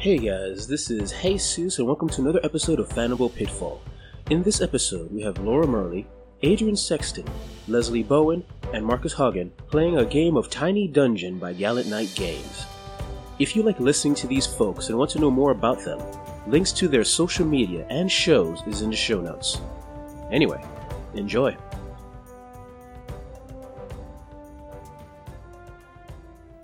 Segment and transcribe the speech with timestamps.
[0.00, 3.82] Hey guys, this is Jesus, and welcome to another episode of Fanable Pitfall.
[4.30, 6.06] In this episode, we have Laura Murley,
[6.42, 7.24] Adrian Sexton,
[7.66, 12.64] Leslie Bowen, and Marcus Hagen playing a game of Tiny Dungeon by Gallant Knight Games.
[13.40, 16.00] If you like listening to these folks and want to know more about them,
[16.46, 19.60] links to their social media and shows is in the show notes.
[20.30, 20.64] Anyway,
[21.14, 21.56] enjoy.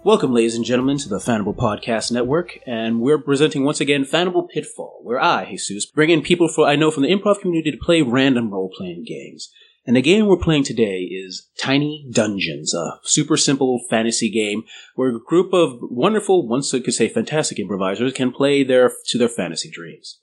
[0.04, 4.46] Welcome, ladies and gentlemen, to the Fanable Podcast Network, and we're presenting once again Fanable
[4.50, 7.78] Pitfall, where I, Jesus, bring in people for I know from the improv community to
[7.78, 9.50] play random role-playing games.
[9.86, 15.08] And the game we're playing today is Tiny Dungeons, a super simple fantasy game where
[15.08, 19.30] a group of wonderful, once I could say fantastic improvisers can play their to their
[19.30, 20.20] fantasy dreams.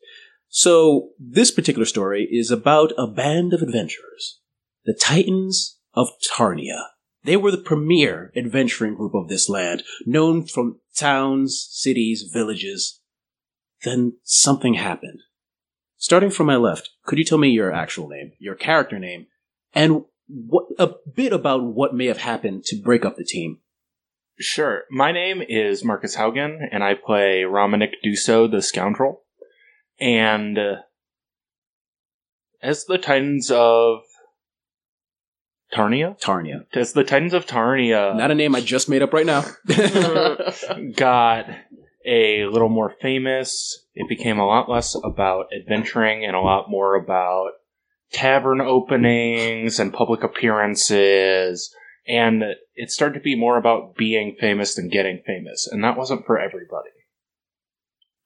[0.47, 4.41] So this particular story is about a band of adventurers,
[4.85, 6.83] the Titans of Tarnia.
[7.23, 12.99] They were the premier adventuring group of this land, known from towns, cities, villages.
[13.83, 15.19] Then something happened.
[15.97, 19.27] Starting from my left, could you tell me your actual name, your character name,
[19.73, 23.59] and what, a bit about what may have happened to break up the team?
[24.39, 24.85] Sure.
[24.89, 29.21] My name is Marcus Haugen, and I play Romanic Duso, the scoundrel.
[29.99, 30.75] And uh,
[32.63, 34.01] as the Titans of
[35.73, 36.19] Tarnia?
[36.21, 36.65] Tarnia.
[36.73, 39.43] As the Titans of Tarnia Not a name I just made up right now.
[40.95, 41.45] got
[42.05, 46.95] a little more famous, it became a lot less about adventuring and a lot more
[46.95, 47.51] about
[48.11, 51.73] tavern openings and public appearances.
[52.07, 52.43] And
[52.75, 55.67] it started to be more about being famous than getting famous.
[55.71, 56.89] And that wasn't for everybody.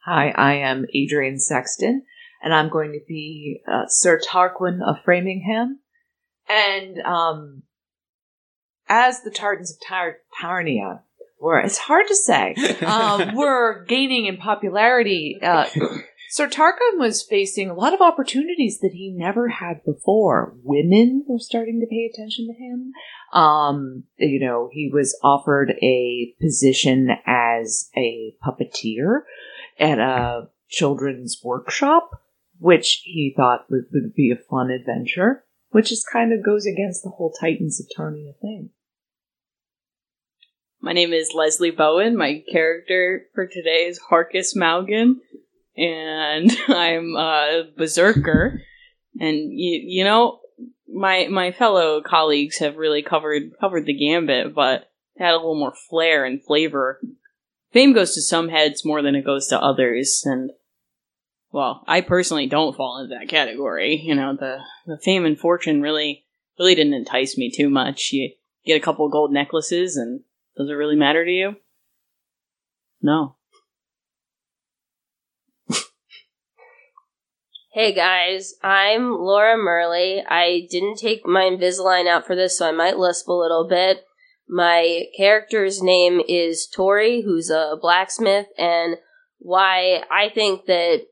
[0.05, 2.03] Hi, I am Adrian Sexton,
[2.41, 5.79] and I'm going to be uh, Sir Tarquin of Framingham.
[6.47, 7.63] And um,
[8.87, 11.01] as the Tartans of Tar- Tarnia,
[11.39, 15.39] were it's hard to say, um, were gaining in popularity.
[15.41, 15.65] Uh,
[16.35, 20.53] Sir Tarquin was facing a lot of opportunities that he never had before.
[20.63, 22.91] Women were starting to pay attention to him.
[23.31, 29.21] Um, you know, he was offered a position as a puppeteer
[29.79, 32.21] at a children's workshop,
[32.59, 35.44] which he thought would, would be a fun adventure,
[35.75, 38.69] which is kind of goes against the whole Titans of Tarnia thing.
[40.79, 42.15] My name is Leslie Bowen.
[42.15, 45.19] My character for today is Harkus Maugan,
[45.75, 48.61] and I'm a berserker.
[49.19, 50.39] And you, you know,
[50.87, 55.73] my my fellow colleagues have really covered covered the gambit, but had a little more
[55.89, 57.01] flair and flavor.
[57.73, 60.51] Fame goes to some heads more than it goes to others, and
[61.55, 63.95] well, I personally don't fall into that category.
[63.95, 66.25] You know, the the fame and fortune really
[66.59, 68.11] really didn't entice me too much.
[68.11, 68.31] You
[68.65, 70.19] get a couple gold necklaces and
[70.57, 71.55] does it really matter to you?
[73.01, 73.37] No.
[77.71, 80.21] Hey guys, I'm Laura Murley.
[80.27, 84.03] I didn't take my Invisalign out for this, so I might lisp a little bit.
[84.47, 88.97] My character's name is Tori, who's a blacksmith, and
[89.39, 91.05] why I think that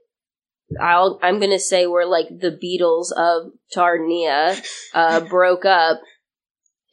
[0.82, 4.62] I'll, I'm gonna say we're like the Beatles of Tarnia,
[4.94, 6.02] uh, broke up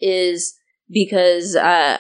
[0.01, 0.57] is
[0.91, 1.99] because, uh,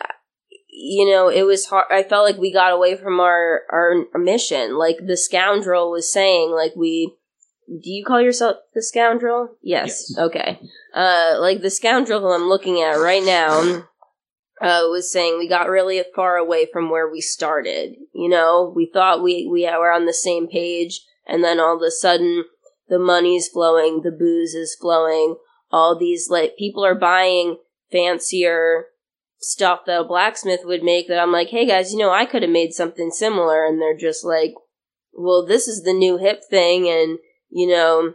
[0.69, 1.86] you know, it was hard.
[1.90, 4.78] I felt like we got away from our, our, our mission.
[4.78, 7.14] Like the scoundrel was saying, like we,
[7.69, 9.56] do you call yourself the scoundrel?
[9.62, 10.06] Yes.
[10.10, 10.19] Yes.
[10.19, 10.60] Okay.
[10.94, 13.84] Uh, like the scoundrel who I'm looking at right now,
[14.60, 17.96] uh, was saying we got really far away from where we started.
[18.12, 21.82] You know, we thought we, we were on the same page, and then all of
[21.82, 22.44] a sudden,
[22.88, 25.36] the money's flowing, the booze is flowing,
[25.70, 27.58] all these, like, people are buying
[27.92, 28.86] fancier
[29.38, 32.42] stuff that a blacksmith would make that I'm like, hey guys, you know, I could
[32.42, 34.52] have made something similar, and they're just like,
[35.12, 38.14] well, this is the new hip thing, and, you know,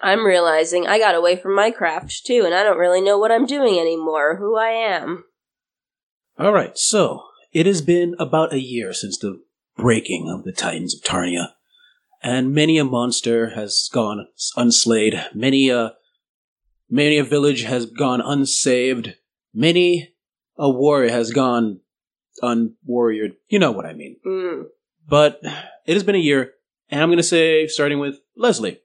[0.00, 3.32] I'm realizing I got away from my craft too, and I don't really know what
[3.32, 5.24] I'm doing anymore, who I am.
[6.38, 7.22] All right, so
[7.52, 9.42] it has been about a year since the
[9.76, 11.48] breaking of the Titans of Tarnia,
[12.26, 14.26] and many a monster has gone
[14.56, 15.14] unslayed.
[15.32, 15.94] Many a
[16.90, 19.14] many a village has gone unsaved.
[19.54, 20.12] Many
[20.58, 21.80] a warrior has gone
[22.42, 23.36] unwarriored.
[23.48, 24.16] You know what I mean.
[24.26, 24.64] Mm.
[25.08, 25.40] But
[25.86, 26.50] it has been a year,
[26.90, 28.80] and I'm going to say, starting with Leslie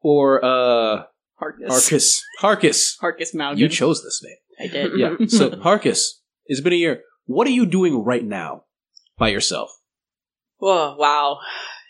[0.00, 1.04] or uh,
[1.40, 1.68] Harkus.
[1.68, 2.20] Harkus.
[2.42, 2.98] Harkus.
[3.00, 3.58] Harkus Maugan.
[3.58, 4.36] You chose this name.
[4.58, 4.98] I did.
[4.98, 5.14] Yeah.
[5.28, 6.02] So Harkus,
[6.46, 7.02] it's been a year.
[7.26, 8.64] What are you doing right now
[9.16, 9.70] by yourself?
[10.60, 11.38] Oh, wow.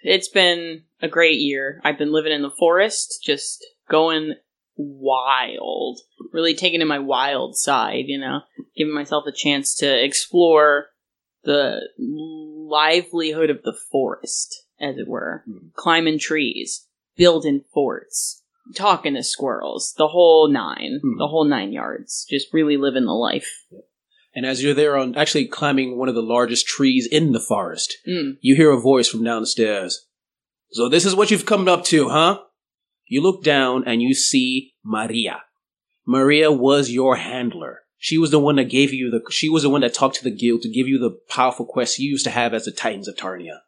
[0.02, 1.80] It's been a great year.
[1.84, 4.34] I've been living in the forest, just going
[4.76, 6.00] wild.
[6.32, 8.40] Really taking in my wild side, you know,
[8.76, 10.86] giving myself a chance to explore
[11.44, 15.42] the livelihood of the forest, as it were.
[15.46, 15.68] Hmm.
[15.74, 16.86] Climbing trees,
[17.16, 18.42] building forts,
[18.74, 21.18] talking to squirrels, the whole nine, Hmm.
[21.18, 22.26] the whole nine yards.
[22.28, 23.64] Just really living the life.
[24.34, 27.96] And as you're there on actually climbing one of the largest trees in the forest,
[28.06, 28.36] Mm.
[28.40, 30.06] you hear a voice from downstairs.
[30.72, 32.40] So this is what you've come up to, huh?
[33.06, 35.42] You look down and you see Maria.
[36.06, 37.80] Maria was your handler.
[37.98, 40.24] She was the one that gave you the, she was the one that talked to
[40.24, 43.08] the guild to give you the powerful quest you used to have as the Titans
[43.08, 43.58] of Tarnia.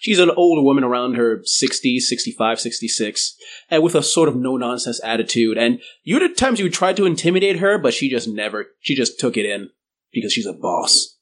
[0.00, 3.36] She's an older woman around her 60s, 65, 66,
[3.70, 5.56] and with a sort of no-nonsense attitude.
[5.56, 9.18] And you had times you tried to intimidate her, but she just never, she just
[9.20, 9.70] took it in
[10.16, 11.16] because she's a boss.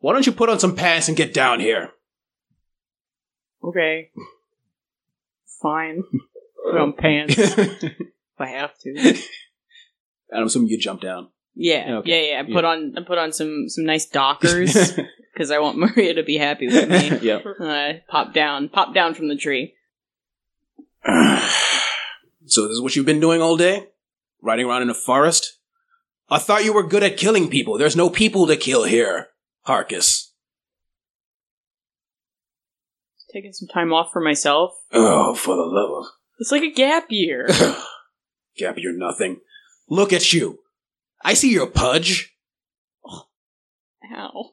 [0.00, 1.90] Why don't you put on some pants and get down here?
[3.62, 4.10] Okay.
[5.62, 6.02] Fine.
[6.64, 7.92] Put on pants if
[8.38, 8.90] I have to.
[8.98, 11.28] And I'm assuming you jump down.
[11.54, 12.10] Yeah, Okay.
[12.10, 12.40] yeah, yeah.
[12.42, 12.54] I Yeah.
[12.54, 14.92] put on I put on some some nice Dockers
[15.32, 17.18] because I want Maria to be happy with me.
[17.22, 17.44] yep.
[17.60, 19.74] Uh, pop down, pop down from the tree.
[21.06, 23.86] so this is what you've been doing all day?
[24.42, 25.58] Riding around in a forest?
[26.28, 27.78] I thought you were good at killing people.
[27.78, 29.28] There's no people to kill here,
[29.66, 30.28] Harkus.
[33.32, 34.72] Taking some time off for myself.
[34.92, 36.06] Oh, for the love
[36.38, 37.48] It's like a gap year.
[38.56, 39.38] Gap, you're nothing.
[39.88, 40.60] Look at you.
[41.24, 42.32] I see your pudge.
[44.16, 44.50] Ow.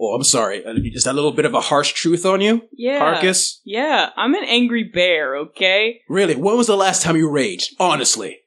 [0.00, 0.64] Oh, I'm sorry.
[0.66, 3.20] Uh, Is that a little bit of a harsh truth on you, Yeah.
[3.20, 3.58] Harkus?
[3.64, 5.36] Yeah, I'm an angry bear.
[5.36, 6.00] Okay.
[6.08, 6.34] Really?
[6.34, 7.76] When was the last time you raged?
[7.78, 8.38] Honestly.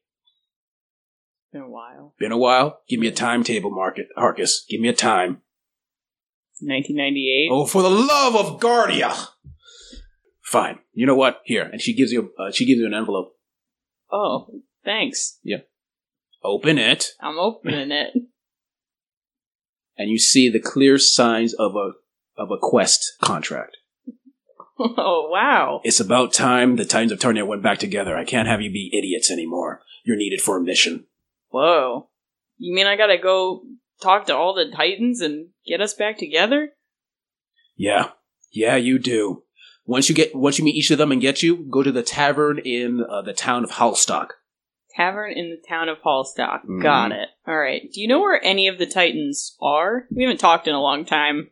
[1.54, 1.91] Been a while.
[2.22, 2.82] Been a while?
[2.88, 4.68] Give me a timetable, Market Harkus.
[4.70, 5.42] Give me a time.
[6.60, 7.50] 1998.
[7.52, 9.12] Oh, for the love of Guardia!
[10.44, 10.78] Fine.
[10.94, 11.42] You know what?
[11.46, 13.34] Here, and she gives you uh, she gives you an envelope.
[14.12, 15.40] Oh, thanks.
[15.42, 15.62] Yeah.
[16.44, 18.14] Open it, I'm opening it.
[19.98, 21.94] and you see the clear signs of a
[22.40, 23.78] of a quest contract.
[24.80, 25.82] Oh wow.
[25.84, 28.18] It's about time the Titans of Tarnia went back together.
[28.18, 29.82] I can't have you be idiots anymore.
[30.04, 31.06] You're needed for a mission.
[31.50, 32.10] Whoa.
[32.62, 33.64] You mean I gotta go
[34.04, 36.70] talk to all the Titans and get us back together?
[37.76, 38.10] Yeah,
[38.52, 39.44] yeah, you do.
[39.88, 42.04] Once you get once you meet each of them and get you, go to the
[42.04, 44.28] tavern in uh, the town of Hallstock.
[44.96, 46.60] Tavern in the town of Hallstock.
[46.70, 46.84] Mhm.
[46.84, 47.30] Got it.
[47.48, 47.92] Alright.
[47.92, 50.06] Do you know where any of the Titans are?
[50.16, 51.50] We haven't talked in a long time.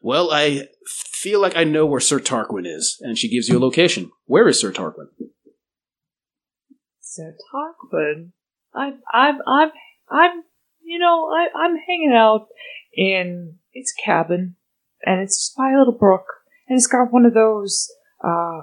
[0.00, 3.60] Well, I feel like I know where Sir Tarquin is, and she gives you a
[3.60, 4.10] location.
[4.24, 5.08] Where is Sir Tarquin?
[7.00, 8.30] Sir Tarquin,
[8.74, 9.70] I've, I've, I've,
[10.10, 10.42] I'm,
[10.82, 12.48] you know, I, I'm hanging out
[12.92, 14.56] in its cabin,
[15.04, 16.26] and it's just by a little brook,
[16.68, 17.90] and it's got one of those,
[18.22, 18.62] uh,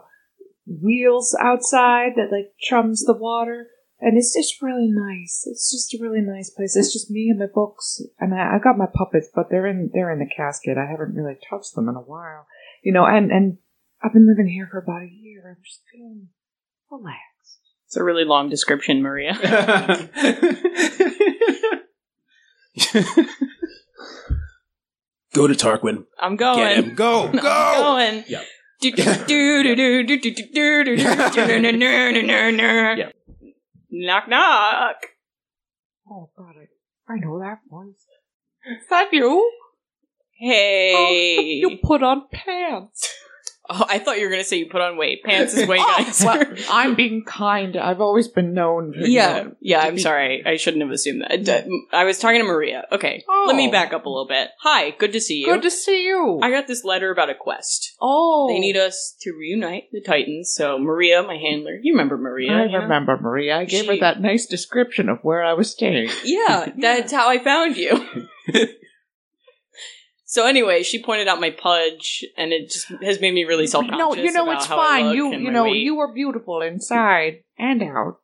[0.65, 3.67] wheels outside that, like, chums the water,
[3.99, 5.43] and it's just really nice.
[5.45, 6.75] It's just a really nice place.
[6.75, 9.89] It's just me and my books, and I, I got my puppets, but they're in,
[9.93, 10.77] they're in the casket.
[10.77, 12.47] I haven't really touched them in a while,
[12.83, 13.57] you know, and, and
[14.03, 15.43] I've been living here for about a year.
[15.47, 16.29] I'm just feeling
[16.89, 17.30] relaxed.
[17.91, 19.33] It's a really long description, Maria.
[25.33, 26.05] go to Tarquin.
[26.17, 26.83] I'm Get going.
[26.83, 26.95] him.
[26.95, 27.27] Go.
[27.27, 27.41] I'm Go.
[27.41, 28.23] going.
[28.29, 28.43] Yeah.
[28.79, 32.21] Do, do, do, do, do, do, do, do, do, do, do, do, do, do, do,
[32.21, 32.61] do.
[32.97, 33.09] Yeah.
[33.89, 34.95] Knock knock.
[36.09, 38.05] Oh God, I, I know that voice.
[38.67, 39.51] Is that you?
[40.39, 40.93] Hey.
[40.95, 43.13] Oh, you put on pants.
[43.73, 45.23] Oh, I thought you were gonna say you put on weight.
[45.23, 46.25] Pants is way Oh, nicer.
[46.25, 47.77] well, I'm being kind.
[47.77, 48.91] I've always been known.
[48.91, 49.79] To, you yeah, know, yeah.
[49.79, 50.43] I'm be- sorry.
[50.45, 51.43] I shouldn't have assumed that.
[51.45, 51.63] D- uh,
[51.95, 52.85] I was talking to Maria.
[52.91, 53.71] Okay, let me Oh.
[53.71, 54.49] back up a little bit.
[54.59, 55.45] Hi, good to see you.
[55.45, 56.39] Good to see you.
[56.43, 57.95] I got this letter about a quest.
[58.01, 60.51] oh, They need us to reunite the Titans.
[60.53, 62.51] So Maria, my handler, you remember Maria?
[62.51, 62.79] I you know?
[62.79, 63.57] remember Maria.
[63.57, 66.09] I gave her that nice description of where I was staying.
[66.25, 68.27] Yeah, that's how I found you.
[70.31, 73.85] so anyway, she pointed out my pudge, and it just has made me really self
[73.85, 73.99] conscious.
[74.17, 75.13] no, you know it's fine.
[75.13, 76.07] You you know you were.
[76.07, 78.19] were beautiful inside and out.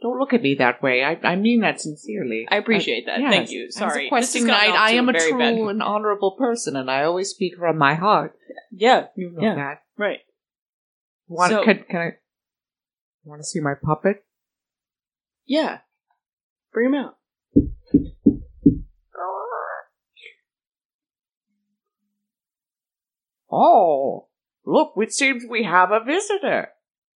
[0.00, 1.04] Don't look at me that way.
[1.04, 2.46] I I mean that sincerely.
[2.50, 3.20] I appreciate that.
[3.20, 3.30] Yes.
[3.34, 3.70] Thank you.
[3.70, 6.36] Sorry, a questing This has knight, gotten off I am a true bad- and honorable
[6.38, 8.34] person, and I always speak from my heart.
[8.72, 9.54] Yeah, You know Yeah.
[9.56, 9.82] that.
[9.98, 10.20] right.
[11.28, 12.10] Want, So- can, can I?
[13.24, 14.24] Want to see my puppet?
[15.44, 15.80] Yeah,
[16.72, 17.16] bring him out.
[23.50, 24.28] Oh,
[24.64, 24.92] look!
[24.96, 26.68] It seems we have a visitor.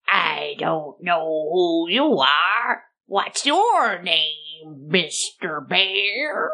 [0.07, 2.83] I don't know who you are.
[3.05, 6.51] What's your name, Mister Bear?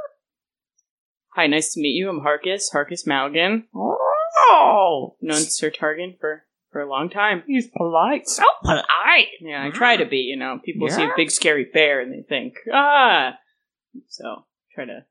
[1.36, 2.10] Hi, nice to meet you.
[2.10, 3.66] I'm Harkus, Harkus Malgan.
[3.76, 7.44] Oh, Known Sir Targan for for a long time.
[7.48, 8.28] he's polite.
[8.28, 9.28] So polite.
[9.42, 10.18] Yeah, I try to be.
[10.18, 13.34] You know, people see a big scary bear and they think ah.
[14.10, 15.06] So try to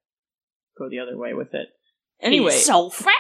[0.79, 1.69] go the other way with it.
[2.23, 3.13] Anyway, He's so fat.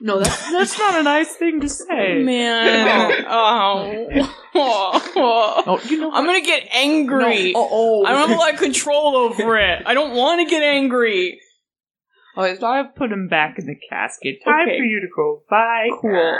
[0.00, 2.22] No, that's that's not a nice thing to say.
[2.22, 7.52] man, oh, oh, Oh, you know I'm gonna get angry.
[7.54, 8.04] Oh, oh.
[8.04, 9.82] I don't have a lot of control over it.
[9.86, 11.40] I don't want to get angry.
[12.36, 14.36] Oh, so I put him back in the casket.
[14.44, 14.78] Time Okay.
[14.78, 15.42] for you to go.
[15.50, 15.88] Bye.
[16.00, 16.38] Cool.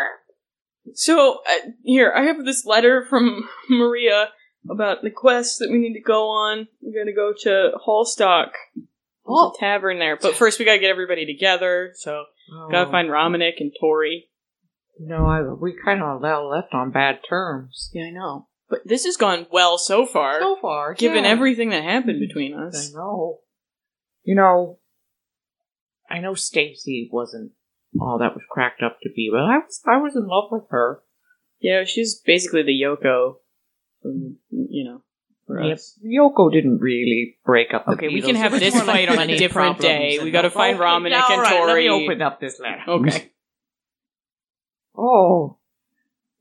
[0.94, 4.30] So uh, here, I have this letter from Maria
[4.70, 6.68] about the quest that we need to go on.
[6.80, 8.50] We're gonna go to Hallstock.
[8.74, 8.86] There's
[9.26, 9.52] Oh.
[9.54, 11.92] a tavern there, but first we gotta get everybody together.
[11.94, 12.24] So
[12.70, 12.90] gotta Oh.
[12.90, 14.28] find Romanic and Tori.
[14.98, 17.90] No, I, we kind of left on bad terms.
[17.94, 18.48] Yeah, I know.
[18.68, 21.30] But this has gone well so far, So far, given yeah.
[21.30, 22.92] everything that happened between us.
[22.92, 23.38] I know.
[24.22, 24.78] You know,
[26.08, 27.52] I know Stacy wasn't
[28.00, 30.64] all that was cracked up to be, but I was I was in love with
[30.70, 31.00] her.
[31.60, 33.36] Yeah, she's basically the Yoko,
[34.02, 35.02] from, you know,
[35.50, 35.74] for Yep.
[35.74, 35.98] us.
[36.04, 37.84] Yoko didn't really break up.
[37.86, 40.18] The Okay, we can have this fight on a different day.
[40.22, 41.82] We gotta all- find Okay, Romanic all and right, Let Tori.
[41.88, 42.82] me open up this letter.
[42.88, 43.30] Okay.
[44.96, 45.58] Oh,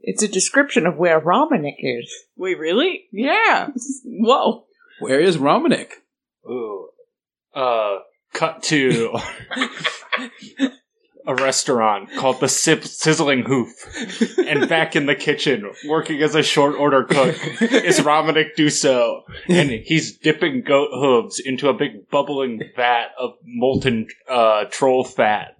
[0.02, 2.12] it's a description of where Romanic is.
[2.36, 3.06] Wait, really?
[3.12, 3.70] Yeah.
[4.06, 4.66] Whoa.
[5.00, 5.92] Where is Romanic?
[6.50, 6.90] Ooh.
[7.54, 8.00] Uh,
[8.34, 9.14] cut to
[11.30, 13.70] a restaurant called the Sip- Sizzling Hoof.
[14.48, 19.22] And back in the kitchen, working as a short order cook, is Romanic Dusso.
[19.48, 25.56] And he's dipping goat hooves into a big bubbling vat of molten uh, troll fat.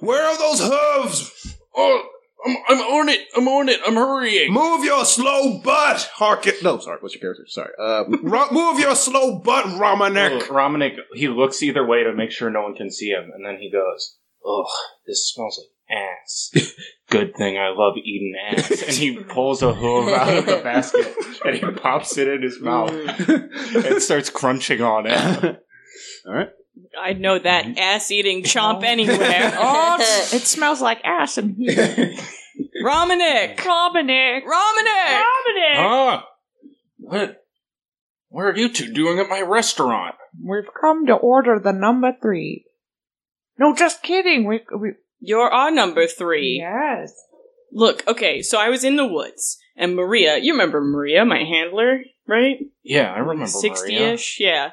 [0.00, 1.56] Where are those hooves?
[1.74, 2.02] Oh,
[2.46, 3.20] I'm, I'm on it!
[3.34, 3.80] I'm on it!
[3.86, 4.52] I'm hurrying!
[4.52, 6.52] Move your slow butt, Harkin.
[6.62, 6.98] No, sorry.
[7.00, 7.44] What's your character?
[7.46, 7.70] Sorry.
[7.80, 10.96] Uh, Ro- move your slow butt, Oh, Romanic.
[11.14, 13.70] He looks either way to make sure no one can see him, and then he
[13.70, 14.66] goes, Ugh,
[15.06, 16.50] this smells like ass.
[17.10, 18.70] Good thing I love eating ass.
[18.70, 22.60] And he pulls a hoof out of the basket, and he pops it in his
[22.60, 25.64] mouth, and starts crunching on it.
[26.26, 26.48] All right.
[27.00, 29.54] I'd know that ass eating chomp anywhere.
[29.56, 32.14] Oh, it smells like ass in here.
[32.84, 33.56] Romanic!
[33.56, 34.42] Romanic.
[34.44, 35.22] Romanic!
[35.22, 35.76] Romanic.
[35.76, 36.28] Ah!
[36.98, 37.44] What?
[38.28, 40.16] What are you two doing at my restaurant?
[40.42, 42.64] We've come to order the number three.
[43.58, 44.46] No, just kidding.
[44.46, 46.58] We, we You're our number three.
[46.60, 47.12] yes.
[47.72, 52.02] Look, okay, so I was in the woods, and Maria, you remember Maria, my handler,
[52.28, 52.58] right?
[52.84, 54.12] Yeah, I remember 60 Maria.
[54.12, 54.70] ish, yeah.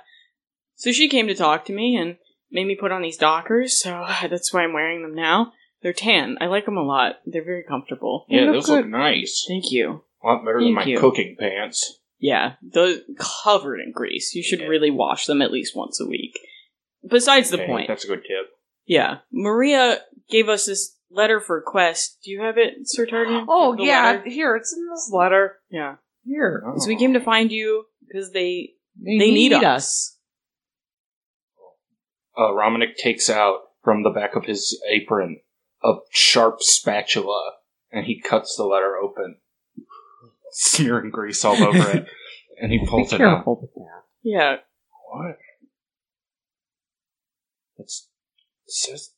[0.76, 2.18] So she came to talk to me and
[2.52, 5.54] made me put on these Dockers, so that's why I'm wearing them now.
[5.82, 6.38] They're tan.
[6.40, 7.16] I like them a lot.
[7.26, 8.26] They're very comfortable.
[8.30, 8.76] Yeah, look those good.
[8.82, 9.46] look nice.
[9.48, 10.04] Thank you.
[10.24, 11.00] A lot better than Thank my you.
[11.00, 11.98] cooking pants.
[12.20, 14.36] Yeah, those covered in grease.
[14.36, 14.68] You should Yeah.
[14.68, 16.38] really wash them at least once a week.
[17.10, 17.88] Besides the Okay, point.
[17.88, 18.52] That's a good tip.
[18.92, 19.20] Yeah.
[19.32, 22.18] Maria gave us this letter for Quest.
[22.26, 23.46] Do you have it, Sir Targan?
[23.48, 24.30] Oh The yeah, letter?
[24.30, 25.60] here it's in this letter.
[25.70, 25.96] Yeah.
[26.26, 26.74] Here, Oh.
[26.78, 30.18] So we came to find you because they they, they need us.
[32.38, 35.40] uh, Romanic takes out from the back of his apron
[35.84, 37.54] a sharp spatula,
[37.94, 39.38] and he cuts the letter open,
[40.52, 42.06] smearing grease all over it,
[42.62, 43.36] and he Be pulls it out.
[43.38, 44.04] careful with that.
[44.22, 44.56] Yeah.
[45.12, 45.38] What?
[47.78, 48.11] It's, it
[48.72, 49.12] says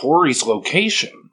[0.00, 1.30] Tori's location.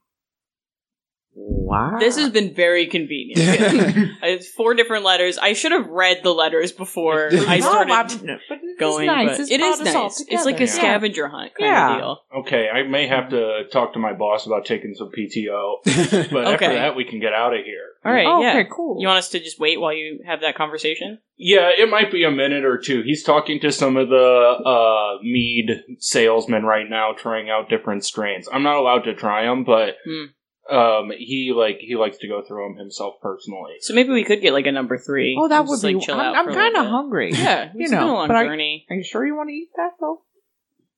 [1.35, 1.97] Wow.
[1.99, 3.39] This has been very convenient.
[4.21, 5.37] it's four different letters.
[5.37, 9.07] I should have read the letters before I started I'm- but it's going.
[9.07, 9.29] Nice.
[9.31, 10.23] But It's it is brought us all nice.
[10.27, 11.91] It's like a scavenger hunt kind Yeah.
[11.93, 12.19] of deal.
[12.41, 15.77] Okay, I may have to talk to my boss about taking some PTO,
[16.31, 17.87] but after that we can get out of here.
[18.05, 18.25] All right.
[18.27, 18.51] Oh, yeah.
[18.59, 18.97] Okay, cool.
[19.01, 21.19] You want us to just wait while you have that conversation?
[21.37, 23.01] Yeah, it might be a minute or two.
[23.03, 28.47] He's talking to some of the uh, mead salesmen right now, trying out different strains.
[28.51, 30.25] I'm not allowed to try them, but Hmm.
[30.69, 33.73] Um, he like he likes to go through them himself personally.
[33.81, 35.37] So maybe we could get like a number three.
[35.39, 35.93] oh, that would just, be.
[35.95, 36.35] like chill I'm, out.
[36.35, 37.31] I'm for a kind of little hungry.
[37.31, 37.39] bit.
[37.39, 38.85] Yeah, You it's been know, a long but I- journey.
[38.89, 40.21] Are you sure you want to eat that though?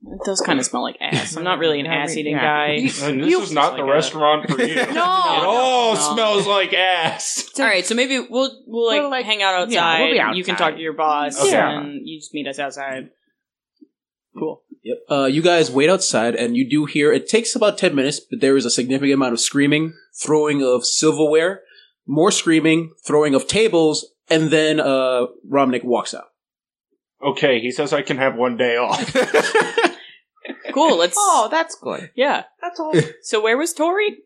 [0.07, 1.36] It does kind of smell like ass.
[1.36, 2.41] I'm not really an I mean, ass eating yeah.
[2.41, 2.67] guy.
[2.75, 4.75] And this You- is not Like the a- restaurant for you.
[4.75, 4.84] No.
[4.84, 6.13] it all No.
[6.13, 7.50] smells like ass.
[7.57, 10.00] All right, so maybe we'll we'll like, We'll, like- hang out yeah, outside.
[10.01, 10.63] we'll be You can outside.
[10.69, 11.57] talk to your boss, Okay.
[11.57, 13.10] and you just meet us outside.
[14.38, 14.62] Cool.
[14.86, 14.98] Yep.
[15.10, 17.12] Uh, you guys wait outside, and you do hear.
[17.12, 20.86] It takes about ten minutes, but there is a significant amount of screaming, throwing of
[20.86, 21.62] silverware,
[22.06, 26.27] more screaming, throwing of tables, and then uh, Romanic walks out.
[27.22, 29.13] Okay, he says I can have one day off.
[30.75, 30.98] Cool.
[30.98, 31.15] Let's.
[31.18, 32.12] Oh, that's good.
[32.15, 32.44] yeah.
[32.62, 32.94] That's all.
[33.24, 34.18] So where was Tori?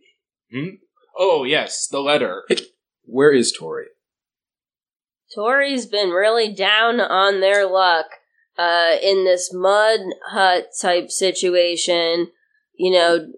[1.17, 2.43] oh yes, the letter.
[3.03, 3.85] Where is Tori?
[5.35, 8.07] Tori's been really down on their luck
[8.59, 12.27] uh, in this mud hut type situation.
[12.75, 13.31] You know,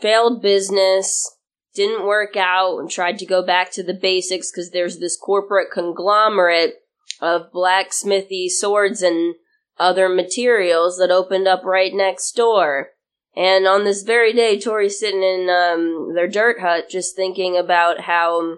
[0.00, 1.36] failed business,
[1.74, 5.70] didn't work out, and tried to go back to the basics because there's this corporate
[5.70, 6.76] conglomerate
[7.20, 9.34] of blacksmithy swords and
[9.78, 12.88] other materials that opened up right next door.
[13.36, 18.00] And on this very day, Tori's sitting in um, their dirt hut just thinking about
[18.00, 18.56] how,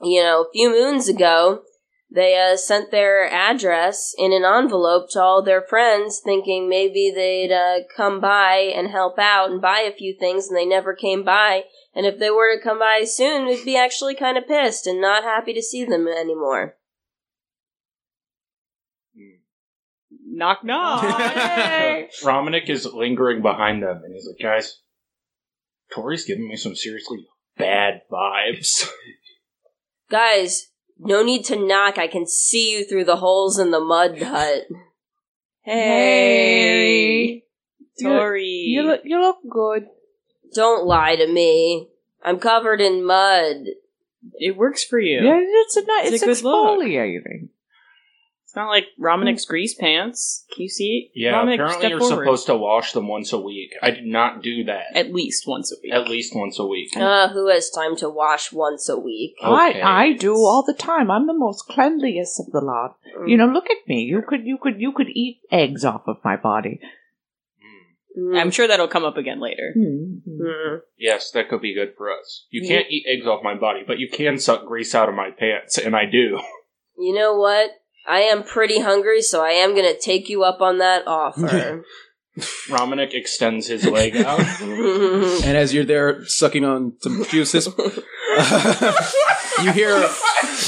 [0.00, 1.62] you know, a few moons ago,
[2.10, 7.52] they uh, sent their address in an envelope to all their friends, thinking maybe they'd
[7.52, 11.22] uh, come by and help out and buy a few things, and they never came
[11.22, 11.64] by.
[11.94, 15.00] And if they were to come by soon, we'd be actually kind of pissed and
[15.00, 16.76] not happy to see them anymore.
[20.24, 21.02] Knock knock.
[22.24, 24.80] Romanic is lingering behind them, and he's like, "Guys,
[25.92, 28.88] Tori's giving me some seriously bad vibes."
[30.10, 31.98] Guys, no need to knock.
[31.98, 34.64] I can see you through the holes in the mud hut.
[35.62, 37.44] hey,
[38.02, 38.44] Tori.
[38.44, 39.86] You look, you look good.
[40.54, 41.88] Don't lie to me.
[42.22, 43.66] I'm covered in mud.
[44.34, 45.20] it works for you.
[45.24, 46.06] Yeah, it's a nice.
[46.12, 46.80] It's It's, a good look.
[46.80, 47.48] exfoliating.
[48.48, 50.46] It's not like Romanic's grease pants.
[50.50, 51.10] Can you see?
[51.14, 52.24] yeah, Romanic, apparently step you're forward.
[52.24, 53.74] supposed to wash them once a week.
[53.82, 54.84] I did not do that.
[54.94, 55.92] At least once a week.
[55.92, 56.96] At least once a week.
[56.96, 59.34] Uh, who has time to wash once a week?
[59.44, 59.82] Okay.
[59.82, 61.10] I I do all the time.
[61.10, 62.96] I'm the most cleanliest of the lot.
[63.26, 64.04] You know, look at me.
[64.04, 66.80] You could you could you could eat eggs off of my body.
[68.18, 68.32] Mm.
[68.32, 69.74] Mm, I'm sure that'll come up again later.
[69.74, 70.26] Hmm.
[70.26, 70.80] mm.
[70.96, 72.46] Yes, that could be good for us.
[72.48, 75.32] You can't eat eggs off my body, but you can suck grease out of my
[75.38, 76.40] pants, and I do.
[76.98, 77.70] You know what?
[78.08, 81.84] I am pretty hungry, so I am gonna take you up on that offer.
[82.70, 84.40] Romanic extends his leg out.
[84.62, 87.66] And as you're there sucking on some juices,
[89.62, 90.08] you hear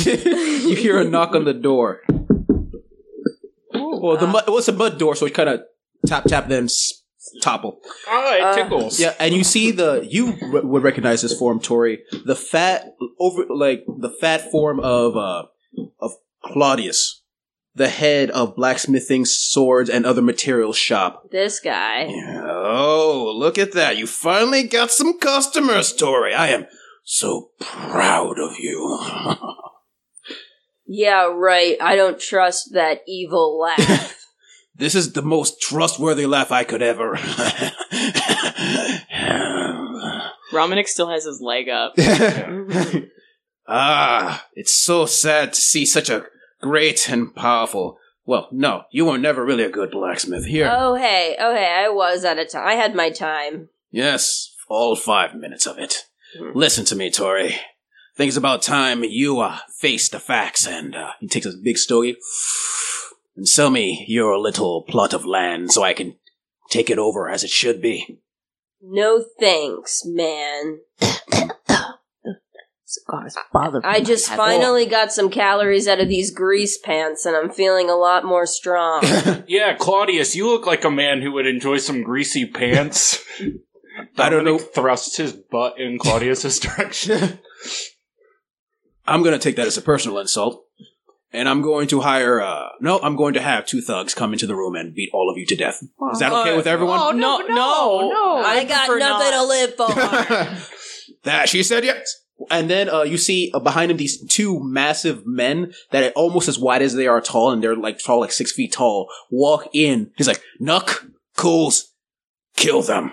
[0.04, 2.02] you hear a knock on the door.
[3.72, 5.60] Well, the mud, well, it's a mud door, so it kind of
[6.06, 7.02] tap tap then s-
[7.42, 7.80] topple.
[8.08, 8.98] Oh, it Uh, tickles.
[8.98, 12.00] Yeah, and you see the you r- would recognize this form, Tori.
[12.24, 15.44] The fat over like the fat form of uh
[16.00, 17.19] of Claudius,
[17.74, 21.30] the head of blacksmithing, swords, and other materials shop.
[21.30, 22.08] this guy.
[22.42, 23.96] Oh, look at that.
[23.96, 26.34] You finally got some customers, Tori.
[26.34, 26.66] I am
[27.04, 28.98] so proud of you.
[30.92, 31.76] Yeah, right.
[31.80, 34.26] I don't trust that evil laugh.
[34.74, 37.16] this is the most trustworthy laugh I could ever.
[40.52, 41.92] Romanic still has his leg up.
[43.68, 46.24] ah, it's so sad to see such a
[46.60, 47.98] great and powerful.
[48.24, 50.44] Well, no, you were never really a good blacksmith.
[50.46, 50.70] Here.
[50.72, 52.66] oh, hey, oh, hey, I was at a time.
[52.66, 53.68] I had my time.
[53.90, 56.04] Yes, all five minutes of it.
[56.54, 57.56] Listen to me, Tori.
[58.16, 61.78] Think it's about time you uh, face the facts and uh, He takes a big
[61.78, 62.16] stogie.
[63.36, 66.16] and sell me your little plot of land so I can
[66.68, 68.20] take it over as it should be.
[68.82, 70.80] No thanks, man.
[72.90, 74.04] Cigars bother I me.
[74.04, 77.94] just Have finally got some calories out of these grease pants and I'm feeling a
[77.94, 79.02] lot more strong.
[79.46, 83.24] Yeah, Claudius, you look like a man who would enjoy some greasy pants.
[84.18, 84.56] I don't know.
[84.58, 87.38] Dominic Thrusts his butt in Claudius's direction.
[89.06, 90.64] I'm going to take that as a personal insult.
[91.32, 94.48] And I'm going to hire, uh, no, I'm going to have two thugs come into
[94.48, 95.80] the room and beat all of you to death.
[96.12, 96.98] Is that okay Uh, with everyone?
[97.00, 98.36] Oh, no, no, no.
[98.44, 99.36] I got prefer nothing not.
[99.36, 101.16] to live for.
[101.22, 102.16] that she said yes.
[102.50, 106.48] And then uh, you see uh, behind him these two massive men that are almost
[106.48, 109.68] as wide as they are tall, and they're like tall, like six feet tall, walk
[109.72, 110.10] in.
[110.16, 111.92] He's like, Nuck, Cools,
[112.56, 113.12] kill them.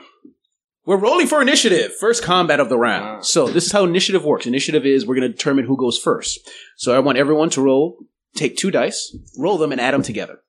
[0.85, 1.93] We're rolling for initiative.
[1.97, 3.03] First combat of the round.
[3.03, 3.21] Ah.
[3.21, 4.45] So this is how initiative works.
[4.45, 6.49] Initiative is we're going to determine who goes first.
[6.77, 7.97] So I want everyone to roll,
[8.35, 10.39] take two dice, roll them, and add them together.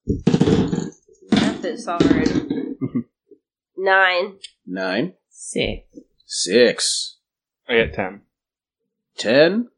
[1.32, 2.46] Math is hard.
[3.76, 4.38] Nine.
[4.70, 5.86] Nine, Sick.
[6.26, 7.16] six,
[7.66, 8.20] I get 10.
[9.18, 9.68] Ten,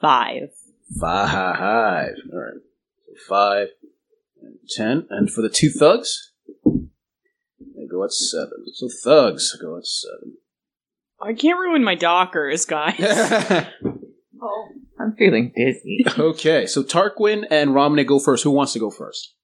[0.00, 0.50] Five.
[1.00, 2.14] five.
[2.32, 2.54] All right.
[3.06, 3.68] So five
[4.42, 5.06] and ten.
[5.10, 6.32] And for the two thugs,
[6.64, 8.64] they go at seven.
[8.74, 10.36] So thugs go at seven.
[11.20, 12.96] I can't ruin my dockers, guys.
[14.44, 16.04] Oh, I'm feeling dizzy.
[16.18, 18.42] okay, so Tarquin and Romney go first.
[18.42, 19.34] Who wants to go first?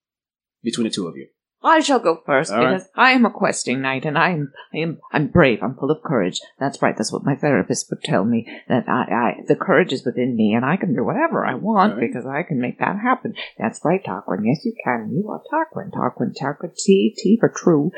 [0.65, 1.29] Between the two of you.
[1.63, 2.75] I shall go first All right.
[2.75, 5.59] because I am a questing knight and I am I am I'm brave.
[5.63, 6.41] I'm full of courage.
[6.59, 6.97] That's right.
[6.97, 8.47] That's what my therapist would tell me.
[8.69, 11.95] That I, I the courage is within me and I can do whatever I want
[11.95, 12.01] right.
[12.01, 13.35] because I can make that happen.
[13.59, 14.45] That's right, Tarquin.
[14.45, 15.11] Yes, you can.
[15.13, 15.91] You are Tarquin.
[15.91, 16.33] Tarquin.
[16.41, 16.75] Tarquin.
[16.77, 17.15] T.
[17.17, 17.91] T for true.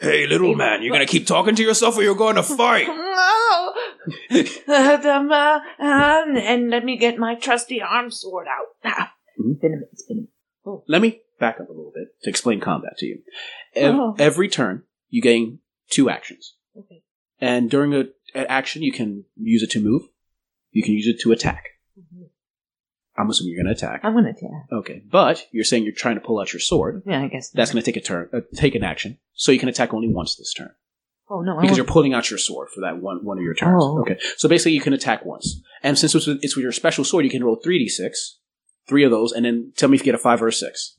[0.00, 2.88] Hey, little man, you gonna keep talking to yourself or you're going to fight?
[2.88, 3.74] No.
[4.66, 8.66] and, um, uh, um, and let me get my trusty arm sword out.
[8.84, 9.12] Ah.
[9.38, 9.88] It's been a minute.
[9.92, 10.84] It's been a minute.
[10.88, 13.18] Let me back up a little bit to explain combat to you.
[13.74, 14.14] Ev- Oh.
[14.18, 16.54] Every turn, you gain two actions.
[16.78, 17.02] Okay.
[17.40, 18.00] And during a,
[18.34, 20.02] an action, you can use it to move.
[20.70, 21.64] You can use it to attack.
[23.16, 24.00] I'm assuming you're going to attack.
[24.02, 24.50] I'm gonna attack.
[24.72, 27.02] Okay, but you're saying you're trying to pull out your sword.
[27.06, 29.18] Yeah, I guess That's going to take a turn, uh, take an action.
[29.34, 30.72] So you can attack only once this turn.
[31.30, 31.56] Oh no!
[31.56, 33.82] I because you're pulling out your sword for that one one of your turns.
[33.82, 34.00] Oh.
[34.00, 37.02] Okay, so basically you can attack once, and since it's with, it's with your special
[37.04, 38.40] sword, you can roll three d six,
[38.86, 40.96] three of those, and then tell me if you get a five or a six.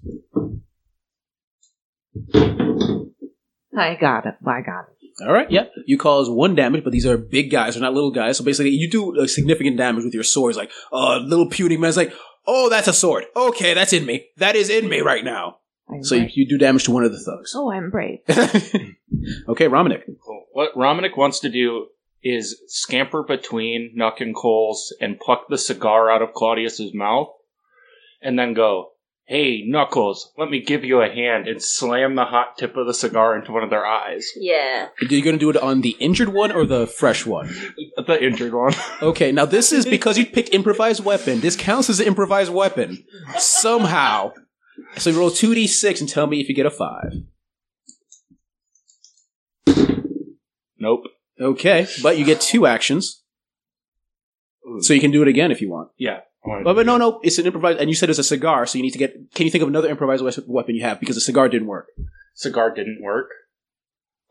[3.78, 4.36] I got it.
[4.46, 4.96] I got it.
[5.26, 8.12] All right, yeah, you cause one damage, but these are big guys, they're not little
[8.12, 8.38] guys.
[8.38, 10.58] So basically, you do a significant damage with your swords.
[10.58, 12.14] Like, uh, little puny man's like,
[12.46, 13.24] oh, that's a sword.
[13.34, 14.26] Okay, that's in me.
[14.38, 15.60] That is in me right now.
[15.90, 17.54] I'm So you, you do damage to one of the thugs.
[17.56, 18.20] oh, I'm brave.
[18.30, 20.04] okay, Romanic.
[20.26, 20.46] Cool.
[20.52, 21.88] What Romanic wants to do
[22.24, 27.30] is scamper between Nuck and Coles and pluck the cigar out of Claudius's mouth,
[28.26, 28.92] and then go,
[29.26, 32.94] "Hey, Knuckles, let me give you a hand," and slam the hot tip of the
[32.94, 34.32] cigar into one of their eyes.
[34.36, 34.88] Yeah.
[35.02, 37.48] Are you going to do it on the injured one or the fresh one?
[37.96, 38.74] The injured one.
[39.02, 41.40] Okay, now this is because you picked improvised weapon.
[41.40, 43.06] This counts as an improvised weapon.
[43.38, 44.34] Somehow.
[44.98, 47.14] So you roll 2d6 and tell me if you get a 5.
[50.80, 51.04] nope.
[51.40, 53.22] Okay, but you get two actions.
[54.80, 55.90] So you can do it again if you want.
[55.98, 56.22] Yeah.
[56.46, 58.84] But, but no, no, it's an improvised, and you said it's a cigar, so you
[58.84, 59.34] need to get.
[59.34, 61.00] Can you think of another improvised weapon you have?
[61.00, 61.88] Because the cigar didn't work.
[62.34, 63.30] cigar didn't work.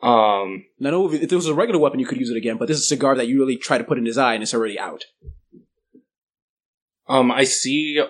[0.03, 2.69] Um, Now, no, if it was a regular weapon, you could use it again, but
[2.69, 4.53] this is a cigar that you really try to put in his eye, and it's
[4.55, 5.05] already out.
[7.09, 8.01] um, I see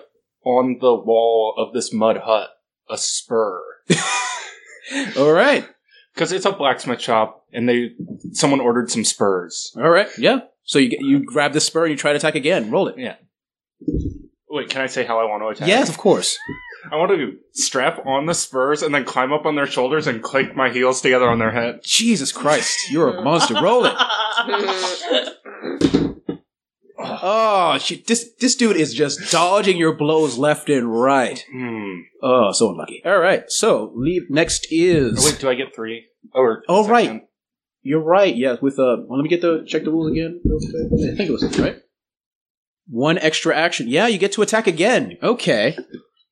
[0.43, 2.49] on the wall of this mud hut
[2.89, 3.61] a spur
[5.17, 5.67] All right,
[6.13, 7.91] because it's a blacksmith shop, and they
[8.33, 9.73] someone ordered some spurs.
[9.75, 10.41] all right, yeah.
[10.63, 12.69] So you you grab the spur and you try to attack again.
[12.71, 12.97] Roll it.
[12.97, 13.15] Yeah.
[14.55, 15.67] Wait, can I say how I want to attack?
[15.67, 16.37] Yes, of course.
[16.91, 20.23] I want to strap on the spurs and then climb up on their shoulders and
[20.23, 21.81] click my heels together on their head.
[21.83, 23.55] Jesus Christ, you're a monster.
[23.61, 23.93] Roll it.
[26.97, 31.43] Oh, shit, this this dude is just dodging your blows left and right.
[31.51, 31.99] Hmm.
[32.23, 33.01] Oh, so unlucky.
[33.05, 34.23] All right, so leave.
[34.29, 35.25] Next Oh, is.
[35.25, 36.05] wait, do I get three?
[36.33, 37.21] Or Oh, right.
[37.81, 38.33] You're right.
[38.35, 40.41] Yeah, with uh, well, let me get the check the rules again.
[40.45, 41.77] I think it was right.
[42.87, 43.87] One extra action.
[43.87, 45.17] Yeah, you get to attack again.
[45.23, 45.77] Okay.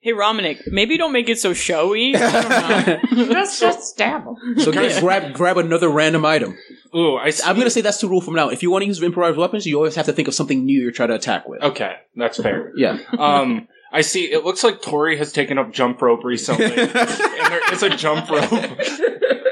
[0.04, 2.14] Hey, Romanic, maybe don't make it so showy.
[2.18, 3.34] I don't know.
[3.34, 4.60] just, just stab him.
[4.60, 6.58] So get, grab grab another random item.
[6.94, 7.44] Ooh, I see.
[7.46, 8.50] I'm gonna say that's the rule from now.
[8.50, 10.82] If you want to use improvised weapons, you always have to think of something new
[10.82, 11.64] you're trying to attack with.
[11.64, 12.74] Okay, that's fair.
[12.76, 13.00] Yeah.
[13.18, 14.26] Um, I see.
[14.26, 18.30] It looks like Tori has taken up jump rope recently, and there is a jump
[18.30, 18.52] rope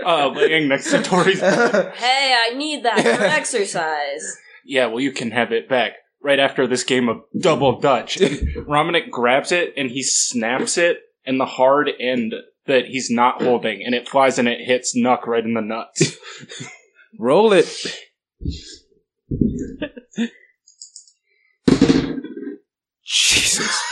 [0.06, 1.40] uh, laying next to Tori's.
[1.42, 1.94] bed.
[1.96, 4.38] Hey, I need that for exercise.
[4.66, 8.18] Yeah, well, you can have it back right after this game of double dutch.
[8.68, 12.34] Romanic grabs it and he snaps it, and the hard end
[12.66, 16.18] that he's not holding, and it flies and it hits Nuck right in the nuts.
[17.20, 17.68] Roll it.
[23.04, 23.91] Jesus.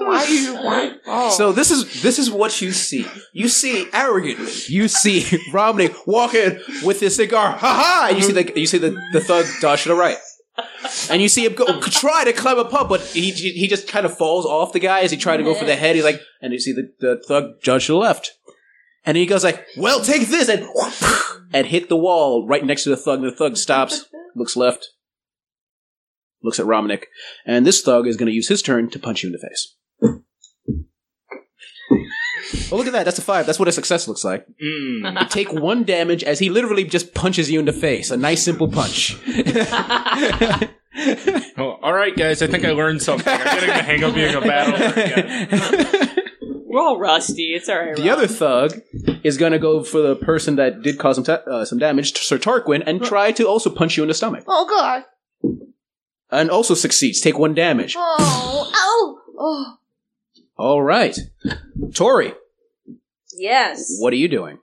[0.00, 0.92] Why you why?
[1.06, 1.30] Oh.
[1.30, 3.06] So this is this is what you see.
[3.32, 4.52] You see arrogantly.
[4.66, 7.52] You see Romney walking with his cigar.
[7.52, 8.06] Ha ha!
[8.08, 10.16] And you see the you see the, the thug dodge to the right.
[11.10, 14.16] And you see him go try to climb up, but he he just kind of
[14.16, 15.94] falls off the guy as he tried to go for the head.
[15.94, 18.32] He's like, and you see the, the thug judge to the left,
[19.04, 20.66] and he goes like, "Well, take this," and
[21.52, 23.22] and hit the wall right next to the thug.
[23.22, 24.88] The thug stops, looks left,
[26.42, 27.04] looks at Romanic,
[27.46, 29.74] and this thug is going to use his turn to punch you in the face.
[32.72, 33.04] Oh, look at that.
[33.04, 33.46] That's a five.
[33.46, 34.46] That's what a success looks like.
[34.62, 35.20] Mm.
[35.20, 38.10] You take one damage as he literally just punches you in the face.
[38.10, 39.16] A nice, simple punch.
[41.56, 42.42] Oh, all right, guys.
[42.42, 43.32] I think I learned something.
[43.32, 44.78] I'm getting the hang of being a battle.
[46.66, 47.54] We're all rusty.
[47.54, 47.94] It's all right.
[47.94, 48.18] the Rob.
[48.18, 48.80] other thug
[49.22, 52.18] is going to go for the person that did cause some, ta- uh, some damage,
[52.18, 54.44] Sir Tarquin, and try to also punch you in the stomach.
[54.48, 55.04] oh god.
[56.30, 57.20] And also succeeds.
[57.20, 57.94] Take one damage.
[57.96, 59.18] Oh, ow!
[59.38, 59.76] Oh.
[60.60, 61.18] All right.
[61.94, 62.34] Tori,
[63.34, 63.96] Yes.
[63.98, 64.58] what are you doing?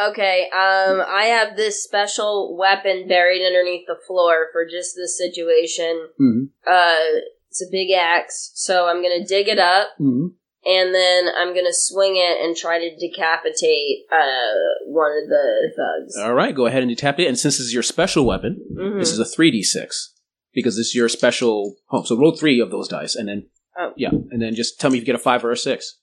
[0.00, 6.08] Okay, um, I have this special weapon buried underneath the floor for just this situation.
[6.20, 6.48] Mhm.
[6.66, 10.28] Uh, it's a big axe, so I'm gonna dig it up, Mm-hmm.
[10.64, 14.54] and then I'm gonna swing it and try to decapitate, uh,
[14.86, 16.16] one of the thugs.
[16.18, 17.26] All right, go ahead and tap it.
[17.26, 19.00] And since this is your special weapon, Mhm.
[19.00, 20.14] this is a 3d6
[20.54, 22.06] because this is your special home.
[22.06, 23.92] So roll three of those dice, and then Oh.
[23.96, 25.98] yeah, and then just tell me if you get a five or a six.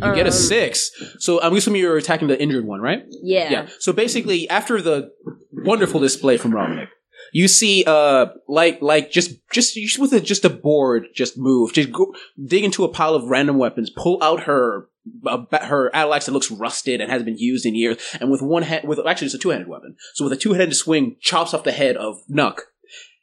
[0.00, 0.92] You get a Um, six.
[1.18, 3.02] So I'm assuming you're attacking the injured one, right?
[3.22, 3.50] Yeah.
[3.50, 3.66] Yeah.
[3.80, 5.10] So basically, after the
[5.52, 6.88] wonderful display from Romanic,
[7.32, 11.72] you see, uh, like, like just, just, just with a, just a board, just move,
[11.72, 12.14] just go,
[12.46, 14.86] dig into a pile of random weapons, pull out her,
[15.26, 18.62] uh, her axe that looks rusted and has been used in years, and with one
[18.62, 19.96] hand, with actually it's a two-handed weapon.
[20.14, 22.60] So with a two-handed swing, chops off the head of Nuck,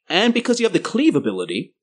[0.09, 1.73] and because you have the cleave ability,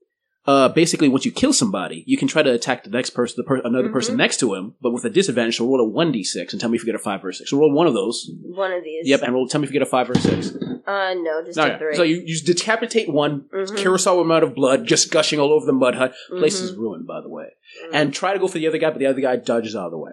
[0.47, 3.45] uh, basically, once you kill somebody, you can try to attack the next person, the
[3.45, 4.19] per- another person Mhm.
[4.19, 5.57] next to him, but with a disadvantage.
[5.59, 7.29] So roll a one d six and tell me if you get a five or
[7.29, 7.51] a six.
[7.51, 8.29] So roll one of those.
[8.43, 9.07] One of these.
[9.09, 9.47] Yep, and roll.
[9.47, 10.51] Tell me if you get a five or a six.
[10.85, 11.79] Uh, no, just No, a yeah.
[11.79, 11.95] three.
[11.95, 13.69] So you, you decapitate one, Mhm.
[13.79, 16.13] Kurosawa amount of blood just gushing all over the mud hut.
[16.29, 16.79] Place is Mhm.
[16.79, 17.45] ruined, by the way.
[17.87, 17.91] Mhm.
[17.95, 19.93] And try to go for the other guy, but the other guy dodges out of
[19.93, 20.13] the way.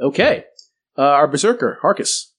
[0.00, 0.44] Okay.
[0.96, 2.30] Uh, our berserker, Harkus.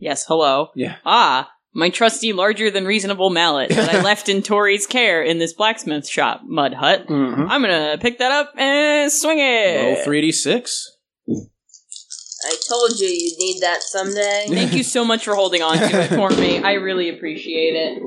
[0.00, 0.70] Yes, hello.
[0.74, 0.96] Yeah.
[1.06, 5.52] Ah, my trusty larger than reasonable mallet that I left in Tori's care in this
[5.52, 7.06] blacksmith shop, Mud Hut.
[7.06, 7.42] Mm-hmm.
[7.48, 9.96] I'm gonna pick that up and swing it.
[9.96, 10.90] Roll three d six.
[11.28, 14.46] I told you you'd need that someday.
[14.48, 16.58] Thank you so much for holding on to it for me.
[16.58, 18.02] I really appreciate it.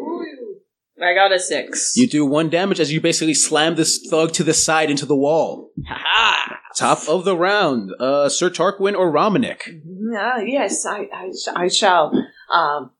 [1.02, 1.94] I got a six.
[1.96, 5.16] You do one damage as you basically slam this thug to the side into the
[5.16, 5.72] wall.
[5.88, 9.68] Ha Top of the round, uh, Sir Tarquin or Romanic.
[9.68, 12.14] Uh, yes, I, I, I shall
[12.50, 12.92] um,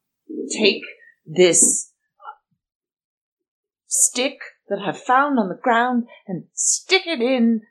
[0.50, 0.84] take
[1.26, 1.92] this
[3.88, 7.62] stick that I've found on the ground and stick it in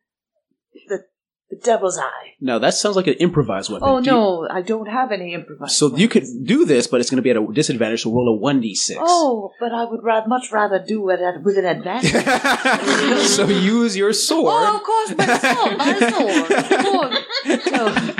[0.88, 1.04] the,
[1.50, 2.34] the devil's eye.
[2.40, 3.88] Now that sounds like an improvised weapon.
[3.88, 5.72] Oh Do you- no, I don't have any improvised.
[5.72, 6.46] so you could weapons.
[6.46, 8.02] do this, but it's going to be at a disadvantage.
[8.02, 9.00] So roll a one d six.
[9.02, 12.12] Oh, but I would ra- much rather do it at, with an advantage.
[13.26, 14.54] so use your sword.
[14.56, 16.52] oh, of course, my sword, my sword.
[16.52, 18.14] Of course.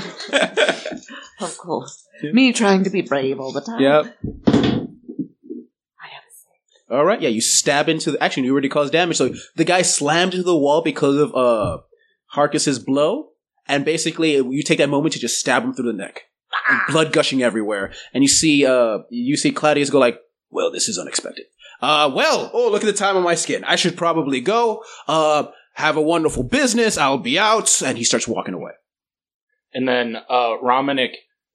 [1.40, 2.06] Oh, of course.
[2.22, 3.80] Me trying to be brave all the time.
[3.80, 4.16] Yep.
[4.48, 6.90] I have a six.
[6.90, 7.20] All right.
[7.20, 8.22] Yeah, you stab into the.
[8.22, 9.16] Actually, you already caused damage.
[9.16, 11.78] So the guy slammed into the wall because of uh
[12.30, 13.30] Harkus's blow,
[13.66, 16.22] and basically you take that moment to just stab him through the neck,
[16.88, 20.18] blood gushing everywhere, and you see uh you see Claudius go like,
[20.50, 21.46] "Well, this is unexpected."
[21.80, 23.64] Uh, well, oh look at the time on my skin.
[23.64, 24.84] I should probably go.
[25.08, 26.98] Uh, have a wonderful business.
[26.98, 27.80] I'll be out.
[27.82, 28.72] And he starts walking away.
[29.72, 31.12] And then uh Romanic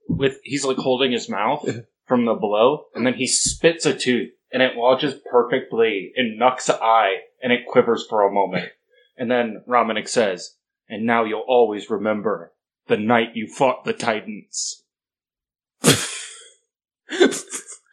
[0.07, 1.67] with he's like holding his mouth
[2.07, 6.69] from the blow, and then he spits a tooth, and it lodges perfectly in Nuck's
[6.69, 8.69] eye, and it quivers for a moment.
[9.17, 10.55] And then Romanic says,
[10.88, 12.54] And now you'll always remember
[12.88, 14.84] the night you fought the Titans.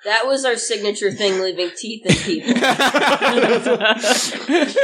[0.05, 2.55] That was our signature thing, leaving teeth in people.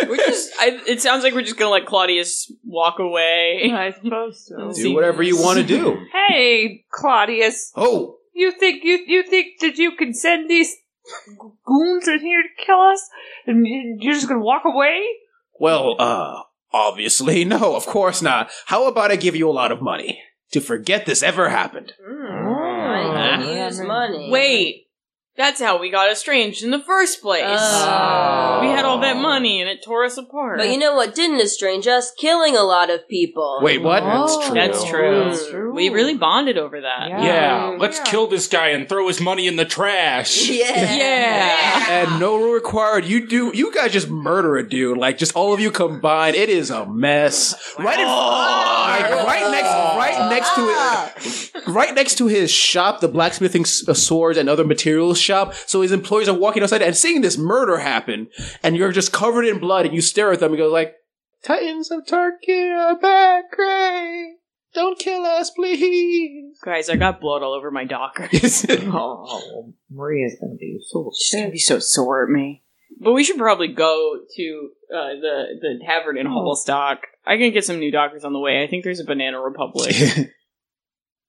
[0.09, 3.68] We're just, I, it sounds like we're just gonna let Claudius walk away.
[3.75, 4.73] I suppose so.
[4.73, 6.07] Do whatever you want to do.
[6.29, 10.73] Hey, Claudius, Oh, you think you you think that you can send these
[11.66, 13.03] goons in here to kill us,
[13.47, 13.66] and
[14.01, 15.03] you're just gonna walk away?
[15.59, 18.50] Well, uh, obviously, no, of course not.
[18.66, 20.20] How about I give you a lot of money
[20.52, 21.92] to forget this ever happened?
[22.07, 24.31] I Oh, use money.
[24.31, 24.88] Wait,
[25.38, 27.44] that's how we got estranged in the first place.
[27.48, 28.59] Oh.
[28.61, 30.59] We had all that money and it tore us apart.
[30.59, 32.11] But you know what didn't estrange us?
[32.18, 33.61] Killing a lot of people.
[33.62, 34.03] Wait, what?
[34.05, 34.53] Oh.
[34.53, 35.24] That's true.
[35.24, 35.72] That's true.
[35.72, 37.09] We really bonded over that.
[37.09, 37.22] Yeah.
[37.24, 38.05] Yeah, let's Yeah.
[38.05, 40.48] kill this guy and throw his money in the trash.
[40.59, 40.94] Yeah.
[40.96, 41.87] Yeah.
[42.03, 43.05] And no rule required.
[43.05, 43.53] You do.
[43.55, 44.98] You guys just murder a dude.
[44.98, 46.35] Like just all of you combined.
[46.35, 47.55] It is a mess.
[47.79, 53.07] Right in, like, right next, right next to it, right next to his shop, the
[53.09, 55.54] blacksmithing uh, swords and other materials shop.
[55.66, 58.28] So his employees are walking outside and seeing this murder happen,
[58.62, 60.96] and you're just covered in blood, and you stare at them and go like,
[61.44, 64.36] "Titans of Tarkin are back, great!
[64.74, 68.66] Don't kill us, please." Guys, I got blood all over my dockers.
[68.90, 72.62] Oh, Maria's gonna be so She's gonna be so sore at me.
[73.00, 76.98] But we should probably go to uh, the the tavern in Hobblestock.
[77.24, 78.62] I can get some new dockers on the way.
[78.62, 79.94] I think there's a Banana Republic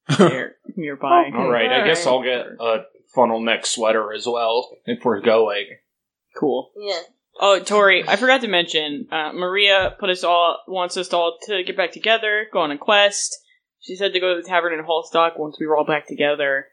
[0.18, 1.26] there nearby.
[1.28, 1.36] Okay.
[1.36, 2.84] All right, I guess I'll get a
[3.14, 5.66] funnel neck sweater as well if we're going.
[6.38, 6.70] Cool.
[6.76, 7.00] Yeah.
[7.40, 9.06] Oh, Tori, I forgot to mention.
[9.10, 12.78] Uh, Maria put us all wants us all to get back together, go on a
[12.78, 13.36] quest.
[13.80, 16.66] She said to go to the tavern in Hallstock once we were all back together.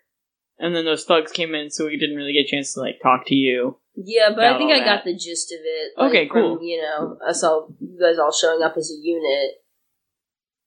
[0.60, 2.96] And then those thugs came in, so we didn't really get a chance to like
[3.02, 3.78] talk to you.
[3.96, 5.94] Yeah, but I think all I got the gist of it.
[5.98, 6.58] like, Okay, cool.
[6.58, 9.52] From, you know, us all, you guys all showing up as a unit.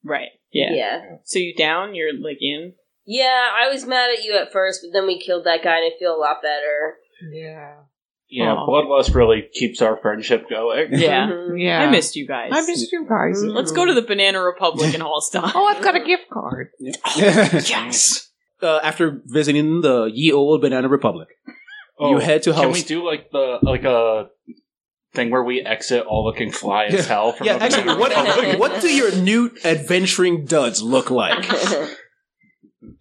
[0.02, 0.30] Right.
[0.52, 0.72] Yeah.
[0.72, 1.02] Yeah.
[1.24, 1.94] So you down?
[1.94, 2.74] You're like in.
[3.12, 5.84] Yeah, I was mad at you at first, but then we killed that guy and
[5.92, 6.94] I feel a lot better.
[7.32, 7.74] Yeah.
[8.28, 8.66] Yeah, Aw.
[8.68, 10.90] bloodlust really keeps our friendship going.
[10.92, 11.26] Yeah.
[11.26, 11.58] Mhm.
[11.60, 11.82] Yeah.
[11.82, 12.52] I missed you guys.
[12.54, 13.42] I missed you guys.
[13.42, 15.50] Let's go to the Banana Republic in Hallstock.
[15.56, 16.68] Oh, I've got a gift card.
[16.78, 18.28] yes.
[18.62, 21.28] Uh, after visiting the ye old Banana Republic,
[21.98, 22.74] Oh, you head to Can host.
[22.74, 24.28] we do like the like a
[25.14, 28.80] thing where we exit all looking fly as hell from yeah, the actually, what what
[28.80, 31.44] do your new adventuring duds look like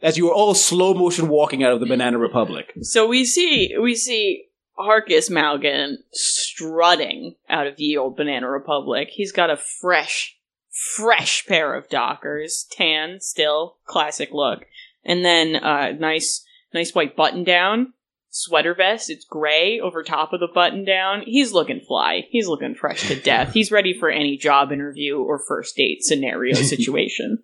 [0.01, 2.73] as you are all slow motion walking out of the Banana Republic?
[2.81, 9.09] So we see we see Harkus Malgan strutting out of the old Banana Republic.
[9.11, 10.37] He's got a fresh,
[10.69, 14.65] fresh pair of Dockers, tan, still classic look,
[15.03, 17.93] and then uh, nice, nice white button down,
[18.29, 19.09] sweater vest.
[19.09, 21.23] It's gray over top of the button down.
[21.25, 22.27] He's looking fly.
[22.29, 23.51] He's looking fresh to death.
[23.53, 27.43] He's ready for any job interview or first date scenario situation.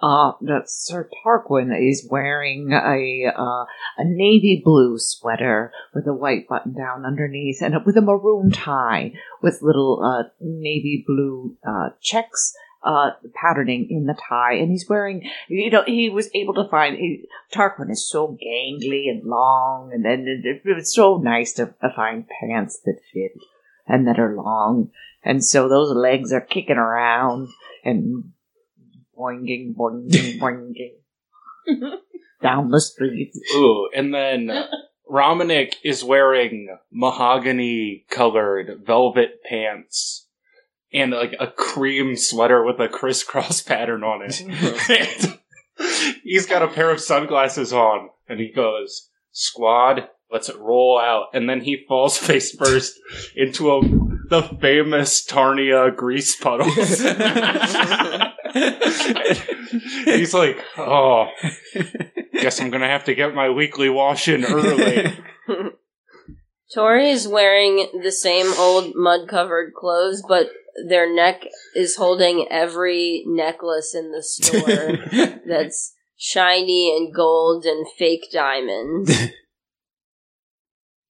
[0.00, 3.64] Uh, that Sir Tarquin is wearing a uh,
[3.96, 9.12] a navy blue sweater with a white button down underneath, and with a maroon tie
[9.42, 14.54] with little uh, navy blue uh, checks uh, patterning in the tie.
[14.54, 19.10] And he's wearing, you know, he was able to find he, Tarquin is so gangly
[19.10, 23.32] and long, and then it, it, it's so nice to, to find pants that fit
[23.88, 24.92] and that are long,
[25.24, 27.48] and so those legs are kicking around
[27.84, 28.30] and
[29.18, 30.92] boinging, boinging, boinging
[32.42, 33.32] down the street.
[33.54, 34.50] Ooh, and then
[35.10, 40.26] Romanic is wearing mahogany colored velvet pants
[40.92, 45.40] and like a cream sweater with a crisscross pattern on it.
[46.22, 51.26] he's got a pair of sunglasses on and he goes, Squad, let's roll out.
[51.32, 52.98] And then he falls face first
[53.36, 53.80] into a,
[54.28, 57.02] the famous Tarnia grease puddles.
[60.04, 61.28] he's like, oh,
[62.34, 65.16] guess I'm gonna have to get my weekly wash in early.
[66.74, 70.50] Tori is wearing the same old mud covered clothes, but
[70.86, 71.42] their neck
[71.74, 79.08] is holding every necklace in the store that's shiny and gold and fake diamond.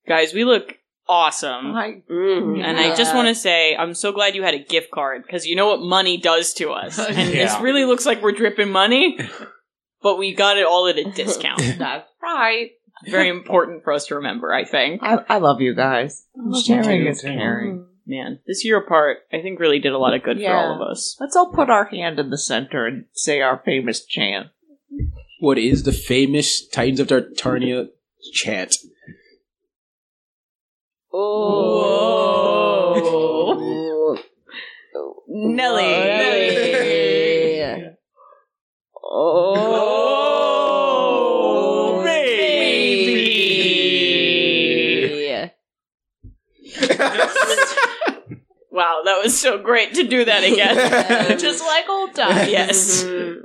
[0.07, 0.78] Guys, we look
[1.09, 1.75] awesome.
[1.75, 4.91] I, Mm, And I just want to say, I'm so glad you had a gift
[4.91, 6.97] card because you know what money does to us.
[7.09, 9.19] And this really looks like we're dripping money,
[10.01, 11.61] but we got it all at a discount.
[11.79, 12.71] that's right.
[13.05, 15.01] Very important for us to remember, I think.
[15.01, 16.25] I, I love you guys.
[16.65, 17.85] Sharing is caring.
[18.05, 20.81] Man, this year apart, I think really did a lot of good for all of
[20.81, 21.15] us.
[21.19, 24.47] Let's all put our hand in the center and say our famous chant.
[25.39, 27.87] What is the famous Titans of Tartarnia
[28.33, 28.75] chant?
[31.11, 32.95] Oh.
[35.27, 35.83] Nelly.
[35.83, 36.69] Nelly.
[39.11, 40.43] Oh,
[42.03, 42.69] baby.
[48.71, 51.39] Wow, that was so great to do that again.
[51.39, 52.49] Just like old times.
[52.51, 53.03] Yes.
[53.03, 53.35] Mhm.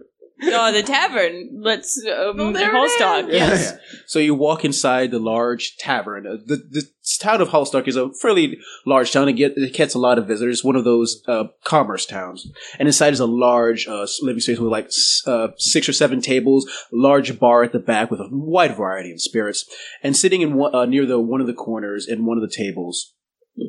[0.43, 1.61] Oh, the tavern.
[1.63, 3.29] Let's um, Oh, there it Hallstock.
[3.31, 3.35] is.
[3.35, 3.73] Yes.
[4.07, 6.27] So you walk inside the large tavern.
[6.27, 6.83] Uh, The, the
[7.21, 9.29] town of Hallstock is a fairly large town.
[9.29, 10.65] It, get, it gets a lot of visitors.
[10.65, 12.47] One of those uh, commerce towns.
[12.79, 14.91] And inside is a large uh, living space with like
[15.27, 19.21] uh, six or seven tables, large bar at the back with a wide variety of
[19.21, 19.65] spirits.
[20.03, 22.55] And sitting in one, uh, near the one of the corners in one of the
[22.55, 23.15] tables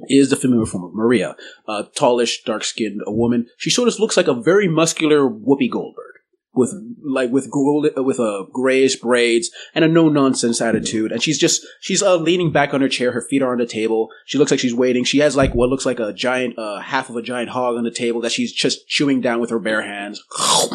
[0.10, 1.36] is the familiar form of Maria,
[1.68, 3.48] a tallish, dark-skinned woman.
[3.58, 6.15] She sort of looks like a very muscular Whoopi Goldberg.
[6.58, 11.38] With like with gold with uh, grayish braids and a no nonsense attitude, and she's
[11.38, 13.12] just she's uh, leaning back on her chair.
[13.12, 14.08] Her feet are on the table.
[14.26, 15.04] She looks like she's waiting.
[15.04, 17.84] She has like what looks like a giant uh, half of a giant hog on
[17.84, 20.24] the table that she's just chewing down with her bare hands,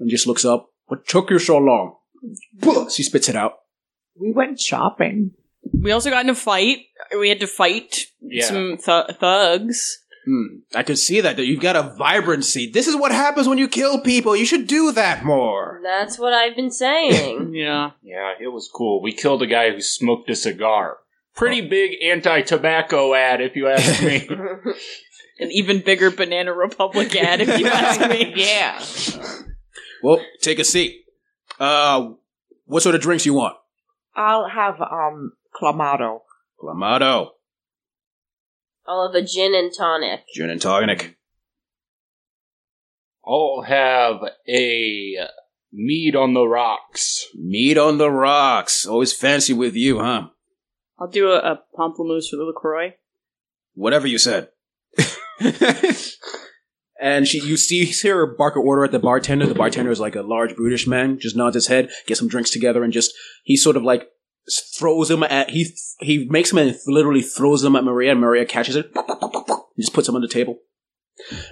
[0.00, 0.70] and just looks up.
[0.86, 1.96] What took you so long?
[2.90, 3.54] She spits it out.
[4.18, 5.32] We went shopping.
[5.72, 6.78] We also got in a fight.
[7.18, 8.46] We had to fight Yeah.
[8.46, 9.98] some th- thugs.
[10.26, 10.58] Hmm.
[10.74, 11.36] I can see that.
[11.36, 12.68] that You've got a vibrancy.
[12.70, 14.34] This is what happens when you kill people.
[14.34, 15.80] You should do that more.
[15.84, 17.44] That's what I've been saying.
[17.54, 17.92] Yeah.
[18.02, 19.00] Yeah, it was cool.
[19.00, 20.98] We killed a guy who smoked a cigar.
[21.34, 24.28] Pretty big anti-tobacco ad, if you ask me.
[25.38, 28.32] An even bigger Banana Republic ad, if you ask me.
[28.36, 28.82] yeah.
[30.02, 31.04] Well, take a seat.
[31.60, 32.10] Uh,
[32.66, 33.56] what sort of drinks you want?
[34.14, 36.20] I'll have um clamato.
[36.60, 37.28] Clamato,
[38.88, 40.20] I'll have a gin and tonic.
[40.34, 41.16] gin and tonic.
[43.26, 45.16] I'll have a
[45.72, 47.26] mead on the rocks.
[47.34, 48.86] Meat on the rocks.
[48.86, 50.28] Always fancy with you, huh?
[50.98, 52.94] I'll do a, a pamplemousse for the LaCroix.
[53.74, 54.48] Whatever you said.
[57.00, 59.46] and she, you see, see her bark her order at the bartender.
[59.46, 61.18] The bartender is like a large brutish man.
[61.18, 64.08] Just nods his head, gets some drinks together, and just he sort of like
[64.48, 68.44] throws him at he he makes him and literally throws them at Maria, and Maria
[68.44, 70.58] catches it, and just puts them on the table.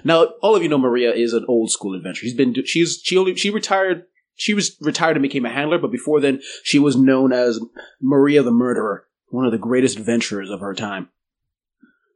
[0.03, 2.21] Now, all of you know Maria is an old school adventurer.
[2.21, 4.05] She's been she's she only she retired.
[4.35, 7.59] She was retired and became a handler, but before then, she was known as
[8.01, 11.07] Maria the Murderer, one of the greatest adventurers of her time.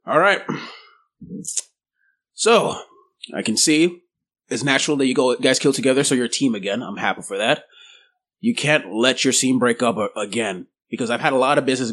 [0.06, 0.42] All right.
[2.34, 2.78] So,
[3.34, 4.02] I can see
[4.50, 6.82] it's natural that you go guys kill together, so you're a team again.
[6.82, 7.64] I'm happy for that.
[8.40, 11.64] You can't let your scene break up uh, again because I've had a lot of
[11.64, 11.92] business.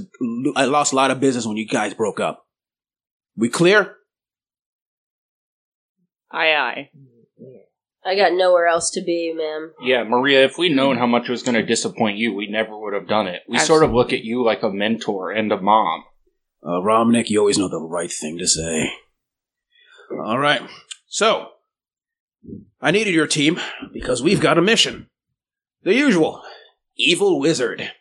[0.56, 2.46] I lost a lot of business when you guys broke up.
[3.36, 3.96] We clear?
[6.32, 6.90] Aye, aye.
[8.06, 9.74] I got nowhere else to be, ma'am.
[9.82, 12.78] Yeah, Maria, if we'd known how much it was going to disappoint you, we never
[12.78, 13.42] would have done it.
[13.50, 16.06] We sort of look at you like a mentor and a mom.
[16.64, 18.90] Uh, Romnick, you always know the right thing to say.
[20.24, 20.62] All right.
[21.08, 21.50] So,
[22.82, 23.60] I needed your team
[23.94, 25.10] because we've got a mission.
[25.84, 26.42] The usual
[26.96, 27.92] evil wizard.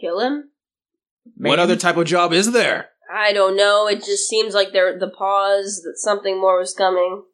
[0.00, 0.50] Kill him?
[1.36, 2.90] What other type of job is there?
[3.12, 3.86] I don't know.
[3.88, 7.24] It just seems like there the pause that something more was coming.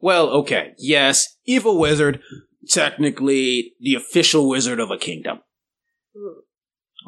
[0.00, 0.74] Well, okay.
[0.78, 2.20] Yes, evil wizard.
[2.68, 5.40] Technically, the official wizard of a kingdom.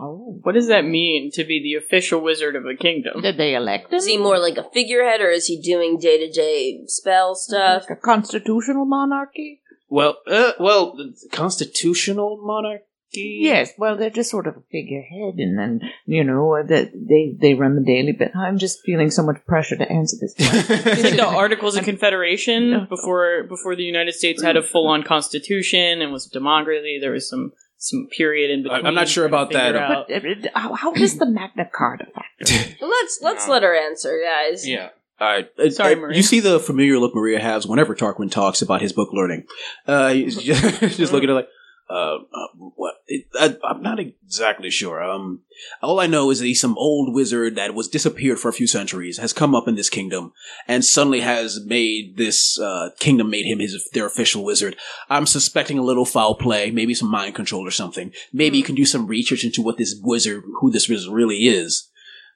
[0.01, 0.39] Oh.
[0.43, 3.21] What does that mean to be the official wizard of a kingdom?
[3.21, 3.97] Did they elect him?
[3.97, 7.85] Is he more like a figurehead, or is he doing day to day spell stuff?
[7.89, 9.61] Like a constitutional monarchy?
[9.89, 10.97] Well, uh, well,
[11.33, 12.85] constitutional monarchy.
[13.13, 17.55] Yes, well, they're just sort of a figurehead, and then you know that they they
[17.55, 18.13] run the daily.
[18.13, 20.35] But I'm just feeling so much pressure to answer this.
[20.39, 25.03] It's like the Articles of Confederation before before the United States had a full on
[25.05, 26.99] constitution and was a democracy.
[27.01, 28.85] There was some some period in between.
[28.87, 29.73] I'm not sure about that.
[29.73, 32.77] figure But it- it- how, how does the Magna Carta factor?
[32.85, 33.53] Let's let's No.
[33.55, 34.69] let her answer, guys.
[34.69, 34.91] Yeah.
[35.21, 35.49] All right.
[35.59, 36.17] Uh, Sorry, uh, Maria.
[36.17, 39.45] You see the familiar look Maria has whenever Tarquin talks about his book learning.
[39.87, 41.49] Uh, he's just, just looking at her like,
[41.91, 42.95] uh, uh what?
[43.07, 45.03] It, I, I'm not exactly sure.
[45.03, 45.43] Um,
[45.83, 48.67] all I know is that he's some old wizard that was disappeared for a few
[48.67, 50.33] centuries, has come up in this kingdom,
[50.67, 54.77] and suddenly has made this uh, kingdom made him his their official wizard.
[55.09, 58.13] I'm suspecting a little foul play, maybe some mind control or something.
[58.33, 61.89] Maybe you can do some research into what this wizard, who this wizard really is.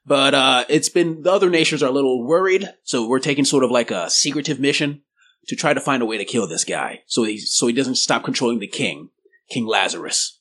[0.04, 3.64] But uh, it's been the other nations are a little worried, so we're taking sort
[3.64, 5.02] of like a secretive mission
[5.46, 7.96] to try to find a way to kill this guy, so he so he doesn't
[7.96, 9.10] stop controlling the king,
[9.48, 10.38] King Lazarus.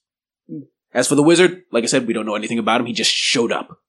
[0.94, 2.88] As for the wizard, like I said, we don't know anything about him.
[2.88, 3.80] He just showed up.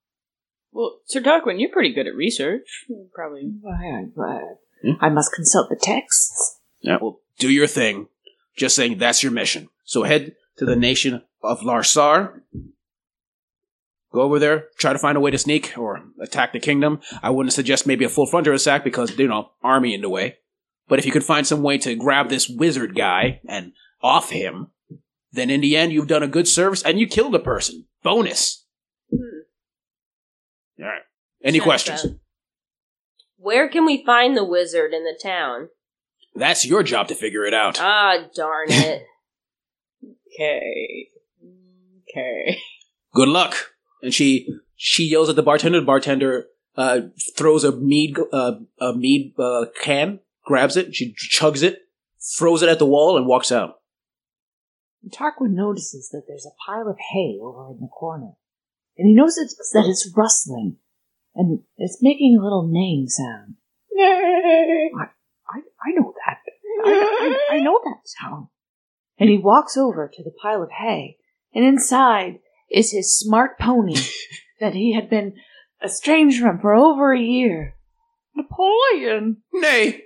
[0.70, 2.86] Well, Sir Tarquin, you're pretty good at research.
[3.14, 3.52] Probably.
[3.66, 4.40] I, I,
[4.82, 4.92] Hmm?
[5.00, 6.58] I must consult the texts.
[6.80, 8.08] Yeah, well, do your thing.
[8.56, 9.68] Just saying that's your mission.
[9.84, 12.40] So head to the nation of Larsar.
[14.12, 17.00] Go over there, try to find a way to sneak or attack the kingdom.
[17.22, 20.36] I wouldn't suggest maybe a full frontal attack because, you know, army in the way.
[20.86, 24.66] But if you could find some way to grab this wizard guy and off him,
[25.32, 27.86] then in the end you've done a good service and you killed a person.
[28.02, 28.64] Bonus.
[29.12, 31.02] All right.
[31.44, 32.02] Any Sounds questions?
[32.02, 32.18] bad.
[33.36, 35.68] Where can we find the wizard in the town?
[36.34, 37.78] That's your job to figure it out.
[37.80, 39.02] Ah, darn it.
[40.34, 41.08] Okay.
[42.08, 42.58] Okay.
[43.12, 43.54] good luck.
[44.02, 45.78] And she she yells at the bartender.
[45.78, 47.00] The bartender uh,
[47.36, 51.80] throws a mead uh, a mead uh, can, grabs it, she chugs it,
[52.38, 53.81] throws it at the wall, and walks out.
[55.10, 58.32] Tarquin notices that there's a pile of hay over in the corner,
[58.96, 60.76] and he knows it's, that it's rustling,
[61.34, 63.56] and it's making a little neighing sound.
[63.98, 65.08] I,
[65.48, 66.38] I, I know that.
[66.84, 68.48] I, I, I know that sound.
[69.18, 71.16] And he walks over to the pile of hay,
[71.54, 72.38] and inside
[72.70, 73.96] is his smart pony
[74.60, 75.34] that he had been
[75.84, 77.74] estranged from for over a year.
[78.34, 79.38] Napoleon!
[79.52, 80.02] Nay,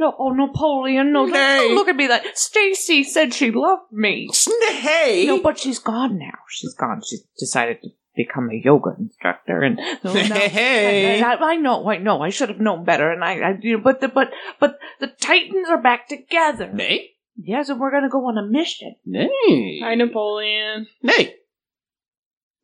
[0.00, 4.30] No, oh, Napoleon, no, don't, don't look at me like Stacy said she loved me.
[4.60, 5.26] nay.
[5.26, 6.38] No, but she's gone now.
[6.48, 7.02] She's gone.
[7.06, 10.20] She's decided to become a yoga instructor, and no, no.
[10.22, 11.16] Hey.
[11.16, 12.22] And I, I know, I know.
[12.22, 15.08] I should have known better, and I, I you know, but the, but, but the
[15.08, 16.72] Titans are back together.
[16.72, 18.94] nay, Yes, and we're gonna go on a mission.
[19.04, 20.86] nay, Hi, Napoleon.
[21.02, 21.34] nay,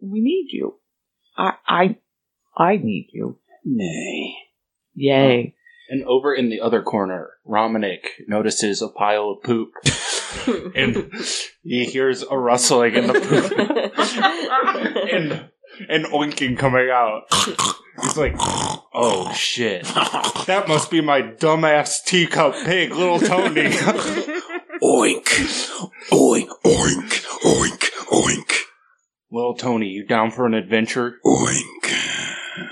[0.01, 0.76] We need you.
[1.37, 1.97] I, I,
[2.57, 3.39] I need you.
[3.62, 4.37] nay.
[4.95, 5.56] Yay!
[5.89, 9.72] And over in the other corner, Romanic notices a pile of poop.
[10.74, 11.12] and
[11.62, 13.53] he hears a rustling in the poop.
[15.12, 15.51] and
[15.89, 17.22] an oinking coming out.
[18.03, 19.84] He's like, oh shit.
[20.47, 23.70] That must be my dumbass teacup pig, little Tony.
[24.82, 25.24] Oink,
[26.11, 28.53] oink, oink, oink, oink,
[29.30, 31.16] little Tony, you down for an adventure?
[31.24, 32.06] oink,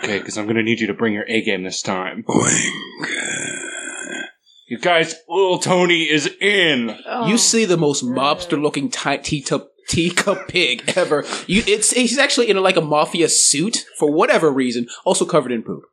[0.02, 2.24] Okay, because I'm gonna need you to bring your A game this time.
[2.28, 2.70] oink.
[4.66, 6.96] You guys, little Tony is in!
[7.06, 7.26] Oh.
[7.26, 11.24] You see the most mobster-looking ti- teacup teacup pig ever.
[11.46, 15.62] You, it's he's actually in like a mafia suit for whatever reason, also covered in
[15.62, 15.84] poop.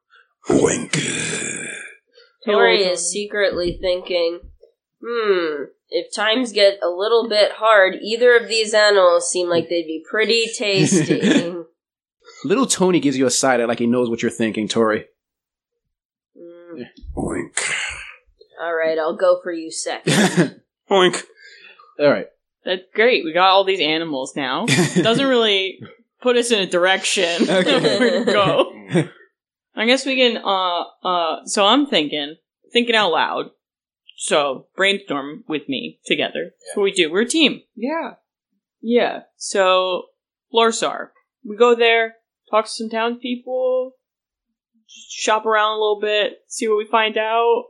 [0.49, 0.97] Oink.
[2.45, 4.39] Tori is secretly thinking,
[5.05, 9.83] hmm, if times get a little bit hard, either of these animals seem like they'd
[9.83, 11.53] be pretty tasty.
[12.43, 15.05] Little Tony gives you a side eye like he knows what you're thinking, Tori.
[16.37, 16.85] Mm,
[17.15, 17.71] Oink.
[18.61, 20.61] all right, I'll go for you second.
[20.89, 21.23] Oink.
[21.99, 22.27] All right.
[22.65, 23.23] That's great.
[23.25, 24.65] We got all these animals now.
[24.95, 25.79] Doesn't really
[26.21, 27.99] put us in a direction Okay.
[27.99, 28.71] where to go.
[29.75, 30.37] I guess we can.
[30.43, 31.45] Uh, uh.
[31.45, 32.35] So I'm thinking,
[32.71, 33.45] thinking out loud.
[34.17, 36.51] So brainstorm with me together.
[36.67, 37.11] That's what we do.
[37.11, 37.61] We're a team.
[37.75, 38.11] Yeah.
[38.81, 39.21] Yeah.
[39.37, 40.03] So
[40.53, 41.09] Lorsar.
[41.43, 42.15] We go there,
[42.51, 43.93] talk to some townspeople,
[44.87, 47.63] shop around a little bit, see what we find out.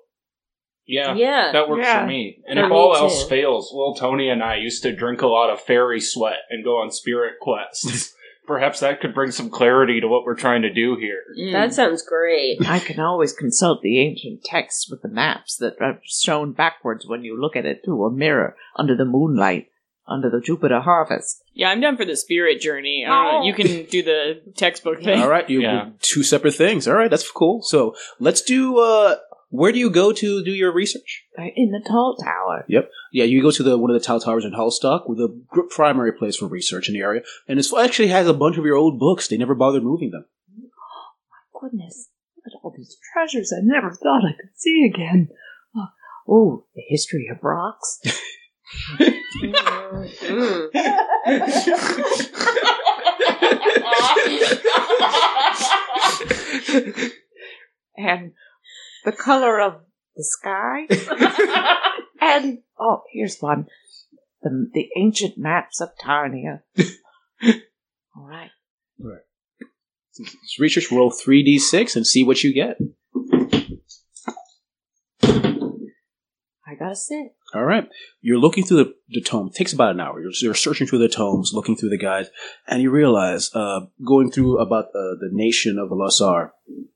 [0.85, 1.51] Yeah, Yeah.
[1.53, 2.01] that works Yeah.
[2.01, 2.41] for me.
[2.47, 2.99] And For if me all too.
[3.01, 6.63] else fails, little Tony and I used to drink a lot of fairy sweat and
[6.63, 8.13] go on spirit quests.
[8.47, 11.21] Perhaps that could bring some clarity to what we're trying to do here.
[11.39, 11.51] Mm.
[11.53, 12.57] That sounds great.
[12.67, 17.23] I can always consult the ancient texts with the maps that are shown backwards when
[17.23, 19.67] you look at it through a mirror under the moonlight,
[20.11, 21.43] under the Jupiter harvest.
[21.53, 23.05] yeah, I'm down for the spirit journey.
[23.07, 25.19] I You can do the textbook thing.
[25.21, 25.89] All right, you Yeah.
[26.01, 26.87] two separate things.
[26.87, 27.61] All right, that's cool.
[27.63, 28.79] So let's do.
[28.79, 29.15] uh
[29.61, 31.11] Where do you go to do your research?
[31.37, 32.63] Uh, In the tall tower.
[32.75, 32.85] Yep.
[33.11, 35.67] Yeah, you go to the one of the tall towers in Hallstock, with a gr-
[35.77, 38.77] primary place for research in the area, and it actually has a bunch of your
[38.83, 39.27] old books.
[39.27, 40.25] They never bothered moving them.
[40.57, 41.95] Oh, my goodness,
[42.37, 45.27] look at all these treasures I never thought I could see again.
[45.75, 45.87] Oh,
[46.29, 47.99] oh the history of rocks.
[49.41, 50.69] Mm.
[57.97, 58.31] and
[59.05, 59.81] the color of
[60.15, 60.87] the sky.
[62.21, 63.67] and oh, here's one:
[64.41, 66.61] the the ancient maps of Tarnia.
[68.15, 68.51] All right,
[70.19, 72.77] Let's research roll three d six and see what you get.
[76.71, 77.35] I gotta sit.
[77.53, 77.85] All right,
[78.21, 79.47] you're looking through the, the tome.
[79.47, 80.21] It takes about an hour.
[80.21, 82.29] You're, you're searching through the tomes, looking through the guides,
[82.65, 86.87] and you realize, uh, going through about uh, the nation of Lasar, and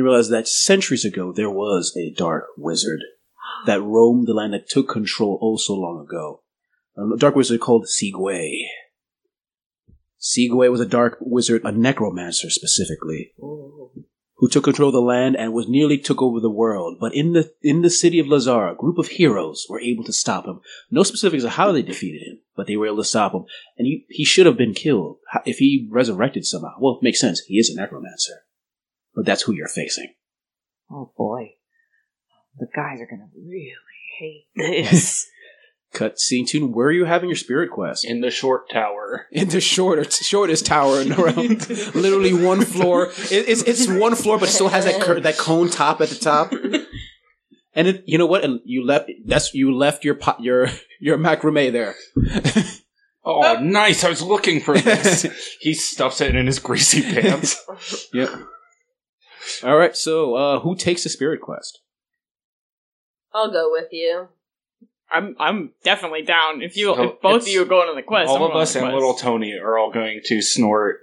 [0.00, 3.00] you realize that centuries ago there was a dark wizard
[3.64, 6.42] that roamed the land that took control oh so long ago.
[6.98, 8.64] A dark wizard called Sigwe.
[10.20, 13.32] Sigwe was a dark wizard, a necromancer specifically,
[14.42, 16.96] who took control of the land and was nearly took over the world.
[16.98, 20.12] But in the in the city of Lazar, a group of heroes were able to
[20.12, 20.60] stop him.
[20.90, 23.44] No specifics of how they defeated him, but they were able to stop him.
[23.78, 26.72] And he, he should have been killed if he resurrected somehow.
[26.80, 27.38] Well, it makes sense.
[27.46, 28.42] He is a necromancer.
[29.14, 30.12] But that's who you're facing.
[30.90, 31.52] Oh boy,
[32.58, 33.76] the guys are gonna really
[34.18, 35.24] hate this.
[35.92, 36.72] Cut scene tune.
[36.72, 38.04] Where are you having your spirit quest?
[38.04, 39.26] In the short tower.
[39.32, 41.92] in the shortest shortest tower in the realm.
[42.02, 43.08] Literally one floor.
[43.30, 46.08] It, it's it's one floor, but it still has that cur- that cone top at
[46.08, 46.52] the top.
[47.74, 48.44] And it, you know what?
[48.44, 49.10] And you left.
[49.24, 50.68] That's you left your pot, your
[51.00, 51.94] your macrame there.
[53.24, 54.04] Oh, nice.
[54.04, 55.26] I was looking for this.
[55.60, 57.64] he stuffs it in his greasy pants.
[58.12, 58.28] Yep.
[59.62, 59.96] All right.
[59.96, 61.80] So, uh, who takes the spirit quest?
[63.32, 64.28] I'll go with you.
[65.12, 66.62] I'm I'm definitely down.
[66.62, 68.74] If you if both of you are going on the quest, I'm all of us
[68.74, 68.94] and quest.
[68.94, 71.00] little Tony are all going to snort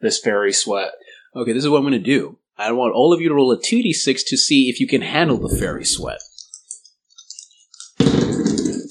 [0.00, 0.92] this fairy sweat.
[1.34, 2.38] Okay, this is what I'm going to do.
[2.58, 4.86] I want all of you to roll a two d six to see if you
[4.86, 6.20] can handle the fairy sweat.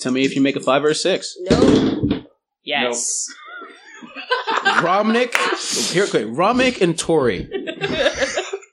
[0.02, 1.36] Tell me if you make a five or a six.
[1.42, 2.26] No.
[2.64, 3.28] Yes.
[4.82, 5.36] Romnick,
[5.92, 7.50] here, okay, Romnick and Tori.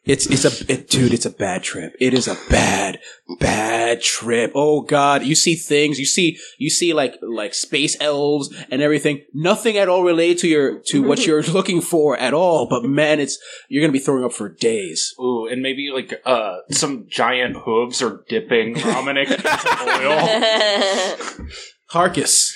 [0.05, 1.15] It's it's a it, dude.
[1.15, 1.95] It's a bad trip.
[2.01, 2.99] It is a bad
[3.39, 4.51] bad trip.
[4.53, 6.01] Oh god, you see things.
[6.01, 9.23] You see you see like like space elves and everything.
[9.33, 12.67] Nothing at all related to your to what you're looking for at all.
[12.67, 13.39] But man, it's
[13.69, 15.15] you're gonna be throwing up for days.
[15.21, 21.47] Ooh, and maybe like uh some giant hooves are dipping Romanic into oil.
[21.93, 22.51] Harkus,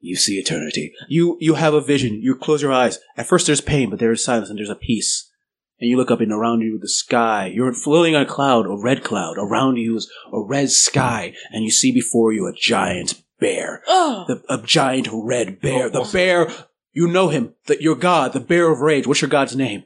[0.00, 0.94] you see eternity.
[1.10, 2.22] You you have a vision.
[2.22, 3.00] You close your eyes.
[3.18, 5.30] At first, there's pain, but there is silence and there's a peace.
[5.78, 7.46] And you look up and around you the sky.
[7.54, 9.36] You're floating on a cloud, a red cloud.
[9.38, 13.82] Around you is a red sky, and you see before you a giant bear.
[13.86, 15.90] Oh, The, a giant red bear.
[15.90, 16.12] The oh.
[16.12, 16.48] bear.
[16.92, 17.54] You know him.
[17.66, 19.06] The, your god, the bear of rage.
[19.06, 19.84] What's your god's name?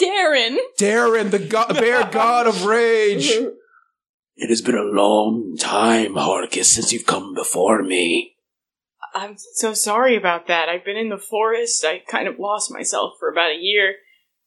[0.00, 0.56] Darren.
[0.78, 3.30] Darren, the go- bear god of rage.
[4.36, 8.34] It has been a long time, Harkus, since you've come before me.
[9.14, 10.68] I'm so sorry about that.
[10.68, 11.84] I've been in the forest.
[11.84, 13.94] I kind of lost myself for about a year.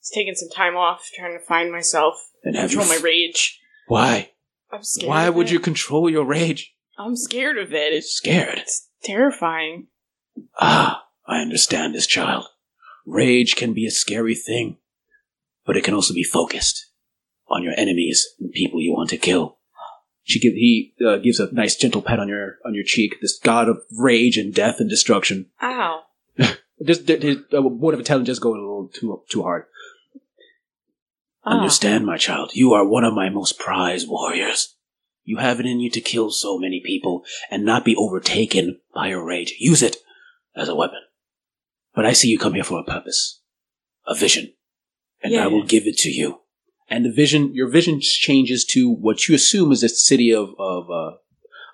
[0.08, 3.04] It's taken some time off trying to find myself, And have you control my f-
[3.04, 3.60] rage.
[3.90, 4.32] Why?
[4.72, 5.10] I'm scared.
[5.10, 5.52] Why of would it.
[5.52, 6.74] you control your rage?
[6.98, 7.92] I'm scared of it.
[7.92, 8.58] It's Scared.
[8.60, 9.88] it's terrifying.
[10.62, 12.46] Ah, I understand this child.
[13.06, 14.78] Rage can be a scary thing,
[15.66, 16.86] but it can also be focused
[17.50, 19.58] on your enemies and people you want to kill.
[20.24, 23.16] She give, he uh, gives a nice gentle pat on your on your cheek.
[23.22, 25.48] This god of rage and death and destruction.
[25.62, 26.04] Ow.
[26.86, 29.66] Just uh, word of intelligence just going a little too too hard.
[31.48, 31.58] Ah.
[31.58, 34.76] Understand, my child, you are one of my most prized warriors.
[35.24, 39.08] You have it in you to kill so many people and not be overtaken by
[39.10, 39.54] your rage.
[39.60, 39.98] Use it
[40.56, 41.00] as a weapon.
[41.94, 43.42] But I see you come here for a purpose,
[44.06, 44.54] a vision,
[45.24, 46.42] and I will give it to you.
[46.90, 50.90] and the vision, your vision changes to what you assume is the city of of
[50.90, 51.12] uh,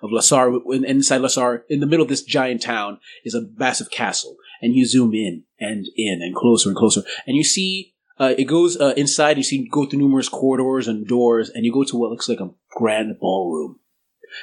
[0.02, 0.60] of Lasar.
[0.74, 4.74] In- Inside Lasar, in the middle of this giant town, is a massive castle, and
[4.74, 7.93] you zoom in and in and closer and closer, and you see.
[8.18, 9.36] Uh, it goes uh, inside.
[9.36, 12.40] You see, go through numerous corridors and doors, and you go to what looks like
[12.40, 13.80] a grand ballroom.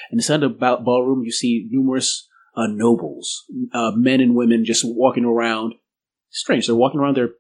[0.10, 5.26] And inside the ballroom, you see numerous uh, nobles, uh, men and women, just walking
[5.26, 5.76] around.
[6.30, 7.18] Strange, they're walking around.
[7.18, 7.32] They're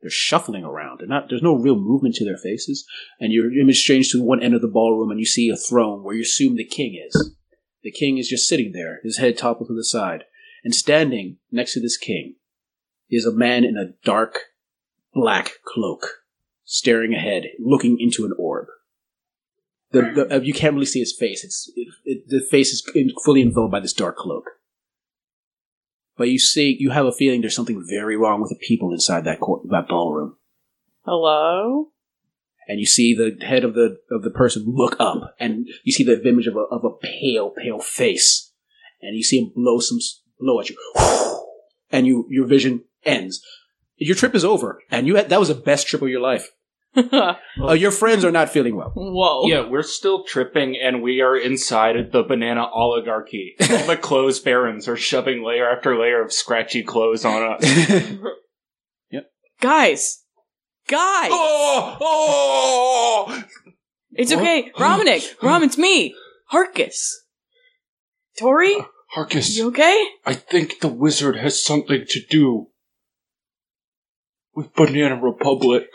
[0.00, 1.00] they're shuffling around.
[1.00, 1.28] They're not.
[1.28, 2.86] There's no real movement to their faces.
[3.18, 6.02] And your image changes to one end of the ballroom, and you see a throne
[6.02, 7.34] where you assume the king is.
[7.82, 10.24] The king is just sitting there, his head toppled to the side,
[10.64, 12.36] and standing next to this king
[13.10, 14.38] is a man in a dark
[15.14, 16.22] black cloak,
[16.64, 18.66] staring ahead, looking into an orb.
[19.92, 21.42] The, the, uh, you can't really see his face.
[21.42, 22.88] It's it, it, the face is
[23.24, 24.44] fully enveloped by this dark cloak.
[26.16, 29.24] But you see, you have a feeling there's something very wrong with the people inside
[29.24, 30.36] that court, that ballroom.
[31.04, 31.88] Hello?
[32.68, 36.04] And you see the head of the of the person look up, and you see
[36.04, 38.52] the image of a of a pale, pale face,
[39.02, 39.98] and you see him blow some
[40.38, 40.76] blow at you,
[41.90, 43.44] and you your vision ends.
[44.00, 46.50] Your trip is over, and you had, that was the best trip of your life.
[47.62, 48.92] Uh, your friends are not feeling well.
[48.96, 49.46] Whoa.
[49.46, 53.54] Yeah, we're still tripping, and we are inside of the banana oligarchy.
[53.60, 58.18] All the clothes barons are shoving layer after layer of scratchy clothes on us.
[59.60, 60.24] Guys!
[60.88, 61.30] Guys!
[61.32, 63.44] oh, oh!
[64.12, 64.72] It's okay.
[64.78, 65.42] Romanic!
[65.42, 66.14] Rom, it's me!
[66.50, 66.96] Harkus!
[68.38, 68.74] Tori?
[69.14, 70.02] Harkus, You okay?
[70.24, 72.68] I think the wizard has something to do
[74.54, 75.88] with Banana Republic.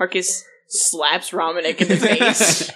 [0.00, 2.70] Harkus slaps Romanic in the face.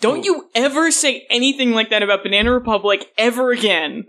[0.00, 4.06] Don't you ever say anything like that about Banana Republic ever again.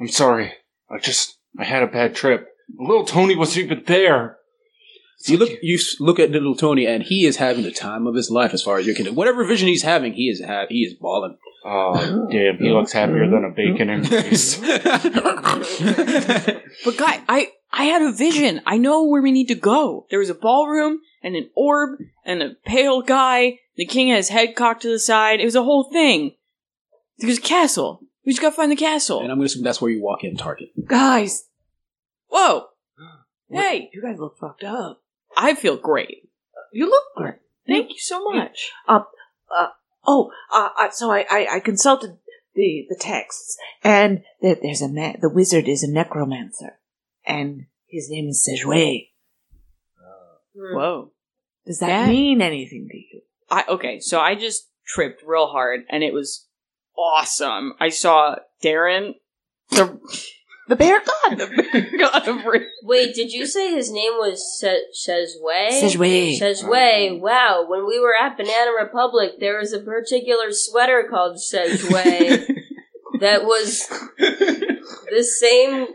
[0.00, 0.52] I'm sorry.
[0.90, 2.48] I just I had a bad trip.
[2.78, 4.36] Little Tony wasn't even there.
[5.26, 8.30] you look you look at little Tony, and he is having the time of his
[8.30, 9.16] life as far as you're concerned.
[9.16, 11.36] Whatever vision he's having, he is ha- he is balling.
[11.64, 14.60] Uh, oh damn, he looks happier than a bacon and grease.
[16.84, 18.60] But guy, I I had a vision.
[18.66, 20.06] I know where we need to go.
[20.10, 23.58] There was a ballroom and an orb and a pale guy.
[23.76, 25.40] The king had his head cocked to the side.
[25.40, 26.34] It was a whole thing.
[27.18, 28.00] There's a castle.
[28.24, 29.20] We just gotta find the castle.
[29.20, 30.70] and I'm going to assume that's where you walk in, Target.
[30.86, 31.44] Guys,
[32.28, 32.66] Whoa!
[33.50, 35.02] Hey, you guys look fucked up.
[35.36, 36.28] I feel great.
[36.72, 37.34] You look great.
[37.66, 38.70] Thank you so much.
[40.12, 42.18] Oh, uh, uh, so I, I, I consulted
[42.54, 45.18] the, the texts, and there, there's a man.
[45.20, 46.78] The wizard is a necromancer,
[47.24, 49.06] and his name is Sejue.
[50.54, 51.12] Whoa.
[51.66, 53.22] Does that That- mean anything to you?
[53.50, 56.46] I okay, so I just tripped real hard and it was
[56.96, 57.74] awesome.
[57.80, 59.14] I saw Darren
[59.70, 59.98] the
[60.70, 61.36] The bear god.
[61.38, 65.70] The bear God of Ra- Wait, did you say his name was Se- Shezway?
[65.82, 66.38] Sejue.
[66.38, 67.18] Shezway.
[67.20, 72.46] Wow, when we were at Banana Republic, there was a particular sweater called Shezway
[73.20, 75.88] that was the same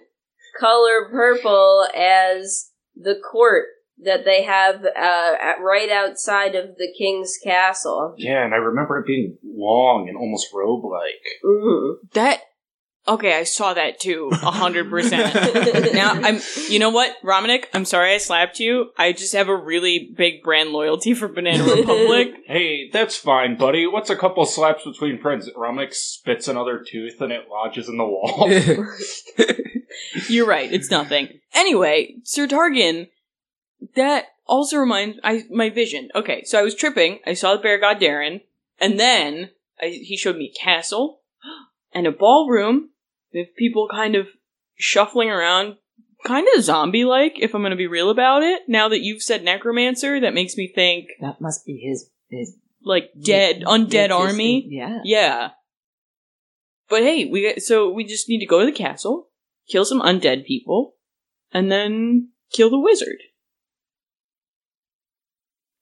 [0.60, 3.66] color purple as the court
[4.04, 8.14] that they have uh, at, right outside of the king's castle.
[8.18, 11.22] yeah, and I remember it being long and almost robe like.
[11.46, 11.94] Mhm.
[12.14, 12.42] that
[13.08, 15.94] Okay, I saw that too, a hundred percent.
[15.94, 16.40] Now I'm
[16.70, 18.92] you know what, Romanic, I'm sorry I slapped you.
[18.98, 22.34] I just have a really big brand loyalty for Banana Republic.
[22.48, 23.86] Hey, that's fine, buddy.
[23.86, 25.50] What's a couple slaps between friends?
[25.56, 28.50] Ramik spits another tooth and it lodges in the wall.
[30.28, 31.40] You're right, it's nothing.
[31.54, 33.10] Anyway, Sir Tarquin,
[33.96, 36.10] that also reminds I my vision.
[36.16, 38.42] Okay, so I was tripping, I saw the bear god Darren,
[38.80, 41.22] and then I, he showed me castle
[41.94, 42.90] and a ballroom
[43.36, 44.28] with people kind of
[44.76, 45.76] shuffling around,
[46.26, 48.64] kind of zombie like, if I'm gonna be real about it.
[48.68, 53.12] Now that you've said necromancer, that makes me think That must be his his like
[53.22, 54.68] dead, undead Yes, yes, army.
[54.70, 55.00] Yeah.
[55.04, 55.50] Yeah.
[56.90, 59.30] But hey, we so we just need to go to the castle,
[59.70, 60.96] kill some undead people,
[61.52, 63.18] and then kill the wizard.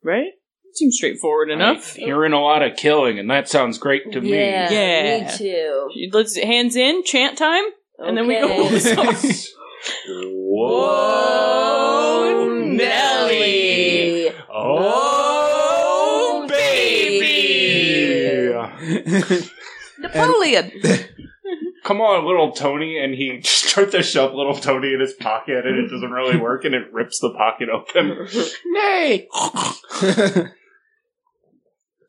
[0.04, 0.34] Right?
[0.74, 1.95] Seems straightforward enough.
[1.95, 4.32] I'm hearing a lot of killing, and that sounds great to me.
[4.32, 5.32] Yeah, Yeah.
[5.32, 5.89] me too.
[6.11, 7.63] Let's hands in, chant time,
[7.99, 8.65] and then we go.
[8.67, 8.95] Okay.
[11.24, 14.30] Whoa, Nelly.
[14.49, 14.78] Oh,
[16.39, 18.43] oh baby!
[19.99, 20.71] Napoleon.
[21.84, 25.65] Come on, little Tony, and he just tried to shove little Tony in his pocket,
[25.67, 28.26] and it doesn't really work, and it rips the pocket open.
[28.71, 29.28] Nay!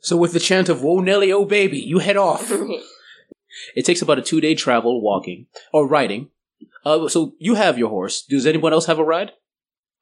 [0.05, 2.53] So with the chant of "Whoa, Nelly, oh baby," you head off.
[3.77, 6.31] It takes about a two-day travel walking or riding.
[6.85, 8.23] Uh, so you have your horse.
[8.23, 9.31] Does anyone else have a ride?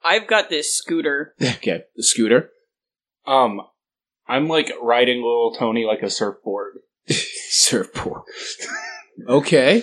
[0.03, 1.35] I've got this scooter.
[1.43, 2.51] Okay, the scooter.
[3.27, 3.61] Um,
[4.27, 6.79] I'm like riding little Tony like a surfboard.
[7.09, 8.23] Surfboard.
[9.29, 9.83] Okay.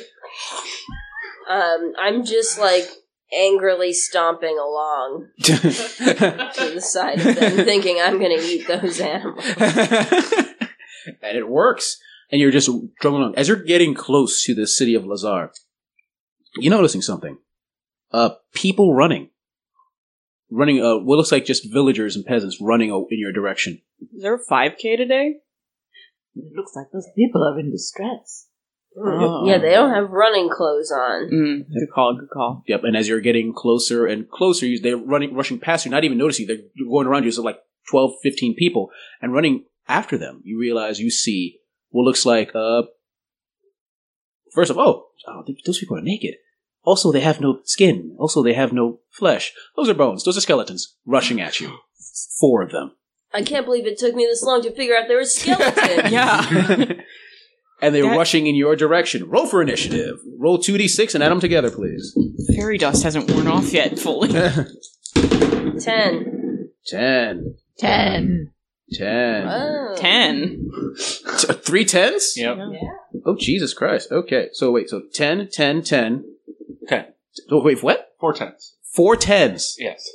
[1.49, 2.89] Um, I'm just like
[3.33, 9.45] angrily stomping along to the side of them, thinking I'm going to eat those animals.
[9.57, 11.99] and it works.
[12.31, 12.69] And you're just
[13.01, 13.35] drumming along.
[13.35, 15.51] As you're getting close to the city of Lazar,
[16.57, 17.37] you're noticing something.
[18.11, 19.29] Uh, people running.
[20.51, 23.81] Running, uh, what looks like just villagers and peasants running in your direction.
[24.13, 25.35] Is there a 5K today?
[26.35, 28.47] It looks like those people are in distress.
[29.01, 29.47] Oh.
[29.47, 31.29] Yeah, they don't have running clothes on.
[31.31, 32.63] Mm, good call, good call.
[32.67, 36.03] Yep, and as you're getting closer and closer, you- they're running, rushing past you, not
[36.03, 36.55] even noticing you.
[36.55, 38.89] They're going around you, so like 12, 15 people,
[39.21, 40.41] and running after them.
[40.43, 42.83] You realize you see what looks like, uh,
[44.53, 46.35] first of all, oh, those people are naked.
[46.83, 48.15] Also, they have no skin.
[48.19, 49.53] Also, they have no flesh.
[49.75, 50.23] Those are bones.
[50.23, 51.77] Those are skeletons rushing at you.
[52.39, 52.93] Four of them.
[53.33, 55.77] I can't believe it took me this long to figure out there was skeletons.
[56.11, 56.93] Yeah.
[57.81, 59.29] and they're That- rushing in your direction.
[59.29, 60.19] Roll for initiative.
[60.37, 62.17] Roll 2d6 and add them together, please.
[62.55, 64.29] Fairy dust hasn't worn off yet fully.
[65.79, 66.69] Ten.
[66.85, 67.55] 10.
[67.77, 68.51] Ten.
[68.91, 69.47] 10.
[69.47, 69.93] Oh.
[69.97, 70.69] Ten.
[71.37, 72.33] T- three tens?
[72.35, 72.57] Yep.
[73.25, 74.11] Oh, Jesus Christ.
[74.11, 74.49] Okay.
[74.53, 76.25] So wait, so 10, 10, 10.
[76.87, 77.05] Ten.
[77.51, 78.13] Oh, wait, what?
[78.19, 78.75] Four tens.
[78.93, 79.75] Four tens.
[79.77, 80.09] Yes.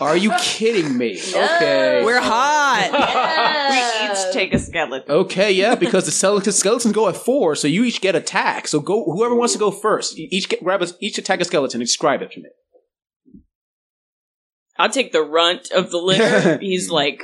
[0.00, 1.18] Are you kidding me?
[1.18, 2.02] Okay.
[2.04, 2.90] We're hot.
[2.92, 3.70] Yeah.
[3.70, 5.10] We each take a skeleton.
[5.10, 8.68] Okay, yeah, because the skeletons go at four, so you each get attack.
[8.68, 11.80] So go, whoever wants to go first, each get, grab a, each attack a skeleton.
[11.80, 12.48] and Describe it to me.
[14.78, 16.58] I'll take the runt of the litter.
[16.60, 17.22] He's like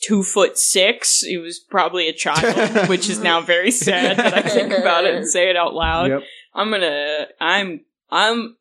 [0.00, 1.20] two foot six.
[1.20, 5.14] He was probably a child, which is now very sad that I think about it
[5.14, 6.10] and say it out loud.
[6.10, 6.22] Yep.
[6.54, 7.26] I'm gonna.
[7.40, 7.80] I'm.
[8.10, 8.56] I'm.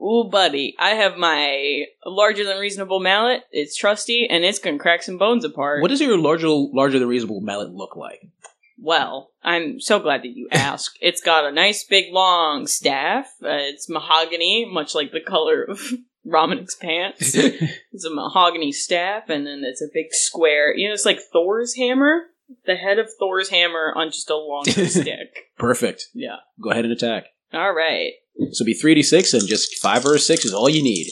[0.00, 0.74] Ooh, buddy.
[0.78, 3.42] I have my larger than reasonable mallet.
[3.50, 5.82] It's trusty and it's gonna crack some bones apart.
[5.82, 8.28] What does your larger, larger than reasonable mallet look like?
[8.82, 10.98] Well, I'm so glad that you asked.
[11.02, 13.26] it's got a nice big long staff.
[13.42, 15.80] Uh, it's mahogany, much like the color of
[16.24, 17.36] Romanic's pants.
[17.92, 20.74] It's a mahogany staff, and then it's a big square.
[20.74, 22.28] You know, it's like Thor's hammer.
[22.64, 25.50] The head of Thor's hammer on just a long stick.
[25.58, 26.06] Perfect.
[26.14, 26.36] Yeah.
[26.62, 27.24] Go ahead and attack.
[27.52, 28.12] All right.
[28.52, 31.10] So be 3d6 and just 5 or a 6 is all you need.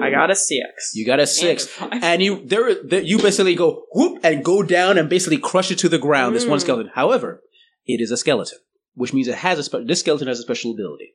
[0.00, 0.92] I got a six.
[0.94, 1.80] You got a And 6.
[1.80, 1.94] a.
[2.02, 5.78] And you there, there you basically go whoop and go down and basically crush it
[5.80, 6.34] to the ground.
[6.36, 6.62] This one Mm.
[6.62, 6.92] skeleton.
[6.94, 7.42] However,
[7.86, 8.58] it is a skeleton,
[8.94, 11.14] which means it has a spe- this skeleton has a special ability,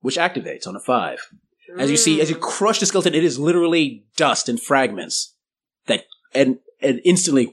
[0.00, 1.20] which activates on a five.
[1.78, 5.34] As you see, as you crush the skeleton, it is literally dust and fragments
[5.86, 6.04] that
[6.34, 7.52] and and instantly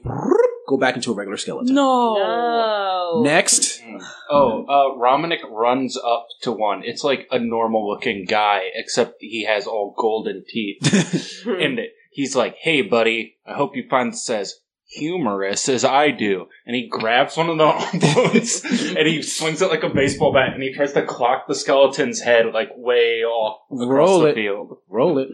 [0.68, 1.74] go back into a regular skeleton.
[1.74, 2.14] No.
[2.14, 3.22] No.
[3.22, 3.82] Next,
[4.30, 6.82] Oh, uh, Romanic runs up to one.
[6.84, 11.44] It's like a normal looking guy, except he has all golden teeth.
[11.46, 14.54] and he's like, hey, buddy, I hope you find this as
[14.86, 16.46] humorous as I do.
[16.66, 17.64] And he grabs one of the
[18.14, 18.64] bones
[18.96, 22.20] and he swings it like a baseball bat and he tries to clock the skeleton's
[22.20, 24.34] head like way off across Roll the it.
[24.34, 24.78] field.
[24.88, 25.28] roll it.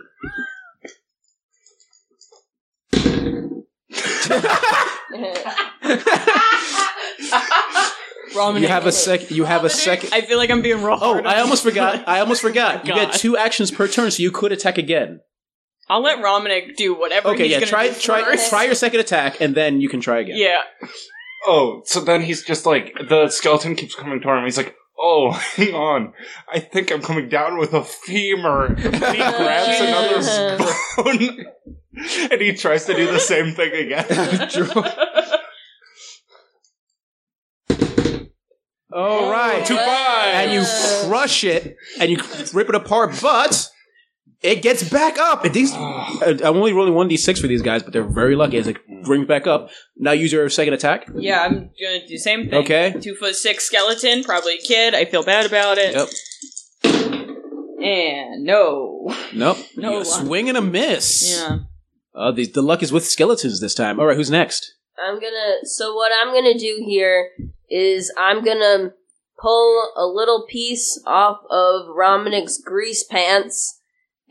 [8.36, 8.62] Roman.
[8.62, 9.30] You have a sec.
[9.30, 10.12] You have a second.
[10.12, 10.98] I feel like I'm being oh, wrong.
[11.02, 12.08] Oh, I almost forgot.
[12.08, 12.84] I almost forgot.
[12.86, 13.18] You get God.
[13.18, 15.20] two actions per turn, so you could attack again.
[15.88, 17.30] I'll let Romanic do whatever.
[17.30, 17.58] Okay, he's yeah.
[17.58, 18.50] gonna Try do try first.
[18.50, 20.36] try your second attack, and then you can try again.
[20.38, 20.58] Yeah.
[21.46, 24.44] Oh, so then he's just like, the skeleton keeps coming toward him.
[24.44, 26.12] He's like, oh, hang on.
[26.52, 28.66] I think I'm coming down with a femur.
[28.66, 30.58] And he grabs another
[30.96, 31.46] bone
[32.30, 34.06] and he tries to do the same thing again.
[38.92, 39.64] All right.
[39.64, 40.34] Two five.
[40.34, 40.64] and you
[41.08, 42.18] crush it and you
[42.52, 43.68] rip it apart, but
[44.42, 45.44] it gets back up.
[45.44, 48.34] And these, uh, I'm only rolling one d six for these guys, but they're very
[48.34, 49.70] lucky as it brings back up.
[49.96, 51.08] Now use your second attack.
[51.14, 52.54] Yeah, I'm gonna do the same thing.
[52.64, 52.94] Okay.
[53.00, 54.94] Two foot six skeleton, probably a kid.
[54.94, 55.94] I feel bad about it.
[55.94, 56.08] Yep.
[57.82, 59.08] And no.
[59.32, 59.58] Nope.
[59.76, 61.38] No You swing and a miss.
[61.38, 61.60] Yeah.
[62.14, 64.00] Uh, the, the luck is with skeletons this time.
[64.00, 64.74] All right, who's next?
[65.02, 65.58] I'm gonna.
[65.64, 67.30] So what I'm gonna do here
[67.68, 68.92] is I'm gonna
[69.40, 73.76] pull a little piece off of Romanic's grease pants.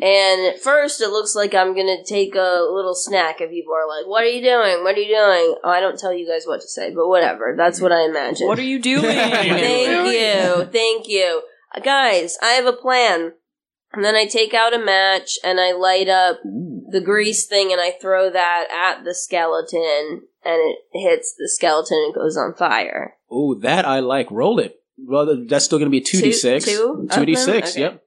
[0.02, 3.42] And at first, it looks like I'm gonna take a little snack.
[3.42, 4.84] And people are like, "What are you doing?
[4.84, 7.56] What are you doing?" Oh, I don't tell you guys what to say, but whatever.
[7.58, 8.48] That's what I imagine.
[8.48, 9.02] What are you doing?
[9.04, 11.42] Thank you, thank you,
[11.76, 12.38] Uh, guys.
[12.42, 13.34] I have a plan.
[13.92, 16.38] And then I take out a match and I light up
[16.92, 21.98] the grease thing and I throw that at the skeleton and it hits the skeleton
[22.06, 23.16] and goes on fire.
[23.30, 24.32] Oh, that I like.
[24.32, 24.82] Roll it.
[24.98, 26.66] Well, that's still going to be 2d6.
[26.66, 27.82] Two- two of 2d6, them?
[27.82, 28.04] yep.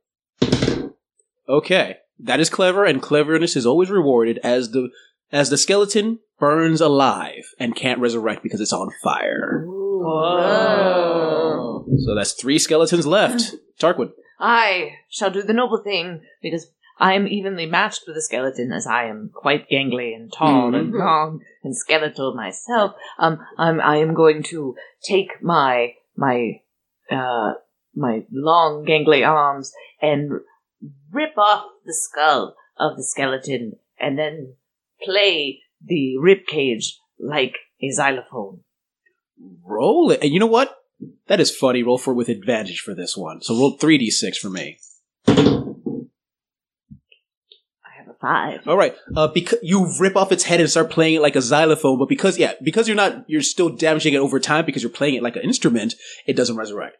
[1.48, 1.96] Okay.
[2.18, 4.90] That is clever, and cleverness is always rewarded as the
[5.32, 9.64] as the skeleton burns alive and can't resurrect because it's on fire.
[9.66, 10.92] Whoa.
[12.04, 13.56] So that's three skeletons left.
[13.80, 14.12] Tarquin.
[14.38, 16.68] I shall do the noble thing because
[17.02, 20.92] I am evenly matched with the skeleton, as I am quite gangly and tall and
[20.92, 20.98] Mhm.
[21.00, 22.94] long and skeletal myself.
[23.18, 26.60] Um, I'm, I am going to take my my
[27.10, 27.54] uh
[27.94, 30.30] my long gangly arms and
[31.10, 34.54] rip off the skull of the skeleton, and then
[35.02, 38.60] play the rib cage like a xylophone.
[39.64, 40.22] Roll it.
[40.22, 40.76] And you know what?
[41.26, 41.82] That is funny.
[41.82, 43.42] Roll for with advantage for this one.
[43.42, 44.78] So roll 3d6 for me.
[47.84, 48.60] I have a five.
[48.66, 48.94] All right.
[49.14, 52.08] Uh, because you rip off its head and start playing it like a xylophone, but
[52.08, 55.22] because yeah, because you're not, you're still damaging it over time because you're playing it
[55.22, 55.94] like an instrument.
[56.26, 56.96] It doesn't resurrect.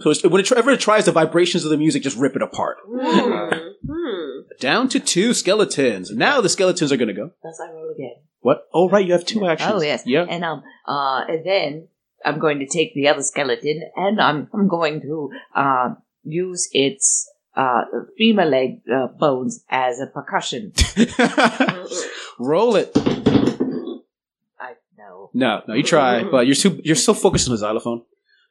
[0.00, 2.78] So it's- whenever it tries, the vibrations of the music just rip it apart.
[2.88, 3.48] Hmm.
[3.86, 4.40] Hmm.
[4.60, 6.10] Down to two skeletons.
[6.10, 7.32] Now the skeletons are gonna go.
[7.42, 8.14] Thus I roll again.
[8.40, 8.68] What?
[8.72, 9.72] Oh right, you have two actions.
[9.74, 10.02] Oh yes.
[10.06, 10.24] Yeah.
[10.28, 11.88] And um uh and then
[12.24, 17.28] I'm going to take the other skeleton and I'm I'm going to uh, use its
[17.54, 17.82] uh
[18.16, 20.72] femur leg uh, bones as a percussion.
[22.38, 22.90] Roll it.
[24.58, 25.30] I know.
[25.34, 28.02] No, no, you try, but you're too, you're so focused on the xylophone.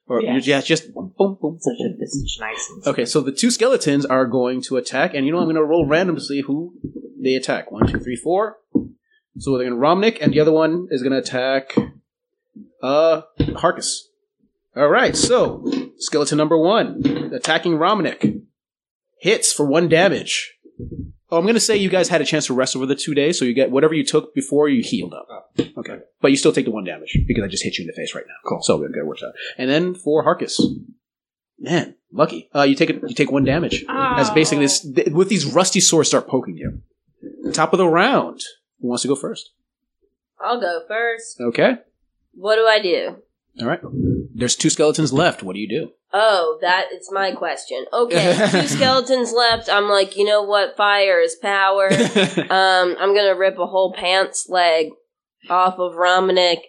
[0.08, 0.34] Or Yeah.
[0.34, 2.72] you're, yeah, just boom, boom, boom, Such a such nice.
[2.88, 5.64] Okay, so the two skeletons are going to attack, and you know I'm going to
[5.64, 6.74] roll random to see who
[7.22, 7.72] they attack.
[7.72, 8.58] One, two, three, four.
[9.40, 11.76] So they're going to Romnick, and the other one is going to attack
[12.84, 14.08] uh Harkus.
[14.76, 15.66] All right, so
[15.98, 18.42] skeleton number one attacking Romnick
[19.22, 20.58] hits for one damage.
[21.30, 23.14] Oh, I'm going to say you guys had a chance to rest over the two
[23.14, 25.56] days, so you get whatever you took before you healed up.
[25.78, 27.94] Okay, but you still take the one damage because I just hit you in the
[27.94, 28.34] face right now.
[28.46, 28.64] Cool.
[28.64, 29.34] So good, good works out.
[29.58, 30.60] And then for Harkus,
[31.60, 32.50] man, lucky.
[32.54, 33.02] Uh, you take it.
[33.08, 36.82] You take one damage as basically this th- with these rusty swords start poking you.
[37.54, 38.42] Top of the round.
[38.82, 39.52] Who wants to go first?
[40.44, 41.40] I'll go first.
[41.40, 41.76] Okay.
[42.34, 43.18] What do I do?
[43.62, 43.82] All right.
[44.34, 45.44] There's two skeletons left.
[45.44, 45.92] What do you do?
[46.14, 47.86] Oh, that is my question.
[47.94, 49.70] Okay, two skeletons left.
[49.70, 50.76] I'm like, you know what?
[50.76, 51.90] Fire is power.
[52.52, 54.90] Um, I'm gonna rip a whole pants leg
[55.50, 56.60] off of Romanic,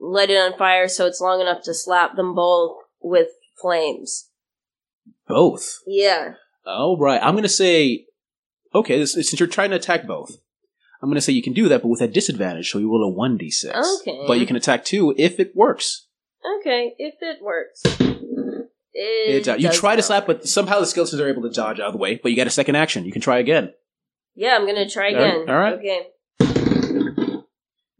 [0.00, 3.28] light it on fire so it's long enough to slap them both with
[3.60, 4.28] flames.
[5.26, 5.80] both.
[5.86, 6.34] Yeah.
[6.66, 7.20] All right.
[7.22, 8.06] I'm going to say,
[8.74, 10.36] okay, this, since you're trying to attack both,
[11.02, 12.70] I'm going to say you can do that, but with a disadvantage.
[12.70, 14.00] So you roll a 1d6.
[14.00, 14.24] Okay.
[14.26, 16.06] But you can attack two if it works.
[16.60, 17.82] Okay, if it works.
[18.94, 21.50] It, It uh, you does try to slap, but somehow the skeletons are able to
[21.50, 22.20] dodge out of the way.
[22.22, 23.04] But you get a second action.
[23.04, 23.72] You can try again.
[24.36, 25.48] Yeah, I'm gonna try again.
[25.48, 25.74] all right.
[25.74, 26.06] Okay.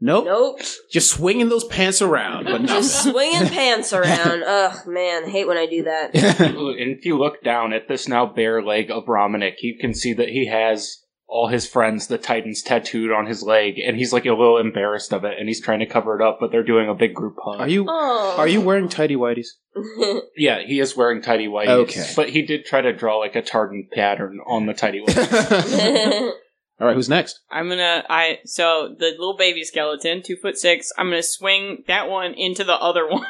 [0.00, 0.26] Nope.
[0.26, 0.60] Nope.
[0.90, 2.44] Just swinging those pants around.
[2.44, 4.42] But Just swinging pants around.
[4.46, 6.14] Ugh, man, hate when I do that.
[6.14, 10.12] And if you look down at this now bare leg of Romanic, you can see
[10.12, 14.26] that he has all his friends, the Titans, tattooed on his leg, and he's like
[14.26, 16.88] a little embarrassed of it, and he's trying to cover it up, but they're doing
[16.88, 17.60] a big group hug.
[17.60, 18.36] are you Oh.
[18.38, 19.48] are you wearing tidy whities?
[20.36, 21.68] Yeah, he is wearing tidy whities.
[21.68, 22.12] Okay.
[22.14, 26.32] But he did try to draw like a tartan pattern on the tidy whities.
[26.80, 27.40] All right, who's next?
[27.50, 30.90] I'm gonna I so the little baby skeleton, two foot six.
[30.98, 33.24] I'm gonna swing that one into the other one.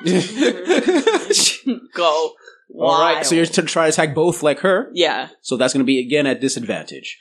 [1.95, 2.32] Go.
[2.76, 4.90] All right, so you're to try to attack both like her.
[4.95, 5.28] yeah.
[5.42, 7.18] So that's going to be again at disadvantage.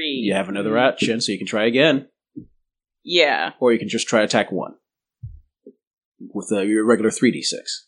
[0.00, 0.22] Three.
[0.24, 2.08] You have another action, so you can try again,
[3.04, 3.50] Yeah.
[3.60, 4.76] or you can just try attack one
[6.18, 7.86] with uh, your regular three d six.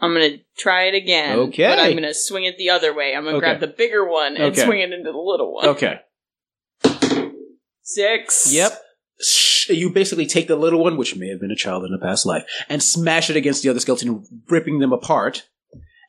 [0.00, 1.38] I'm gonna try it again.
[1.38, 1.62] Okay.
[1.68, 3.14] But I'm gonna swing it the other way.
[3.14, 3.46] I'm gonna Okay.
[3.46, 4.64] grab the bigger one and Okay.
[4.64, 5.68] swing it into the little one.
[5.68, 6.00] Okay.
[7.82, 8.52] Six.
[8.52, 8.72] Yep.
[9.20, 11.98] Sh- You basically take the little one, which may have been a child in a
[11.98, 15.48] past life, and smash it against the other skeleton, ripping them apart.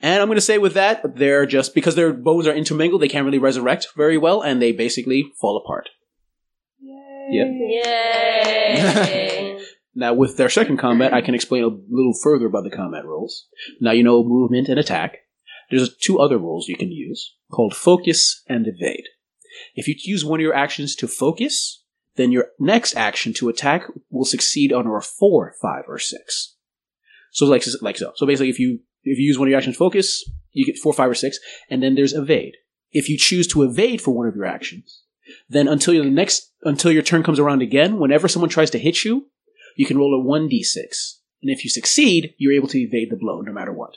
[0.04, 3.08] And I'm going to say with that, they're just because their bones are intermingled, they
[3.08, 5.90] can't really resurrect very well, and they basically fall apart.
[7.30, 7.48] Yep.
[7.86, 9.60] Yay!
[9.96, 13.48] Now, with their second combat, I can explain a little further about the combat rules.
[13.80, 15.20] Now you know movement and attack.
[15.70, 19.06] There's two other rules you can use called focus and evade.
[19.76, 21.84] If you use one of your actions to focus,
[22.16, 26.56] then your next action to attack will succeed on a four, five, or six.
[27.32, 28.14] So like like so.
[28.16, 30.94] So basically, if you if you use one of your actions focus, you get four,
[30.94, 31.40] five, or six,
[31.70, 32.56] and then there's evade.
[32.92, 35.04] If you choose to evade for one of your actions,
[35.50, 39.04] then until your next until your turn comes around again, whenever someone tries to hit
[39.04, 39.28] you,
[39.76, 41.18] you can roll a 1d6.
[41.42, 43.96] And if you succeed, you're able to evade the blow no matter what.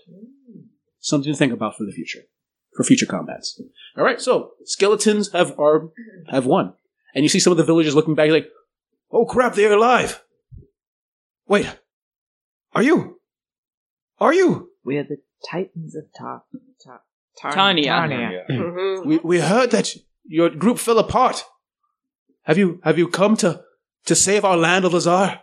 [0.99, 2.23] Something to think about for the future,
[2.75, 3.61] for future combats.
[3.97, 5.91] All right, so skeletons have are
[6.29, 6.75] have won,
[7.15, 8.51] and you see some of the villagers looking back like,
[9.13, 10.23] "Oh crap, they're alive!"
[11.47, 11.67] Wait,
[12.73, 13.21] are you?
[14.19, 14.71] Are you?
[14.87, 15.19] We are the
[15.51, 16.43] Titans of Ta
[16.85, 17.01] Ta
[17.41, 17.93] Tar- Tanya.
[17.93, 18.41] Tarnia.
[18.51, 19.07] Mhm.
[19.09, 19.89] We we heard that
[20.25, 21.45] your group fell apart.
[22.49, 23.61] Have you have you come to
[24.07, 25.41] to save our land of Lazar?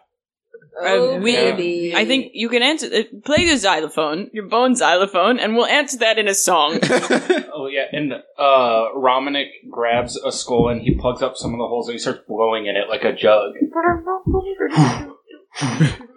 [0.81, 1.93] Oh, Uh, we- baby.
[1.95, 2.87] I think you can answer.
[2.87, 6.79] Uh, play the xylophone, your bone xylophone, and we'll answer that in a song.
[7.55, 8.13] Oh yeah, and
[8.47, 11.99] uh, Romanic grabs a skull and he plugs up some of the holes and he
[11.99, 13.53] starts blowing in it like a jug.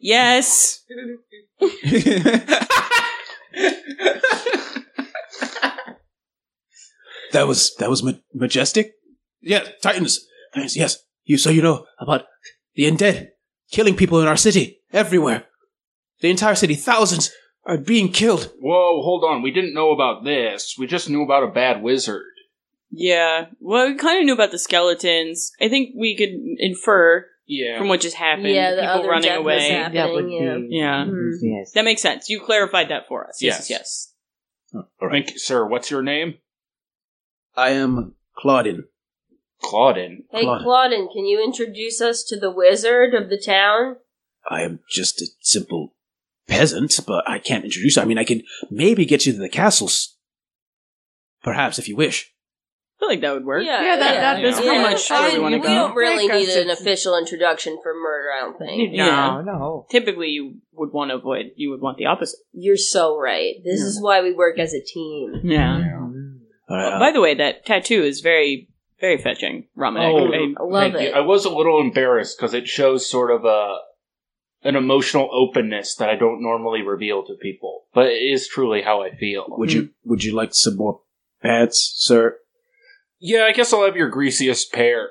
[0.00, 0.84] yes.
[7.32, 8.92] that was that was ma- majestic.
[9.40, 10.26] Yeah, Titans.
[10.54, 10.76] Titans.
[10.76, 11.38] Yes, you.
[11.38, 12.24] So you know about
[12.74, 13.28] the undead
[13.70, 15.44] killing people in our city everywhere.
[16.20, 17.30] The entire city, thousands
[17.64, 18.52] are being killed.
[18.60, 19.42] Whoa, hold on.
[19.42, 20.76] We didn't know about this.
[20.78, 22.24] We just knew about a bad wizard.
[22.90, 23.46] Yeah.
[23.60, 25.52] Well, we kind of knew about the skeletons.
[25.60, 27.78] I think we could infer Yeah.
[27.78, 28.48] from what just happened.
[28.48, 29.70] yeah, the people other running death was away.
[29.70, 30.02] happening.
[30.02, 30.54] That would yeah.
[30.56, 31.04] be Yeah.
[31.06, 31.30] Mhm.
[31.42, 31.72] yes.
[31.72, 32.30] That makes sense.
[32.30, 33.42] You clarified that for us.
[33.42, 34.14] Yes, yes.
[34.72, 34.86] yes.
[35.10, 35.66] Thank you, sir.
[35.66, 36.38] What's your name?
[37.56, 38.84] I am Claudin.
[39.60, 40.24] Claudin.
[40.30, 40.62] Hey, Claude.
[40.62, 43.96] Claudin, can you introduce us to the wizard of the town?
[44.48, 45.94] I am just a simple
[46.46, 47.98] peasant, but I can't introduce.
[47.98, 50.16] I mean, I can maybe get you to the castles.
[51.42, 52.32] Perhaps, if you wish.
[53.00, 53.64] I feel like that would work.
[53.64, 55.62] Yeah, Yeah, that- that- that's pretty much I where we wanna go.
[55.62, 55.74] we go.
[55.74, 58.28] don't really need an to- official introduction for murder.
[58.36, 58.92] I don't think.
[58.94, 59.06] Yeah.
[59.06, 59.86] No, no.
[59.90, 61.52] Typically, you would want to avoid.
[61.56, 62.38] You would want the opposite.
[62.52, 63.54] You're so right.
[63.64, 65.40] This is why we work as a team.
[65.44, 65.76] Yeah.
[66.68, 68.68] All right, uh, By the way, that tattoo is very,
[69.00, 70.12] very fetching, Romanic.
[70.14, 71.08] Oh, I- I love Thank you.
[71.08, 71.14] it.
[71.14, 73.78] I was a little embarrassed because it shows sort of a
[74.62, 79.00] an emotional openness that I don't normally reveal to people, but it is truly how
[79.02, 79.46] I feel.
[79.48, 81.00] would you would you like some more
[81.42, 82.36] pants, sir?
[83.20, 85.10] Yeah, I guess I'll have your greasiest pair.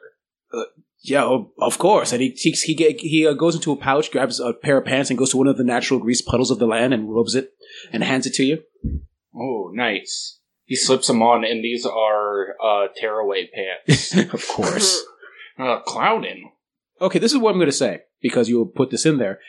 [1.01, 2.11] Yeah, oh, of course.
[2.11, 5.09] And he he he, he uh, goes into a pouch, grabs a pair of pants,
[5.09, 7.53] and goes to one of the natural grease puddles of the land and rubs it
[7.91, 8.63] and hands it to you.
[9.33, 10.39] Oh, nice.
[10.65, 14.15] He slips them on, and these are uh, tearaway pants.
[14.33, 15.03] of course.
[15.59, 16.51] uh, Cloudin.
[17.01, 19.39] Okay, this is what I'm going to say because you will put this in there.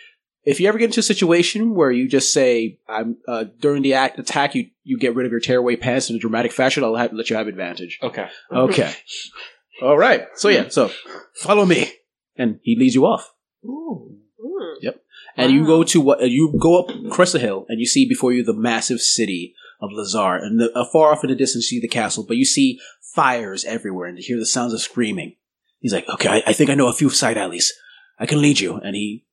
[0.45, 3.95] If you ever get into a situation where you just say, "I'm uh, during the
[3.95, 6.97] act attack," you you get rid of your tearaway pants in a dramatic fashion, I'll
[6.97, 7.99] have, let you have advantage.
[8.03, 8.27] Okay.
[8.51, 8.93] Okay.
[9.83, 10.27] All right.
[10.35, 10.69] So yeah.
[10.69, 10.91] So
[11.35, 11.93] follow me,
[12.37, 13.33] and he leads you off,
[13.65, 14.17] Ooh.
[14.43, 14.89] Hmm.
[15.37, 16.23] and you go to what?
[16.23, 19.91] Uh, you go up Cressa Hill, and you see before you the massive city of
[19.93, 22.45] Lazar, and the, uh, far off in the distance you see the castle, but you
[22.45, 22.81] see
[23.15, 25.37] fires everywhere, and you hear the sounds of screaming.
[25.81, 27.73] He's like, "Okay, I, I think I know a few side alleys.
[28.19, 29.25] I can lead you," and he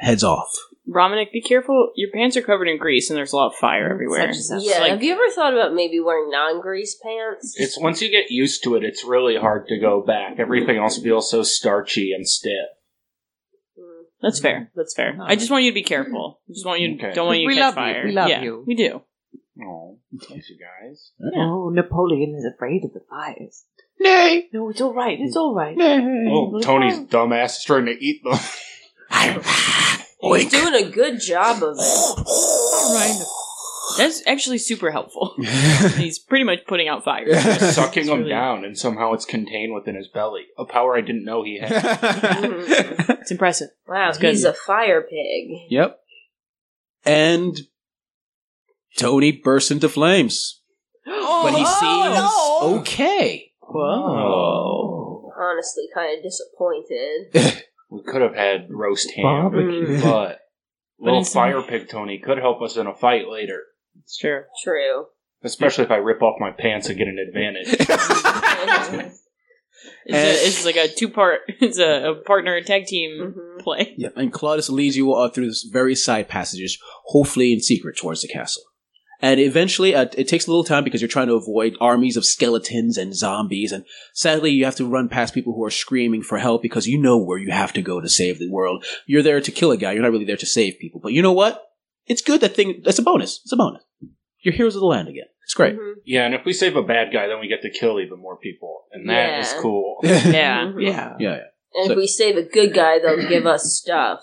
[0.00, 0.50] heads off.
[0.88, 1.92] Romanic, be careful.
[1.94, 4.32] Your pants are covered in grease, and there's a lot of fire everywhere.
[4.58, 7.54] Yeah, like- have you ever thought about maybe wearing non-grease pants?
[7.56, 10.38] It's once you get used to it, it's really hard to go back.
[10.38, 12.70] Everything else feels so starchy and stiff.
[13.78, 14.04] Hmm.
[14.20, 14.72] That's fair.
[14.74, 15.16] That's fair.
[15.22, 16.40] I just want you to be careful.
[16.48, 16.94] I just want you.
[16.96, 17.12] Okay.
[17.14, 17.92] Don't want you to We catch love you.
[17.92, 18.04] fire.
[18.06, 18.64] We love yeah, you.
[18.66, 19.02] We do.
[19.62, 19.98] Oh,
[20.28, 21.12] thanks, you guys.
[21.36, 23.64] Oh, Napoleon is afraid of the fires.
[24.00, 25.18] Nay, No, it's all right.
[25.20, 25.76] It's all right.
[25.76, 26.26] nay.
[26.30, 28.38] Oh, Tony's dumbass is trying to eat them.
[29.10, 30.50] He's Oink.
[30.50, 33.26] doing a good job of it.
[33.98, 35.34] That's actually super helpful.
[35.96, 37.26] He's pretty much putting out fire.
[37.34, 40.44] sucking It's them really- down, and somehow it's contained within his belly.
[40.58, 41.70] A power I didn't know he had.
[43.20, 43.68] It's impressive.
[43.86, 44.30] Wow, good.
[44.30, 45.66] he's a fire pig.
[45.68, 46.00] Yep.
[47.04, 47.56] And
[48.96, 50.60] Tony bursts into flames.
[51.04, 53.52] but he oh, seems okay.
[53.62, 55.32] Whoa.
[55.38, 57.64] Honestly, kind of disappointed.
[57.90, 60.00] We could have had roast ham, Barbecue.
[60.02, 60.38] but
[60.98, 63.62] little instead- fire pig Tony could help us in a fight later.
[64.02, 64.42] It's true.
[64.62, 65.06] True.
[65.42, 69.10] Especially if I rip off my pants and get an advantage.
[70.04, 71.40] It's, a, it's like a two part.
[71.60, 73.60] It's a, a partner and tag team Mhm.
[73.62, 73.94] play.
[73.96, 74.12] Yep.
[74.16, 78.28] And Claudius leads you all through this very side passages, hopefully in secret towards the
[78.28, 78.62] castle.
[79.22, 82.24] And eventually, uh, it takes a little time because you're trying to avoid armies of
[82.24, 83.70] skeletons and zombies.
[83.72, 86.98] And sadly, you have to run past people who are screaming for help because you
[86.98, 88.84] know where you have to go to save the world.
[89.06, 89.92] You're there to kill a guy.
[89.92, 91.00] You're not really there to save people.
[91.02, 91.62] But you know what?
[92.06, 92.80] It's good that thing.
[92.84, 93.40] That's a bonus.
[93.44, 93.82] It's a bonus.
[94.40, 95.26] You're heroes of the land again.
[95.44, 95.76] It's great.
[95.76, 95.94] Mhm.
[96.04, 98.36] yeah, and if we save a bad guy, then we get to kill even more
[98.38, 98.84] people.
[98.92, 99.60] And that is Yeah.
[99.60, 99.96] cool.
[100.04, 100.30] yeah.
[100.30, 100.64] Yeah.
[100.64, 100.82] Mhm.
[100.82, 101.16] Yeah.
[101.18, 101.40] Yeah.
[101.74, 104.20] And So- if we save a good guy, they'll give us stuff.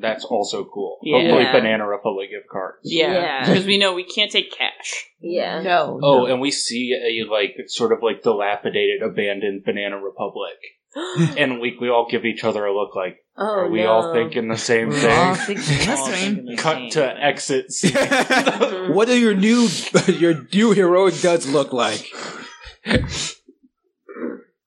[0.00, 0.98] That's also cool.
[1.02, 1.20] Yeah.
[1.20, 2.78] Hopefully, Banana Republic gift cards.
[2.82, 3.12] Yeah.
[3.12, 3.46] Yeah.
[3.46, 5.06] Because we know we can't take cash.
[5.20, 5.62] Yeah.
[5.62, 6.00] No.
[6.02, 6.32] Oh, oh, no.
[6.32, 10.56] and we see a like sort of like dilapidated, abandoned Banana Republic,
[11.38, 13.88] and we we all give each other a look like, Oh, are we no.
[13.90, 15.56] all thinking the same We're all thing?
[15.58, 16.34] thinking the All same.
[16.36, 16.90] thinking the Cut same.
[16.90, 17.94] to exit scene.
[18.94, 19.68] What do your new
[20.06, 22.04] your new heroic duds look like?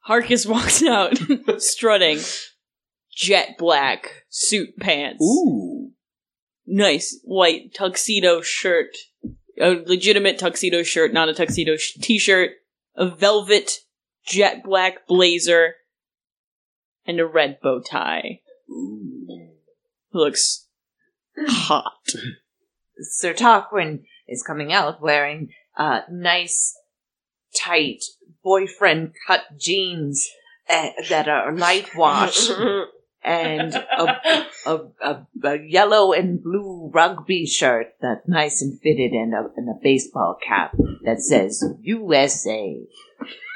[0.07, 1.17] Harkus walks out,
[1.61, 2.19] strutting,
[3.13, 5.94] jet black suit pants, Ooh.
[6.68, 8.96] nice white tuxedo shirt,
[9.60, 12.52] a legitimate tuxedo shirt, not a tuxedo sh- t-shirt,
[12.96, 13.80] a velvet
[14.28, 15.74] jet black blazer,
[17.08, 18.42] and a red bow tie.
[18.70, 19.50] Ooh.
[20.14, 20.68] Looks
[21.48, 22.10] hot.
[23.00, 26.78] Sir Tarquin is coming out wearing uh, nice,
[27.60, 28.04] tight,
[28.44, 30.30] boyfriend cut jeans
[30.70, 32.50] uh, that are light wash
[33.28, 34.21] and a,
[34.65, 39.69] a, a, a yellow and blue rugby shirt that's nice and fitted and a, and
[39.69, 42.82] a baseball cap that says USA.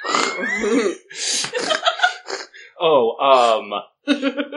[2.83, 3.73] Oh, um,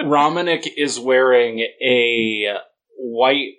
[0.06, 2.56] Romanic is wearing a
[2.96, 3.56] white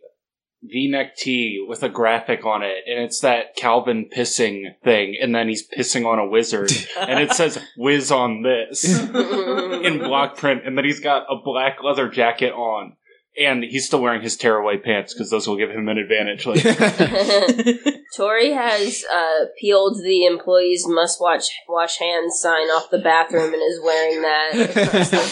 [0.72, 5.48] V-neck tee with a graphic on it, and it's that Calvin pissing thing, and then
[5.48, 10.78] he's pissing on a wizard, and it says "Whiz on this" in block print, and
[10.78, 12.96] then he's got a black leather jacket on,
[13.38, 16.46] and he's still wearing his tearaway pants because those will give him an advantage.
[16.46, 16.64] Like,
[18.16, 23.62] Tori has uh, peeled the employees must watch wash hands sign off the bathroom and
[23.62, 25.28] is wearing that across her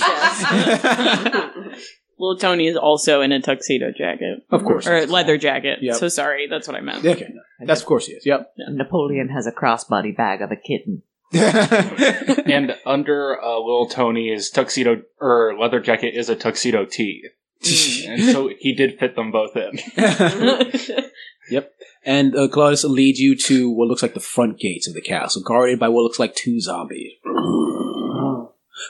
[1.71, 1.89] chest.
[2.17, 4.45] Little Tony is also in a tuxedo jacket.
[4.49, 4.87] of course.
[4.87, 5.79] Or a leather jacket.
[5.81, 5.95] Yep.
[5.95, 7.05] So sorry, that's what I meant.
[7.05, 7.33] Okay,
[7.65, 8.25] that's of course he is.
[8.25, 8.53] Yep.
[8.69, 11.01] Napoleon has a crossbody bag of a kitten.
[11.33, 17.23] and under uh, little Tony's tuxedo or leather jacket is a tuxedo tee,
[18.07, 19.79] and so he did fit them both in.
[21.49, 21.73] Yep.
[22.05, 25.41] And uh, Claudius leads you to what looks like the front gates of the castle,
[25.41, 27.11] guarded by what looks like two zombies.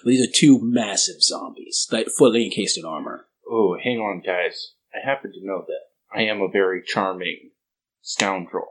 [0.06, 3.28] These are two massive zombies, like fully encased in armor.
[3.50, 4.74] Oh, hang on, guys.
[4.94, 7.52] I happen to know that I am a very charming
[8.02, 8.68] scoundrel.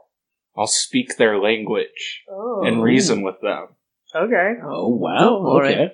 [0.55, 2.63] I'll speak their language Oh.
[2.65, 3.67] and reason with them.
[4.15, 4.53] Okay.
[4.63, 5.29] Oh wow!
[5.37, 5.77] All right.
[5.77, 5.93] okay.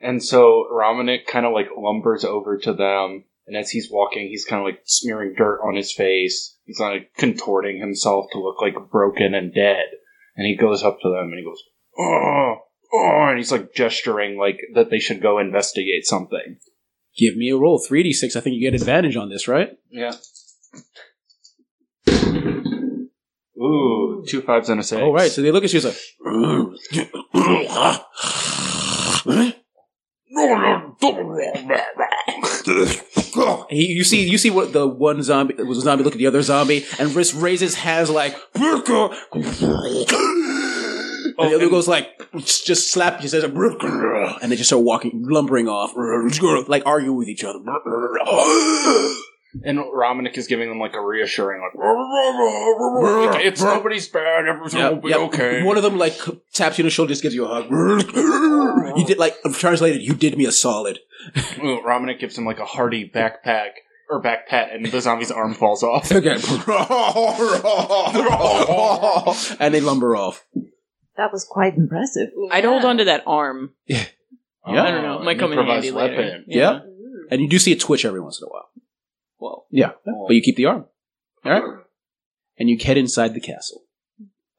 [0.00, 4.46] And so Romanic kind of like lumbers over to them, and as he's walking, he's
[4.46, 6.56] kind of like smearing dirt on his face.
[6.64, 9.84] He's like contorting himself to look like broken and dead.
[10.36, 11.62] And he goes up to them and he goes,
[11.98, 12.54] "Oh,
[12.92, 16.58] oh," and he's like gesturing like that they should go investigate something.
[17.16, 17.78] Give me a roll.
[17.78, 18.36] Three d six.
[18.36, 19.76] I think you get advantage on this, right?
[19.90, 20.14] Yeah.
[23.60, 25.02] Ooh, two fives and a six.
[25.02, 25.30] All right.
[25.30, 25.80] So they look at you.
[25.82, 25.96] It's like.
[33.70, 36.26] He, you see, you see what the one zombie was a zombie look at the
[36.26, 38.36] other zombie and just raises hands like,
[41.38, 43.20] and the oh, other goes like, just slap.
[43.20, 45.92] He says, and they just start walking, lumbering off,
[46.68, 47.60] like arguing with each other.
[49.64, 51.72] And Romanic is giving them like a reassuring, like,
[53.40, 55.20] it's nobody's bad, everything will be yep.
[55.20, 55.62] okay.
[55.62, 56.18] One of them like
[56.52, 58.98] taps you on the shoulder, just gives you a hug.
[58.98, 60.02] You did like translated.
[60.02, 60.98] You did me a solid.
[61.56, 63.70] Romanic gives him like a hearty backpack
[64.08, 66.10] or back pat, and the zombie's arm falls off.
[66.18, 66.30] Okay.
[69.60, 70.44] and they lumber off.
[71.18, 72.28] That was quite impressive.
[72.50, 73.74] I'd hold on to that arm.
[73.86, 74.04] Yeah.
[74.64, 75.18] I don't know.
[75.20, 76.16] It might come in Improvised handy later.
[76.16, 76.44] weapon.
[76.46, 76.80] Yeah.
[76.86, 77.24] Mm.
[77.30, 78.68] And you do see it twitch every once in a while.
[79.40, 79.92] Well, Yeah.
[80.06, 80.86] But you keep the arm.
[81.44, 81.80] All right.
[82.58, 83.82] And you head inside the castle.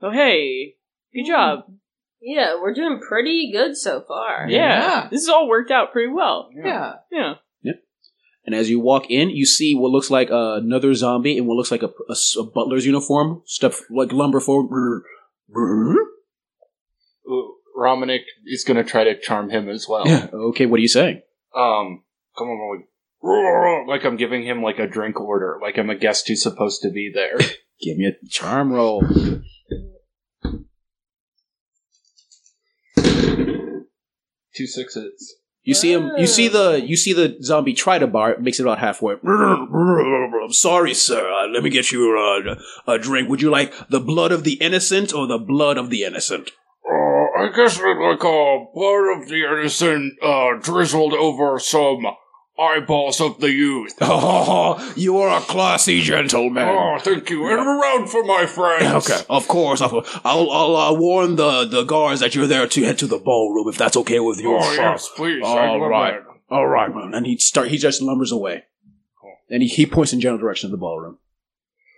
[0.01, 0.75] oh hey,
[1.13, 1.59] good job.
[1.69, 1.73] Mm.
[2.21, 4.47] Yeah, we're doing pretty good so far.
[4.49, 5.07] Yeah.
[5.09, 6.49] this has all worked out pretty well.
[6.53, 6.95] Yeah.
[7.11, 7.33] Yeah.
[8.45, 11.69] And as you walk in, you see what looks like another zombie in what looks
[11.71, 15.03] like a, a s- a butler's uniform, step like lumber forward.
[15.55, 16.07] Ooh,
[17.75, 20.07] Romanic is gonna try to charm him as well.
[20.07, 20.27] Yeah.
[20.33, 20.65] Okay.
[20.65, 21.21] What are you saying?
[21.55, 22.03] Um,
[22.37, 22.83] come on,
[23.21, 26.81] like, like I'm giving him like a drink order, like I'm a guest who's supposed
[26.81, 27.37] to be there.
[27.81, 29.01] Give me a charm roll.
[34.59, 35.35] Two sixes.
[35.63, 36.11] You see him.
[36.17, 36.81] You see the.
[36.83, 38.37] You see the zombie try to bar.
[38.39, 39.15] Makes it about halfway.
[39.23, 41.31] I'm sorry, sir.
[41.31, 43.29] Uh, let me get you uh, a drink.
[43.29, 46.51] Would you like the blood of the innocent or the blood of the innocent?
[47.39, 52.05] Uh, I guess I'd like a blood of the innocent, uh, drizzled over some
[52.59, 53.93] eyeballs of the youth.
[54.01, 56.67] Oh, you are a classy gentleman.
[56.67, 57.47] Oh, thank you.
[57.47, 59.09] And around for my friends.
[59.09, 59.81] Okay, of course.
[59.81, 63.17] I'll I'll, I'll uh, warn the, the guards that you're there to head to the
[63.17, 64.55] ballroom if that's okay with you.
[64.55, 65.41] Oh, yes, please.
[65.43, 66.19] All I'd love right.
[66.23, 66.55] that.
[66.55, 67.13] All right, man.
[67.13, 67.69] And he start.
[67.69, 68.63] He just lumbers away,
[69.49, 71.19] and he, he points in general direction of the ballroom.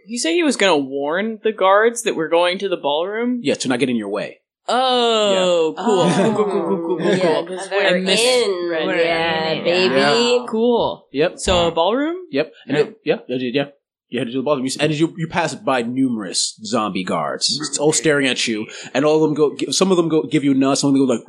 [0.06, 3.40] You say he was going to warn the guards that we're going to the ballroom?
[3.44, 4.41] Yeah, to not get in your way.
[4.68, 5.86] Oh, cool.
[6.00, 6.34] Oh.
[6.36, 7.44] cool, cool, cool, cool, cool, Yeah, cool.
[7.46, 8.70] because I we're missed- in.
[8.70, 9.64] read Yeah, it.
[9.64, 9.96] baby.
[9.96, 10.46] Yeah.
[10.50, 11.08] Cool.
[11.12, 11.40] Yep.
[11.40, 12.18] So a ballroom?
[12.32, 12.54] Yep.
[12.68, 13.66] And it, yeah, yeah, yeah.
[14.10, 17.04] You headed to do the ballroom, You- and as you you pass by numerous zombie
[17.04, 19.56] guards, it's all staring at you, and all of them go.
[19.72, 20.82] Some of them go give you a nuts.
[20.82, 21.24] Some of them go like.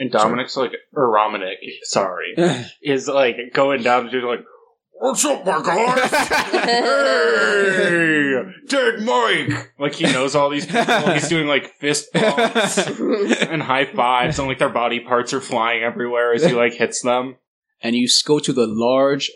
[0.00, 2.34] And Dominic's like, or Romanic, sorry,
[2.82, 4.44] is like going down to do like,
[5.00, 6.10] What's up, my guys?
[6.64, 9.72] hey, Dead Mike.
[9.78, 11.12] Like he knows all these people.
[11.12, 15.82] He's doing like fist bumps and high fives, and like their body parts are flying
[15.82, 17.36] everywhere as he like hits them.
[17.80, 19.30] and you go to the large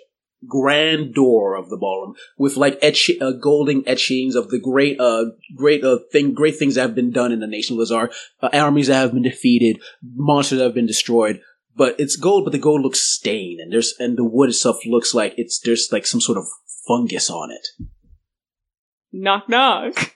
[0.49, 5.27] grand door of the ballroom with like etch- uh, golden etchings of the great uh
[5.55, 8.11] great uh thing great things that have been done in the nation of Lazar
[8.43, 9.81] uh, armies that have been defeated
[10.17, 11.41] monsters that have been destroyed
[11.77, 15.15] but it's gold but the gold looks stained and there's and the wood itself looks
[15.15, 16.45] like it's there's like some sort of
[16.87, 17.67] fungus on it.
[19.13, 20.15] Knock knock.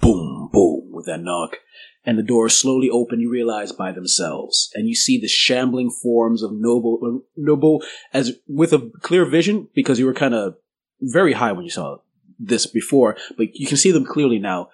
[0.00, 1.58] boom boom with that knock.
[2.06, 4.70] And the doors slowly open you realize by themselves.
[4.74, 7.82] And you see the shambling forms of noble noble
[8.12, 10.56] as with a clear vision because you were kind of
[11.00, 11.98] very high when you saw
[12.38, 14.68] this before but you can see them clearly now.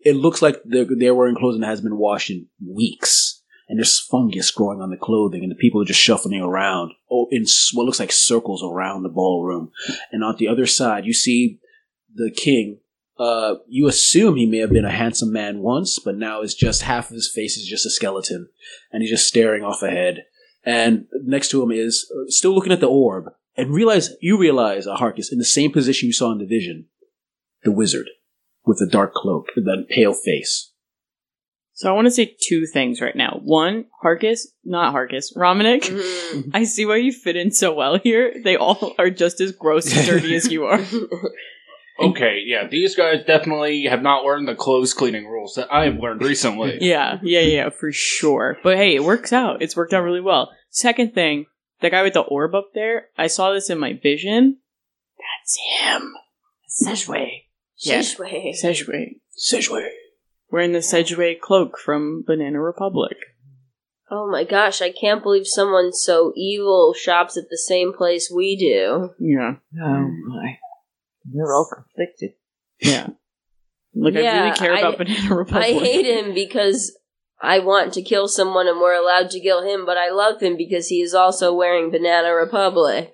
[0.00, 3.27] It looks like they're, they're wearing clothing that has been washed in weeks
[3.68, 7.26] and there's fungus growing on the clothing and the people are just shuffling around oh,
[7.30, 9.70] in what looks like circles around the ballroom
[10.12, 11.58] and on the other side you see
[12.14, 12.80] the king
[13.18, 16.82] uh, you assume he may have been a handsome man once, but now is just
[16.82, 18.48] half of his face is just a skeleton,
[18.92, 20.24] and he's just staring off ahead.
[20.64, 24.86] And next to him is uh, still looking at the orb, and realize you realize,
[24.86, 26.86] uh, Harkus, in the same position you saw in the vision,
[27.64, 28.08] the wizard
[28.64, 30.67] with the dark cloak, with that pale face.
[31.78, 33.38] So I want to say two things right now.
[33.44, 35.82] One, Harkus, not Harkus, Romanic.
[35.84, 36.50] Mhm.
[36.52, 38.34] I see why you fit in so well here.
[38.42, 40.80] They all are just as gross and dirty as you are.
[42.00, 45.98] Okay, yeah, these guys definitely have not learned the clothes cleaning rules that I have
[45.98, 46.78] learned recently.
[46.80, 48.56] Yeah, yeah, yeah, for sure.
[48.62, 49.62] But hey, it works out.
[49.62, 50.52] It's worked out really well.
[50.70, 51.46] Second thing,
[51.80, 54.58] the guy with the orb up there, I saw this in my vision.
[55.18, 56.14] That's him.
[56.70, 57.42] Sejwe.
[57.78, 57.98] Yeah.
[57.98, 58.52] Shishway.
[58.54, 59.16] Sejwe.
[59.36, 59.88] Sejwe.
[60.50, 63.16] Wearing the Sejwe cloak from Banana Republic.
[64.10, 68.56] Oh my gosh, I can't believe someone so evil shops at the same place we
[68.56, 69.10] do.
[69.18, 69.56] Yeah.
[69.82, 70.58] Oh my.
[71.30, 72.30] They're all conflicted.
[72.80, 73.08] Yeah.
[73.94, 75.64] Like, I really care I- about Banana Republic.
[75.66, 76.96] I hate him because
[77.42, 80.56] I want to kill someone and we're allowed to kill him, but I love him
[80.56, 83.12] because he is also wearing Banana Republic.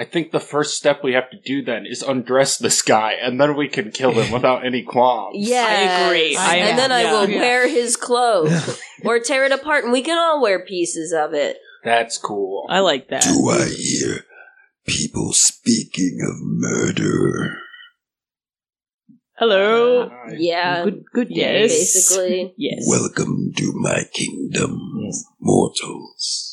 [0.00, 3.40] I think the first step we have to do then is undress this guy, and
[3.40, 5.34] then we can kill him without any qualms.
[5.48, 6.36] Yeah, I agree.
[6.36, 7.12] I- and then I yeah.
[7.12, 7.38] will Yeah.
[7.40, 11.56] wear his clothes or tear it apart, and we can all wear pieces of it.
[11.84, 12.66] That's cool.
[12.70, 13.22] I like that.
[13.22, 14.24] Do I hear
[14.86, 17.56] people speaking of murder?
[19.36, 20.02] Hello.
[20.04, 21.36] Uh, Yeah, Good, good Yes.
[21.36, 21.68] day.
[21.68, 22.54] basically.
[22.56, 22.84] Yes.
[22.88, 25.24] Welcome to my kingdom, Yes.
[25.40, 26.47] mortals.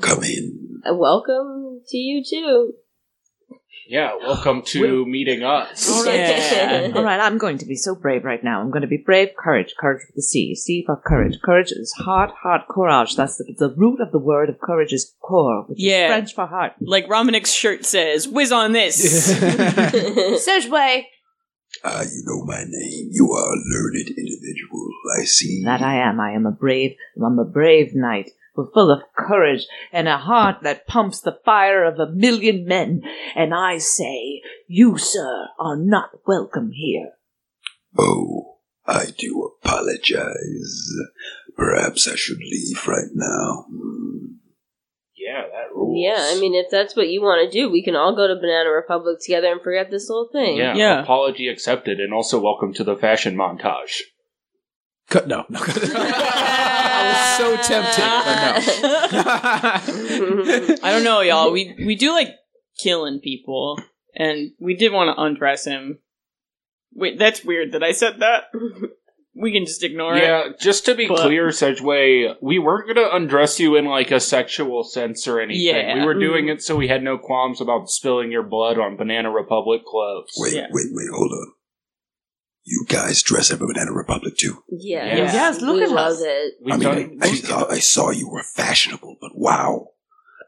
[0.00, 0.80] Come in.
[0.88, 2.74] Uh, Welcome to you too.
[3.86, 5.90] Yeah, welcome to meeting us.
[5.90, 6.14] All right.
[6.16, 6.90] Yeah.
[6.94, 8.62] All right, I'm going to be so brave right now.
[8.62, 10.54] I'm going to be brave, courage, courage of the sea.
[10.54, 11.38] C for courage.
[11.44, 13.14] Courage is heart, heart, courage.
[13.14, 16.06] That's the, the root of the word of courage is core, which Yeah.
[16.06, 16.72] is French for heart.
[16.80, 19.30] Like Romanic's shirt says, whiz on this.
[19.38, 21.04] Sejwe!
[21.84, 23.08] Ah, you know my name.
[23.10, 24.88] You are a learned individual.
[25.20, 25.62] I see.
[25.64, 26.20] That I am.
[26.20, 26.92] I am a brave,
[27.22, 28.30] I'm a brave knight.
[28.56, 33.02] We're full of courage and a heart that pumps the fire of a million men.
[33.34, 37.10] And I say, you, sir, are not welcome here.
[37.98, 40.92] Oh, I do apologize.
[41.56, 43.66] Perhaps I should leave right now.
[43.70, 44.26] Hmm.
[45.16, 45.96] Yeah, that rules.
[45.96, 48.34] yeah, I mean, if that's what you want to do, we can all go to
[48.34, 50.56] Banana Republic together and forget this whole thing.
[50.58, 51.02] Yeah, Yeah.
[51.02, 54.00] apology accepted, and also welcome to the fashion montage.
[55.08, 55.28] Cut.
[55.28, 55.44] No.
[55.48, 55.60] no.
[55.64, 58.38] I was so tempted, but
[60.68, 60.76] no.
[60.82, 61.52] I don't know, y'all.
[61.52, 62.30] We we do like
[62.78, 63.78] killing people,
[64.14, 65.98] and we did want to undress him.
[66.94, 68.44] Wait, that's weird that I said that.
[69.36, 70.22] We can just ignore it.
[70.22, 74.12] Yeah, just to be But- clear, Sedgway, we weren't going to undress you in like
[74.12, 75.60] a sexual sense or anything.
[75.60, 75.98] Yeah.
[75.98, 76.58] We were doing mm-hmm.
[76.58, 80.30] it so we had no qualms about spilling your blood on Banana Republic clothes.
[80.36, 80.68] Wait, Yeah.
[80.70, 81.52] wait, wait, hold on.
[82.64, 84.62] You guys dress up a Banana Republic too.
[84.70, 85.04] Yeah.
[85.06, 85.32] Yeah.
[85.32, 86.22] Yes, look we at love us.
[86.22, 86.54] it.
[86.64, 89.88] We've I mean, I, I, saw, I saw you were fashionable, but wow.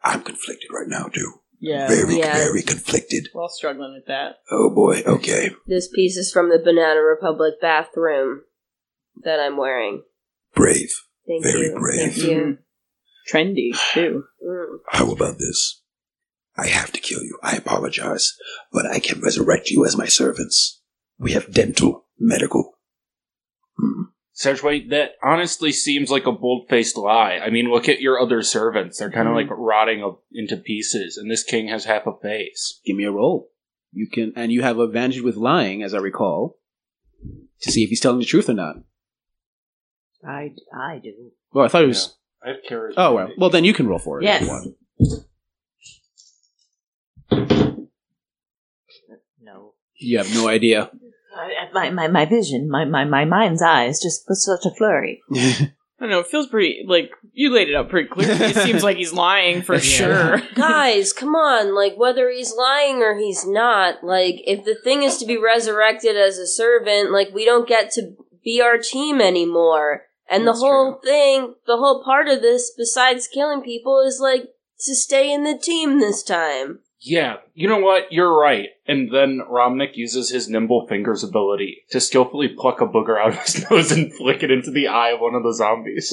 [0.02, 1.34] I'm conflicted right now, too.
[1.60, 1.88] Yeah.
[1.88, 2.34] Very, Yeah.
[2.34, 3.28] very conflicted.
[3.34, 4.36] We're all struggling with that.
[4.50, 5.50] Oh boy, okay.
[5.66, 8.42] This piece is from the Banana Republic bathroom
[9.24, 10.02] that I'm wearing.
[10.54, 10.92] Brave.
[11.26, 11.76] Thank Very you.
[11.78, 12.12] brave.
[12.14, 12.58] Thank you.
[13.32, 14.24] Trendy too.
[14.46, 14.76] Mm.
[14.90, 15.82] How about this?
[16.56, 17.38] I have to kill you.
[17.42, 18.34] I apologize.
[18.72, 20.80] But I can resurrect you as my servants.
[21.18, 22.78] We have dental, medical.
[23.78, 24.02] Hmm.
[24.36, 27.40] Sergeway, that honestly seems like a bold faced lie.
[27.42, 28.98] I mean, look at your other servants.
[28.98, 29.36] They're kind of mm.
[29.36, 32.80] like rotting up into pieces, and this king has half a face.
[32.84, 33.48] Give me a roll.
[33.92, 36.58] You can, and you have advantage with lying, as I recall,
[37.62, 38.76] to see if he's telling the truth or not.
[40.22, 41.30] I, I do.
[41.52, 42.14] Well, I thought it was.
[42.44, 42.50] Yeah.
[42.50, 42.94] I have carried.
[42.98, 43.30] Oh, well.
[43.38, 44.24] Well, then you can roll for it.
[44.24, 44.42] Yes.
[44.42, 44.76] You
[49.40, 49.72] no.
[49.98, 50.90] You have no idea.
[51.36, 55.22] Uh, my, my, my vision, my, my, my mind's eyes just put such a flurry.
[55.98, 56.20] I don't know.
[56.20, 58.44] It feels pretty like you laid it out pretty clearly.
[58.44, 60.42] It seems like he's lying for sure.
[60.54, 61.74] Guys, come on.
[61.74, 66.16] Like, whether he's lying or he's not, like, if the thing is to be resurrected
[66.16, 68.14] as a servant, like, we don't get to
[68.44, 70.02] be our team anymore.
[70.28, 74.48] And That's the whole thing, the whole part of this, besides killing people, is like
[74.80, 76.80] to stay in the team this time.
[77.08, 78.10] Yeah, you know what?
[78.12, 78.70] You're right.
[78.88, 83.38] And then Romanic uses his nimble fingers ability to skillfully pluck a booger out of
[83.38, 86.12] his nose and flick it into the eye of one of the zombies.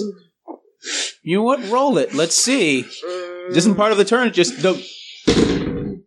[1.24, 1.66] You would?
[1.66, 2.14] Roll it.
[2.14, 2.84] Let's see.
[2.84, 4.32] This isn't part of the turn.
[4.34, 6.00] Just the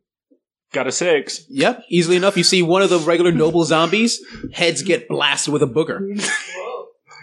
[0.73, 1.45] Got a six.
[1.49, 1.83] yep.
[1.89, 4.21] Easily enough, you see one of the regular noble zombies
[4.53, 6.01] heads get blasted with a booger.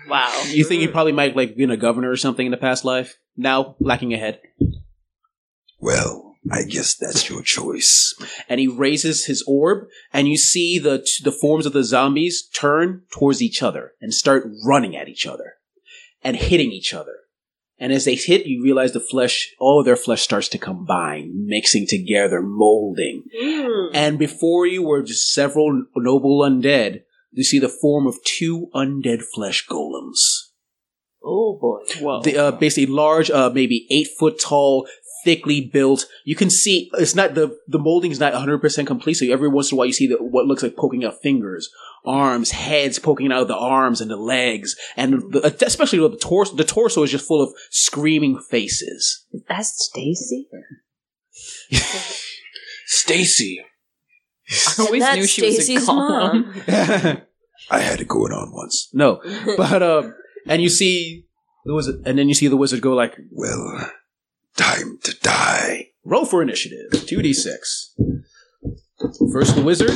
[0.09, 0.43] Wow.
[0.47, 3.17] You think you probably might like been a governor or something in the past life?
[3.37, 4.41] Now lacking a head,
[5.79, 8.15] Well, I guess that's your choice.
[8.49, 13.03] and he raises his orb, and you see the the forms of the zombies turn
[13.11, 15.55] towards each other and start running at each other
[16.23, 17.17] and hitting each other.
[17.79, 21.31] And as they hit, you realize the flesh, all of their flesh starts to combine,
[21.47, 23.23] mixing together, molding.
[23.37, 23.89] Mm.
[23.93, 27.03] And before you were just several noble undead.
[27.35, 30.51] You see the form of two undead flesh golems.
[31.23, 31.79] Oh boy.
[31.99, 32.21] Whoa.
[32.21, 34.87] The, uh, basically large, uh, maybe eight foot tall,
[35.23, 36.05] thickly built.
[36.25, 39.15] You can see it's not the the molding is not 100 percent complete.
[39.15, 41.69] So every once in a while you see the, what looks like poking out fingers,
[42.05, 46.55] arms, heads poking out of the arms and the legs, and the, especially the torso.
[46.55, 49.25] The torso is just full of screaming faces.
[49.47, 50.47] That's Stacy?
[52.85, 53.63] Stacy.
[54.49, 56.53] I always That's knew she was a Stacy's column.
[57.71, 58.89] I had it going on once.
[58.93, 59.21] No,
[59.57, 60.11] but uh,
[60.47, 61.25] and you see
[61.65, 63.89] the wizard, and then you see the wizard go like, Well,
[64.57, 65.89] time to die.
[66.05, 66.89] Roll for initiative.
[66.91, 67.47] 2d6.
[69.31, 69.91] First, the wizard.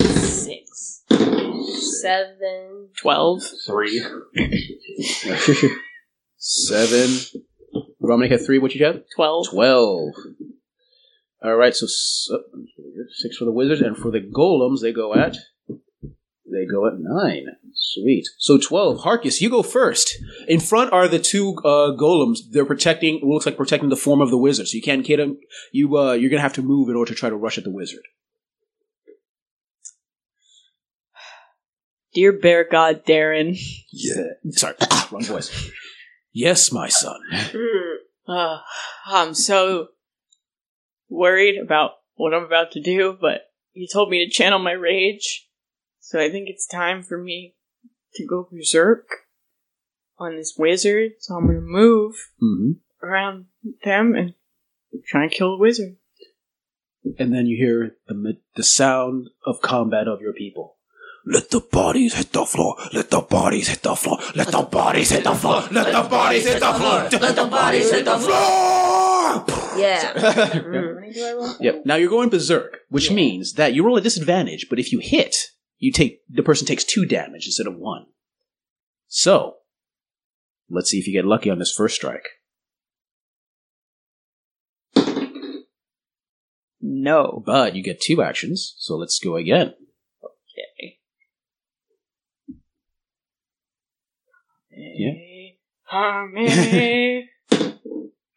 [0.00, 1.04] Six.
[2.00, 2.88] Seven.
[3.00, 3.42] Twelve.
[3.66, 4.02] Three.
[6.36, 7.42] Seven.
[8.02, 8.58] Romanic had three.
[8.58, 9.02] What you have?
[9.14, 9.46] Twelve.
[9.50, 10.10] 12.
[11.42, 12.36] All right, so s- uh,
[13.12, 15.36] six for the wizards, and for the golems, they go at.
[16.50, 17.46] They go at nine.
[17.74, 18.28] Sweet.
[18.38, 18.98] So 12.
[18.98, 20.16] Harkus, you go first.
[20.48, 22.38] In front are the two uh, golems.
[22.50, 24.68] They're protecting, it looks like protecting the form of the wizard.
[24.68, 25.38] So you can't get them.
[25.72, 27.64] You, uh, you're going to have to move in order to try to rush at
[27.64, 28.02] the wizard.
[32.12, 33.56] Dear bear god Darren.
[33.92, 34.50] Yeah.
[34.50, 34.74] Sorry,
[35.12, 35.70] wrong voice.
[36.32, 37.20] Yes, my son.
[37.32, 37.94] Mm.
[38.26, 38.58] Uh,
[39.06, 39.88] I'm so
[41.08, 45.48] worried about what I'm about to do, but you told me to channel my rage,
[46.10, 47.54] so I think it's time for me
[48.14, 49.06] to go berserk
[50.18, 51.12] on this wizard.
[51.20, 53.46] So I'm gonna move hmm around
[53.84, 54.34] them and
[55.06, 55.98] try and kill the wizard.
[57.16, 60.78] And then you hear the the sound of combat of your people.
[61.24, 62.74] Let the bodies hit the floor.
[62.92, 64.18] Let the bodies hit the floor.
[64.34, 65.62] Let the bodies hit the floor.
[65.70, 67.08] Let the bodies hit the floor.
[67.20, 69.44] Let the bodies hit the floor.
[69.78, 71.54] Yeah.
[71.60, 71.82] yep.
[71.84, 75.36] Now you're going berserk, which means that you roll a disadvantage, but if you hit,
[75.80, 78.06] you take the person takes two damage instead of one.
[79.08, 79.56] So,
[80.68, 82.28] let's see if you get lucky on this first strike.
[86.80, 87.42] No.
[87.44, 89.74] But you get two actions, so let's go again.
[90.22, 90.98] Okay.
[94.70, 95.12] Yeah.
[95.84, 97.28] Harmony.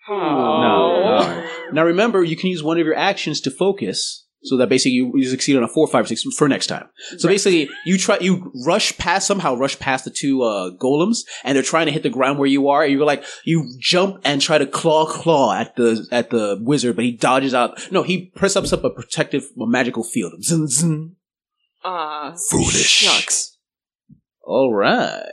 [0.06, 1.72] Oh, no, no.
[1.72, 5.12] Now remember, you can use one of your actions to focus, so that basically you,
[5.16, 6.88] you succeed on a four, five, six for next time.
[7.18, 11.56] So basically, you try you rush past somehow rush past the two uh, golems, and
[11.56, 12.84] they're trying to hit the ground where you are.
[12.84, 16.96] And you're like you jump and try to claw claw at the at the wizard,
[16.96, 17.92] but he dodges out.
[17.92, 20.44] No, he press ups up a protective a magical field.
[20.44, 21.16] Zin, zin.
[21.84, 22.86] Uh, Foolish.
[22.86, 23.58] shucks.
[24.42, 25.24] All right.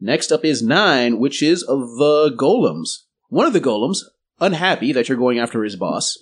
[0.00, 3.04] Next up is nine, which is of the golems.
[3.28, 3.98] One of the golems,
[4.40, 6.16] unhappy that you're going after his boss,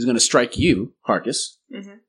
[0.00, 1.56] is going to strike you, Harkus.
[1.72, 2.00] Mhm.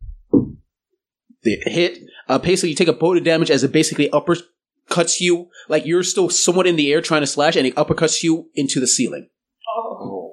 [1.43, 5.49] The hit, uh, basically, you take a point of damage as it basically uppercuts you,
[5.69, 8.79] like you're still somewhat in the air trying to slash, and it uppercuts you into
[8.79, 9.29] the ceiling.
[9.67, 10.31] Oh!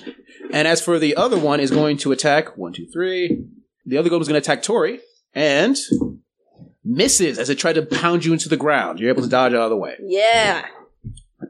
[0.52, 3.44] And as for the other one, is going to attack one, two, three.
[3.86, 5.00] The other golem is going to attack Tori
[5.34, 5.76] and
[6.84, 8.98] misses as it tried to pound you into the ground.
[8.98, 9.94] You're able to dodge out of the way.
[10.00, 10.66] Yeah.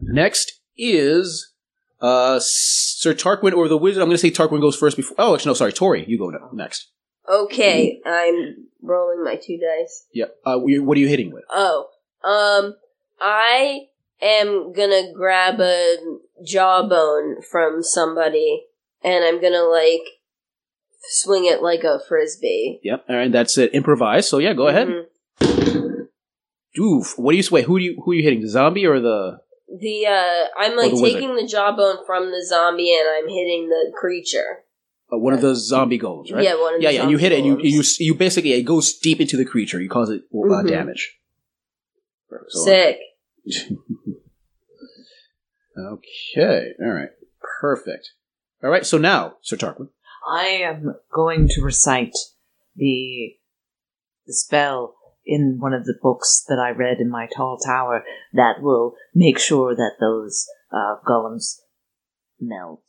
[0.03, 1.50] Next is
[2.01, 4.03] uh, Sir Tarquin or the wizard.
[4.03, 5.17] I'm going to say Tarquin goes first before.
[5.19, 6.89] Oh, actually, no, sorry, Tori, you go next.
[7.29, 10.07] Okay, I'm rolling my two dice.
[10.13, 10.37] Yep.
[10.45, 11.45] Uh, what are you hitting with?
[11.51, 11.89] Oh,
[12.25, 12.75] um,
[13.21, 13.87] I
[14.21, 15.97] am gonna grab a
[16.45, 18.65] jawbone from somebody
[19.03, 20.01] and I'm gonna like
[21.03, 22.81] swing it like a frisbee.
[22.83, 23.05] Yep.
[23.09, 23.75] All right, that's it.
[23.75, 24.29] Improvise.
[24.29, 24.89] So yeah, go ahead.
[24.89, 26.09] Mhm.
[26.79, 27.19] Oof.
[27.19, 27.65] What do you wait?
[27.65, 28.41] Who do you who are you hitting?
[28.41, 29.41] The zombie or the?
[29.79, 31.21] The uh, I'm like the wizard.
[31.21, 34.65] taking the jawbone from the zombie and I'm hitting the creature.
[35.13, 36.43] Uh, one of the zombie golems, right?
[36.45, 37.03] Yeah, one of yeah, the yeah.
[37.03, 39.81] And you hit it, and you you you basically it goes deep into the creature.
[39.81, 40.69] You cause it uh, Mhm.
[40.69, 41.19] damage.
[42.49, 42.99] So- Sick.
[45.79, 46.73] okay.
[46.81, 47.11] All right.
[47.61, 48.11] Perfect.
[48.63, 48.87] All right.
[48.87, 49.89] So now, Sir Tarquin.
[50.29, 52.15] I am going to recite
[52.77, 53.37] the
[54.27, 54.97] the spell
[55.31, 59.39] in one of the books that I read in my tall tower that will make
[59.39, 61.61] sure that those uh, golems
[62.41, 62.83] melt.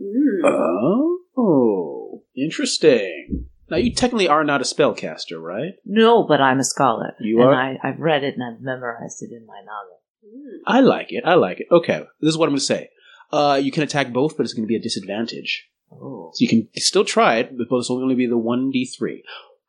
[0.00, 1.16] Mm.
[1.36, 3.46] Oh, interesting.
[3.68, 5.74] Now you technically are not a spellcaster, right?
[5.84, 7.14] No, but I'm a scholar.
[7.18, 7.54] You and are?
[7.54, 10.00] I, I've read it and I've memorized it in my novel.
[10.24, 10.58] Mm.
[10.66, 11.24] I like it.
[11.26, 11.66] I like it.
[11.72, 12.90] Okay, this is what I'm going to say.
[13.32, 15.68] Uh, you can attack both, but it's going to be a disadvantage.
[15.90, 16.30] Oh.
[16.34, 18.86] So you can still try it, but it's only going to be the one d
[18.86, 19.24] three.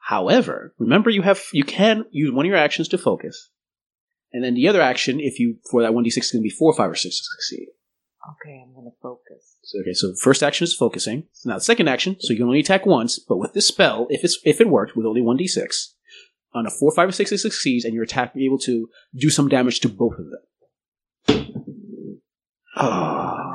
[0.06, 3.50] However, remember you have you can use one of your actions to focus,
[4.32, 6.48] and then the other action, if you for that one d six, is going to
[6.48, 7.70] be four, five, or six to succeed.
[8.30, 9.58] Okay, I'm going to focus.
[9.64, 11.24] So, okay, so first action is focusing.
[11.44, 14.24] Now the second action, so you can only attack once, but with this spell, if
[14.24, 15.96] it's if it worked with only one d six,
[16.54, 19.32] on a four, five, or six, it succeeds, and your attack be able to do
[19.32, 21.52] some damage to both of them.
[22.78, 23.54] Ah.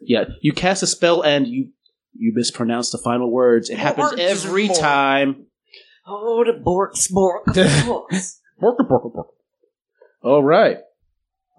[0.00, 1.70] Yeah, you cast a spell and you
[2.14, 3.70] you mispronounce the final words.
[3.70, 5.46] It happens every time.
[6.06, 8.40] Oh, the borks, bork, borks.
[10.22, 10.78] All right,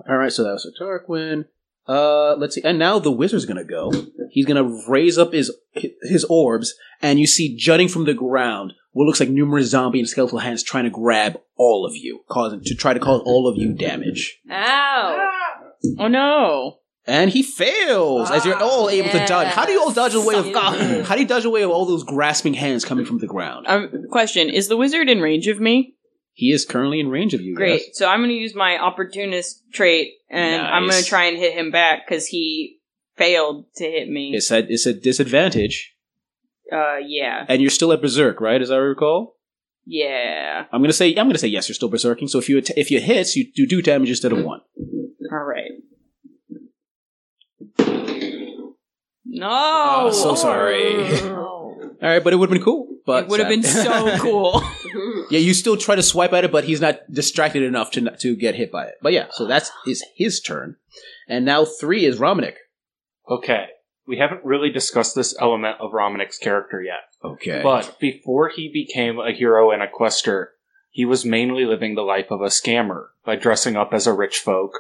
[0.07, 0.31] all right.
[0.31, 1.45] So that was a Tarquin.
[1.88, 2.61] Uh, let's see.
[2.63, 3.91] And now the wizard's gonna go.
[4.31, 9.05] He's gonna raise up his his orbs, and you see jutting from the ground what
[9.05, 12.76] looks like numerous zombie and skeletal hands trying to grab all of you, causing to
[12.76, 14.39] try to cause all of you damage.
[14.49, 15.30] Ow!
[15.99, 16.80] Oh no.
[17.07, 19.48] And he fails as you're all able to dodge.
[19.53, 20.36] How do you all dodge away?
[20.36, 21.07] Of, Yes.
[21.07, 23.68] how do you dodge away of all those grasping hands coming from the ground?
[23.68, 25.94] Um, question: Is the wizard in range of me?
[26.34, 27.56] He is currently in range of you.
[27.56, 27.82] Great.
[27.88, 27.98] yes.
[27.98, 31.53] So I'm going to use my opportunist trait, and I'm going to try and hit
[31.53, 32.80] him back because he
[33.15, 34.34] failed to hit me.
[34.36, 35.94] It's a it's a disadvantage,
[36.72, 38.61] Uh, yeah, and you're still at berserk, right?
[38.61, 39.38] As I recall.
[39.86, 40.65] yeah.
[40.73, 41.69] I'm gonna say I'm gonna say yes.
[41.69, 42.27] You're still berserking.
[42.30, 44.61] So if you att- if you hits, you do do damage instead of one.
[45.32, 45.72] All right.
[49.39, 49.49] No.
[49.49, 51.19] Oh, so sorry.
[51.21, 52.87] All right, but it would have been cool.
[53.05, 54.63] But it would have been so cool.
[55.29, 58.35] yeah, you still try to swipe at it, but he's not distracted enough to to
[58.35, 58.95] get hit by it.
[59.01, 60.77] But yeah, so that's is his turn,
[61.27, 62.55] and now three is Romanic.
[63.29, 63.67] Okay.
[64.07, 67.09] We haven't really discussed this element of Romanic's character yet.
[67.23, 70.51] Okay, But before he became a hero and a quester,
[70.91, 74.37] he was mainly living the life of a scammer by dressing up as a rich
[74.37, 74.73] folk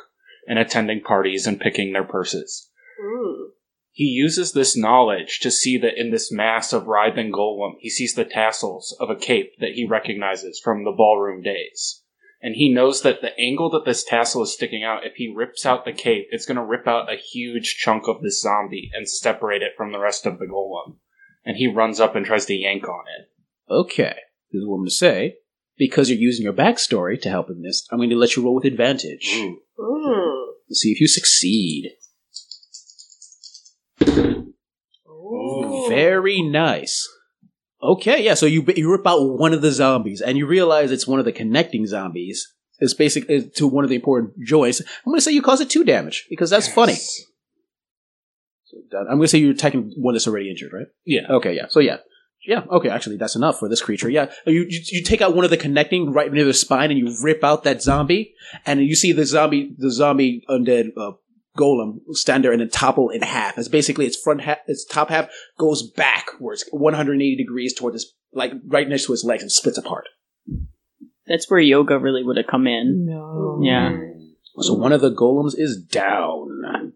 [0.47, 2.69] and attending parties and picking their purses.
[3.03, 3.47] Mm.
[3.95, 8.13] He uses this knowledge to see that in this mass of writhing golem, he sees
[8.13, 12.01] the tassels of a cape that he recognizes from the ballroom days.
[12.41, 15.65] And he knows that the angle that this tassel is sticking out, if he rips
[15.65, 19.09] out the cape, it's going to rip out a huge chunk of this zombie and
[19.09, 20.97] separate it from the rest of the golem.
[21.45, 23.73] And he runs up and tries to yank on it.
[23.73, 24.17] okay.
[24.51, 25.35] This is what I'm gonna say.
[25.77, 28.55] Because you're using your backstory to help in this, I'm going to let you roll
[28.55, 29.31] with advantage.
[29.33, 29.55] Mm.
[30.69, 31.91] Let's see if you succeed.
[35.95, 37.07] Very nice.
[37.81, 38.33] Okay, yeah.
[38.33, 41.25] So you you rip out one of the zombies, and you realize it's one of
[41.25, 42.51] the connecting zombies.
[42.79, 44.81] It's basic to one of the important joints.
[44.81, 46.95] I'm going to say you cause it two damage because that's funny.
[46.95, 50.87] So that- I'm going to say you're attacking one that's already injured, right?
[51.05, 51.21] Yeah.
[51.29, 51.67] Okay, yeah.
[51.69, 51.97] So yeah,
[52.45, 52.63] yeah.
[52.71, 54.09] Okay, actually, that's enough for this creature.
[54.09, 56.99] Yeah, you you, you take out one of the connecting right near the spine, and
[56.99, 58.33] you rip out that zombie,
[58.65, 61.11] and you see the zombie the zombie undead uh,
[61.57, 63.57] golem stand there and then topple in half.
[63.57, 68.53] It's basically its front half, its top half goes backwards 180 degrees toward its like
[68.67, 70.05] right next to its legs and splits apart.
[71.27, 73.05] That's where yoga really would have come in.
[73.07, 73.59] No.
[73.63, 73.97] Yeah.
[74.59, 76.93] So one of the golems is down.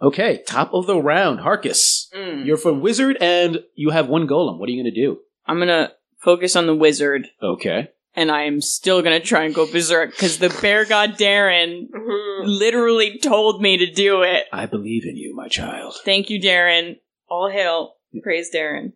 [0.00, 2.06] Okay, top of the round, Harkus.
[2.14, 2.46] Mm.
[2.46, 4.58] You're from wizard and you have one golem.
[4.58, 5.18] What are you going to do?
[5.44, 7.88] I'm going to focus on the wizard, Okay.
[8.18, 12.40] And I'm still going to try and go berserk because the bear god Darren Mhm.
[12.44, 14.46] literally told me to do it.
[14.52, 15.94] I believe in you, my child.
[16.04, 16.96] Thank you, Darren.
[17.28, 17.94] All hail.
[18.22, 18.92] Praise Darren.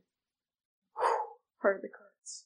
[1.60, 2.44] Part of the cards.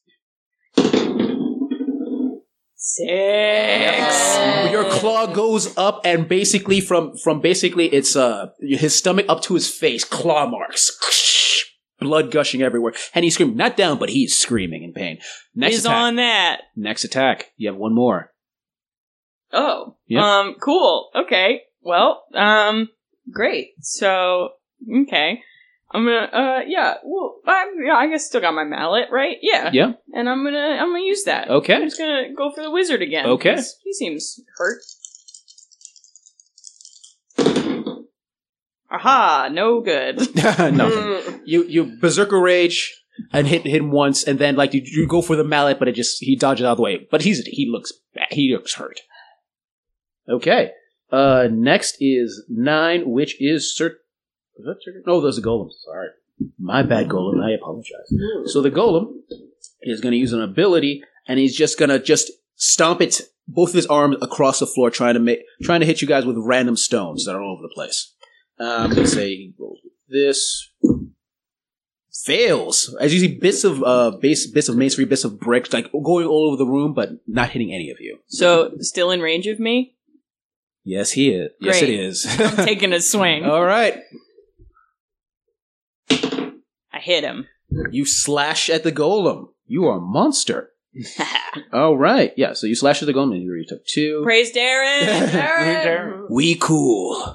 [2.74, 4.38] Six.
[4.70, 9.54] Your claw goes up and basically from from basically it's uh his stomach up to
[9.54, 10.90] his face, claw marks.
[12.00, 12.92] Blood gushing everywhere.
[13.14, 15.18] And he's screaming, not down, but he's screaming in pain.
[15.54, 15.96] Next Is attack.
[15.96, 16.60] on that.
[16.76, 17.52] Next attack.
[17.56, 18.32] You have one more.
[19.52, 19.96] Oh.
[20.06, 20.22] Yep.
[20.22, 21.10] Um, cool.
[21.14, 21.62] Okay.
[21.80, 22.88] Well, um,
[23.32, 23.68] great.
[23.80, 24.50] So,
[25.02, 25.42] okay.
[25.92, 29.36] I'm gonna, uh, yeah, well, I, yeah, I guess still got my mallet, right?
[29.40, 29.70] Yeah.
[29.72, 29.92] Yeah.
[30.12, 31.48] And I'm gonna, I'm gonna use that.
[31.48, 31.74] Okay.
[31.74, 33.26] I'm just gonna go for the wizard again.
[33.26, 33.54] Okay.
[33.54, 34.82] 'cause He seems hurt.
[38.90, 40.18] Aha, no good.
[40.34, 41.40] Nothing.
[41.46, 42.92] You you berserker rage
[43.32, 45.94] and hit him once, and then like you, you go for the mallet, but it
[45.94, 47.06] just he dodges out of the way.
[47.08, 48.26] But he's he looks bad.
[48.30, 49.00] He looks hurt.
[50.28, 50.72] Okay.
[51.12, 53.98] Uh, next is nine, which is Sir.
[54.56, 55.02] is that Sir?
[55.06, 55.70] No, those are golems.
[55.84, 56.08] Sorry,
[56.58, 57.40] my bad, golem.
[57.44, 58.12] I apologize.
[58.46, 59.12] So the golem
[59.82, 63.68] is going to use an ability, and he's just going to just stomp it both
[63.68, 66.36] of his arms across the floor, trying to make trying to hit you guys with
[66.38, 68.12] random stones that are all over the place.
[68.58, 70.70] Um, let's say he rolls with this
[72.24, 75.90] fails as you see bits of uh base bits of masonry, bits of bricks like
[75.92, 78.18] going all over the room, but not hitting any of you.
[78.26, 79.94] So, still in range of me?
[80.82, 81.50] Yes, he is.
[81.60, 82.00] Yes, it Great.
[82.00, 82.26] is.
[82.40, 83.44] I'm taking a swing.
[83.50, 83.98] all right,
[86.10, 87.46] I hit him.
[87.90, 89.48] you slash at the golem.
[89.66, 90.70] You are a monster.
[91.74, 92.54] All right, yeah.
[92.54, 94.22] So you slash at the golem, and you already took two.
[94.24, 95.28] Praise Darren!
[95.28, 96.26] Darren!
[96.30, 97.34] We cool.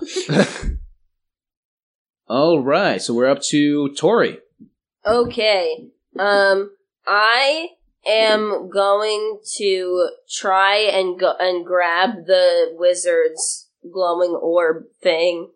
[2.32, 4.40] All right, so we're up to Tori.
[5.06, 5.90] Okay.
[6.18, 6.72] Um,
[7.06, 7.72] I
[8.08, 15.50] am going to try and go and grab the wizard's glowing orb thing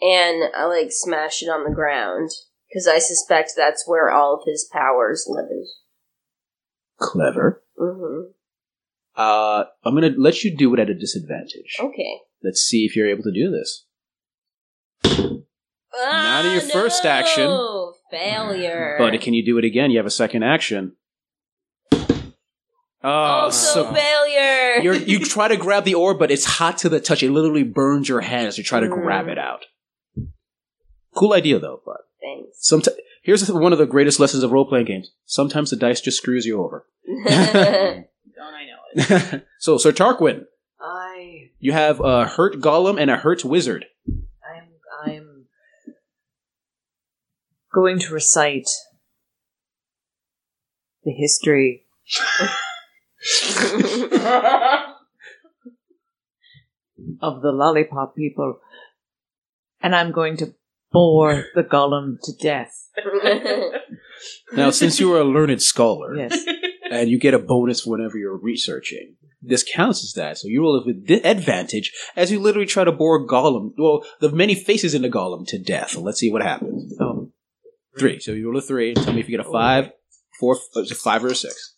[0.00, 2.30] and I like smash it on the ground
[2.66, 5.66] because I suspect that's where all of his powers live.
[6.98, 7.62] Clever.
[7.78, 8.30] hmm
[9.14, 11.76] Uh, I'm gonna let you do it at a disadvantage.
[11.78, 12.20] Okay.
[12.42, 13.84] Let's see if you're able to do this.
[15.94, 17.48] Not in your Ah, first action.
[18.10, 18.96] Failure.
[18.98, 19.90] But can you do it again?
[19.90, 20.96] You have a second action.
[23.04, 24.76] Oh, also so failure.
[24.82, 27.22] you're, you try to grab the orb, but it's hot to the touch.
[27.22, 29.02] It literally burns your hand as you try to Mm.
[29.02, 29.64] grab it out.
[31.14, 31.80] Cool idea, though.
[31.84, 32.58] But Thanks.
[32.60, 35.10] sometimes here's one of the greatest lessons of role playing games.
[35.26, 36.86] Sometimes the dice just screws you over.
[37.26, 39.46] Don't I know it?
[39.58, 40.44] so, Sir Tarquin,
[40.80, 43.86] I you have a hurt golem and a hurt wizard.
[44.08, 44.68] I'm
[45.04, 45.46] I'm
[47.72, 48.68] going to recite
[51.04, 51.84] the history
[57.20, 58.58] of the lollipop people,
[59.80, 60.54] and I'm going to
[60.92, 62.88] bore the golem to death.
[64.52, 66.44] Now, since you are a learned scholar, Yes,
[66.90, 69.16] and you get a bonus whenever you're researching.
[69.40, 72.84] This counts as that, so you roll it with di- advantage as you literally try
[72.84, 75.96] to bore Gollum, well, the many faces in the Gollum to death.
[75.96, 76.94] Let's see what happens.
[76.96, 77.21] so
[77.98, 78.20] Three.
[78.20, 78.94] So you roll a three.
[78.94, 79.90] Tell me if you get a five,
[80.38, 81.74] four, uh, is it five or a six.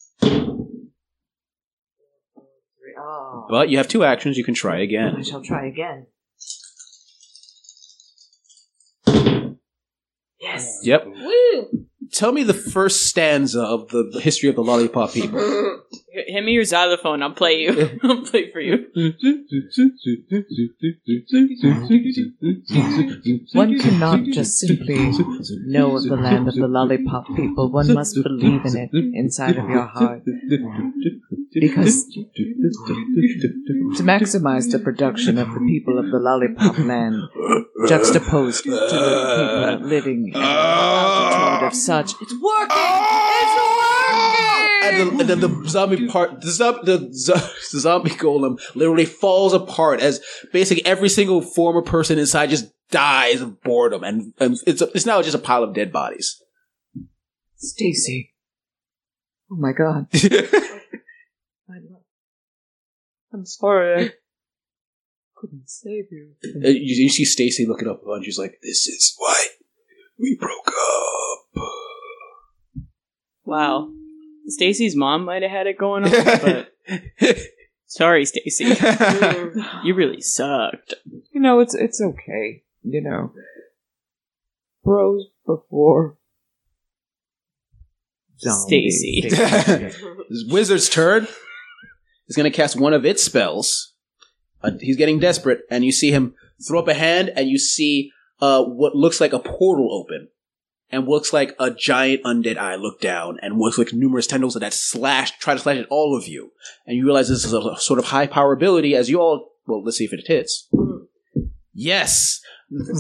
[2.99, 4.39] oh, But you have two actions.
[4.39, 5.17] You can try again.
[5.19, 6.07] I shall try again.
[10.41, 10.81] Yes.
[10.83, 11.07] Yep.
[11.07, 11.87] Woo!
[12.13, 15.41] Tell me the first stanza of the, the history of the lollipop people.
[16.15, 17.23] Hit me your xylophone.
[17.25, 17.99] I'll play you.
[18.05, 18.87] I'll play for you.
[23.53, 25.11] One cannot just simply
[25.67, 27.69] know of the land of the lollipop people.
[27.73, 30.23] One must believe in it inside of your heart.
[31.53, 37.23] Because to maximize the production of the people of the lollipop land,
[37.89, 42.13] juxtaposed to the people living at an altitude of such.
[42.21, 42.77] It's working!
[42.77, 43.84] And, the,
[44.93, 46.99] and then the zombie part, the, the,
[47.73, 50.21] the zombie golem literally falls apart as
[50.53, 55.23] basically every single former person inside just dies of boredom, and, and it's it's now
[55.23, 56.41] just a pile of dead bodies.
[57.57, 58.35] Stacy.
[59.51, 60.07] Oh my god.
[63.33, 64.07] I'm sorry.
[64.07, 64.13] I
[65.37, 66.35] couldn't save you.
[66.45, 69.47] Uh, you, you see Stacy looking up, and she's like, "This is why
[70.19, 71.65] we broke up."
[73.45, 73.91] Wow.
[74.47, 76.11] Stacy's mom might have had it going on,
[76.91, 77.39] but
[77.87, 78.67] sorry, Stacy.
[79.85, 80.95] You really sucked.
[81.33, 82.63] You know, it's it's okay.
[82.83, 83.33] You know,
[84.83, 86.17] bros before
[88.39, 88.99] zombies.
[89.01, 89.29] Stacy.
[90.31, 91.29] This wizard's turn
[92.29, 93.93] is going to cast one of its spells.
[94.63, 96.35] Uh, he's getting desperate, and you see him
[96.67, 98.11] throw up a hand, and you see
[98.41, 100.29] uh, what looks like a portal open,
[100.95, 104.73] and looks like a giant undead eye look down, and looks like numerous tendrils that
[104.73, 106.53] slash, try to slash at all of you.
[106.87, 109.83] And you realize this is a sort of high power ability as you all, well,
[109.83, 110.69] let's see if it hits.
[111.75, 112.41] Yes!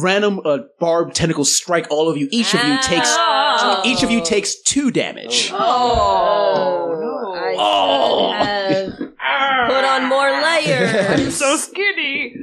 [0.02, 2.28] Random uh, barbed tentacles strike all of you.
[2.30, 3.82] Each of you takes Oh.
[3.84, 5.50] each of you takes two damage.
[5.52, 7.32] Oh, no.
[7.34, 8.32] I Oh.
[9.18, 11.06] have put on more layers.
[11.20, 12.34] I'm so skinny.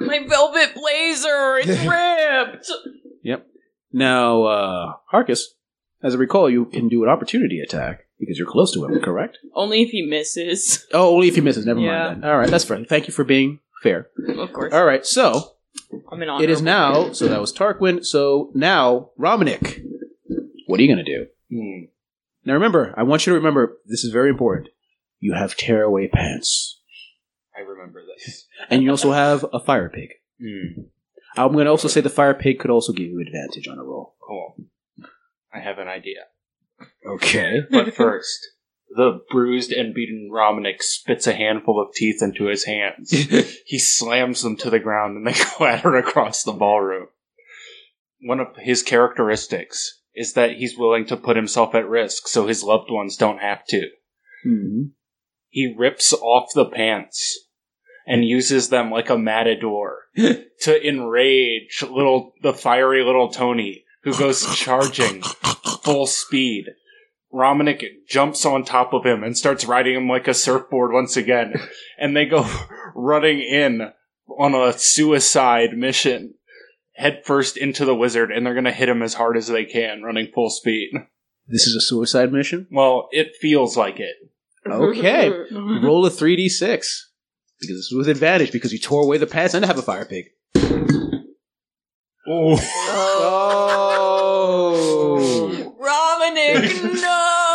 [0.00, 2.70] My velvet blazer, it's ripped.
[3.96, 5.40] Now, uh, Harkus,
[6.02, 9.38] as I recall, you can do an opportunity attack because you're close to him, correct?
[9.54, 10.86] Only if he misses.
[10.92, 11.64] Oh, only if he misses.
[11.64, 12.08] Never Yeah.
[12.08, 12.30] mind then.
[12.30, 12.84] All right, that's fair.
[12.84, 14.08] Thank you for being fair.
[14.36, 14.74] Of course.
[14.74, 15.52] All right, so
[16.12, 17.12] I'm an it is now.
[17.12, 18.04] So that was Tarquin.
[18.04, 19.82] So now, Romanic,
[20.66, 21.26] what are you going to do?
[21.50, 21.84] Hmm.
[22.44, 24.68] Now remember, I want you to remember this is very important.
[25.20, 26.80] You have tearaway pants,
[27.56, 28.46] I remember this.
[28.68, 30.10] and you also have a fire pig.
[30.38, 30.82] Hmm.
[31.36, 33.84] I'm going to also say the fire pig could also give you advantage on a
[33.84, 34.16] roll.
[34.26, 34.56] Cool.
[35.52, 36.24] I have an idea.
[37.06, 37.60] Okay.
[37.70, 38.38] But first,
[38.90, 43.10] the bruised and beaten Romanic spits a handful of teeth into his hands.
[43.66, 47.08] he slams them to the ground and they clatter across the ballroom.
[48.20, 52.62] One of his characteristics is that he's willing to put himself at risk so his
[52.62, 53.88] loved ones don't have to.
[54.42, 54.82] hmm
[55.48, 57.45] He rips off the pants
[58.06, 64.46] and uses them like a matador to enrage little the fiery little Tony who goes
[64.56, 65.22] charging
[65.82, 66.66] full speed.
[67.32, 71.54] Romanic jumps on top of him and starts riding him like a surfboard once again,
[71.98, 72.48] and they go
[72.94, 73.92] running in
[74.38, 76.34] on a suicide mission
[76.94, 80.30] headfirst into the wizard, and they're gonna hit him as hard as they can, running
[80.32, 80.92] full speed.
[81.46, 82.68] This is a suicide mission.
[82.70, 84.16] Well, it feels like it.
[84.66, 85.28] Okay.
[85.52, 86.86] Roll a 3d6.
[87.60, 90.04] Because this is with advantage because you tore away the pants and have a fire
[90.04, 90.26] pig.
[92.28, 92.58] Oh.
[92.58, 92.58] Oh.
[95.08, 95.76] oh.
[95.78, 97.46] Romanic, no!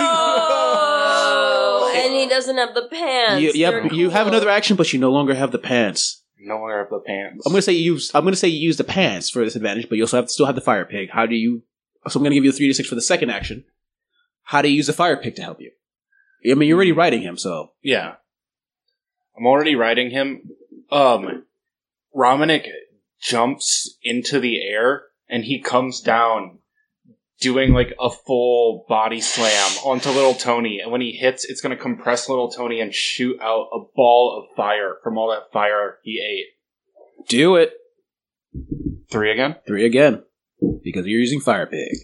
[1.94, 3.42] and he doesn't have the pants.
[3.44, 6.24] You, They're yep, you have another action, but you no longer have the pants.
[6.40, 7.46] No longer have the pants.
[7.46, 8.12] I'm gonna say you use.
[8.16, 10.46] I'm gonna say you use the pants for this advantage, but you also have still
[10.46, 11.10] have the fire pig.
[11.12, 11.64] How do you?
[12.08, 13.66] So I'm gonna give you a three to six for the second action.
[14.44, 15.72] How do you use the fire pig to help you?
[16.50, 18.16] I mean, you're already riding him, so Yeah.
[19.38, 20.50] I'm already riding him.
[20.92, 21.46] Um,
[22.16, 22.68] Romanic
[23.22, 26.60] jumps into the air and he comes down
[27.40, 30.80] doing like a full body slam onto little Tony.
[30.80, 34.38] And when he hits, it's going to compress little Tony and shoot out a ball
[34.40, 37.28] of fire from all that fire he ate.
[37.28, 37.74] do it.
[39.10, 39.56] Three again?
[39.68, 40.24] Three again,
[40.84, 41.96] because you're using fire pig.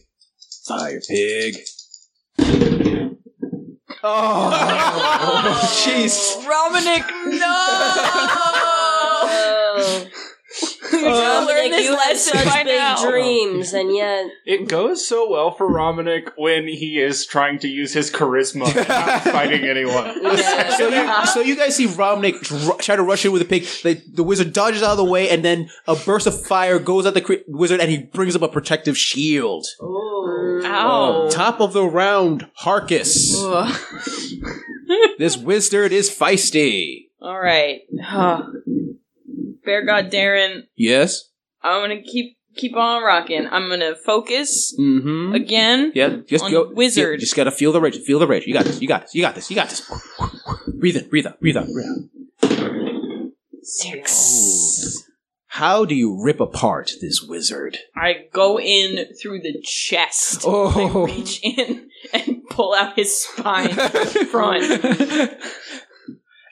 [0.66, 1.56] Fire pig.
[4.10, 6.16] Oh, jeez.
[6.46, 7.06] Romanic,
[7.40, 7.58] no!
[10.90, 13.10] You should Dominic, learn this you have lesson such by big now.
[13.10, 17.94] dreams, and yet It goes so well for Romanic when he is trying to use
[17.94, 20.16] his charisma and not fighting anyone.
[20.24, 20.70] Yeah.
[20.76, 23.66] So you, so you guys see Romanic dr- try to rush in with a pig.
[23.84, 27.06] The, the wizard dodges out of the way, and then a burst of fire goes
[27.06, 29.68] at the cre- wizard, and he brings up a protective shield.
[30.66, 31.30] Ow.
[31.32, 33.34] Top of the round, Harkus.
[35.18, 37.08] This wizard is feisty.
[37.22, 37.82] All right.
[39.66, 41.30] Bear God Darren, Yes.
[41.62, 43.48] I'm gonna keep keep on rocking.
[43.52, 45.34] I'm gonna focus Mm-hmm.
[45.36, 45.92] again.
[45.94, 46.18] Yeah.
[46.28, 46.72] Just on go.
[46.74, 47.20] wizard.
[47.20, 47.98] just gotta feel the rage.
[48.00, 48.46] Feel the rage.
[48.48, 48.82] You got this.
[48.82, 49.14] You got this.
[49.16, 49.50] You got this.
[49.50, 49.82] You got this.
[50.80, 51.10] Breathe in.
[51.10, 51.40] Breathe out.
[51.42, 51.68] Breathe out.
[51.68, 53.32] Breathe out.
[53.64, 55.04] Six.
[55.58, 57.80] How do you rip apart this wizard?
[57.96, 60.44] I go in through the chest.
[60.46, 61.02] Oh.
[61.02, 63.70] I reach in and pull out his spine
[64.32, 64.64] front.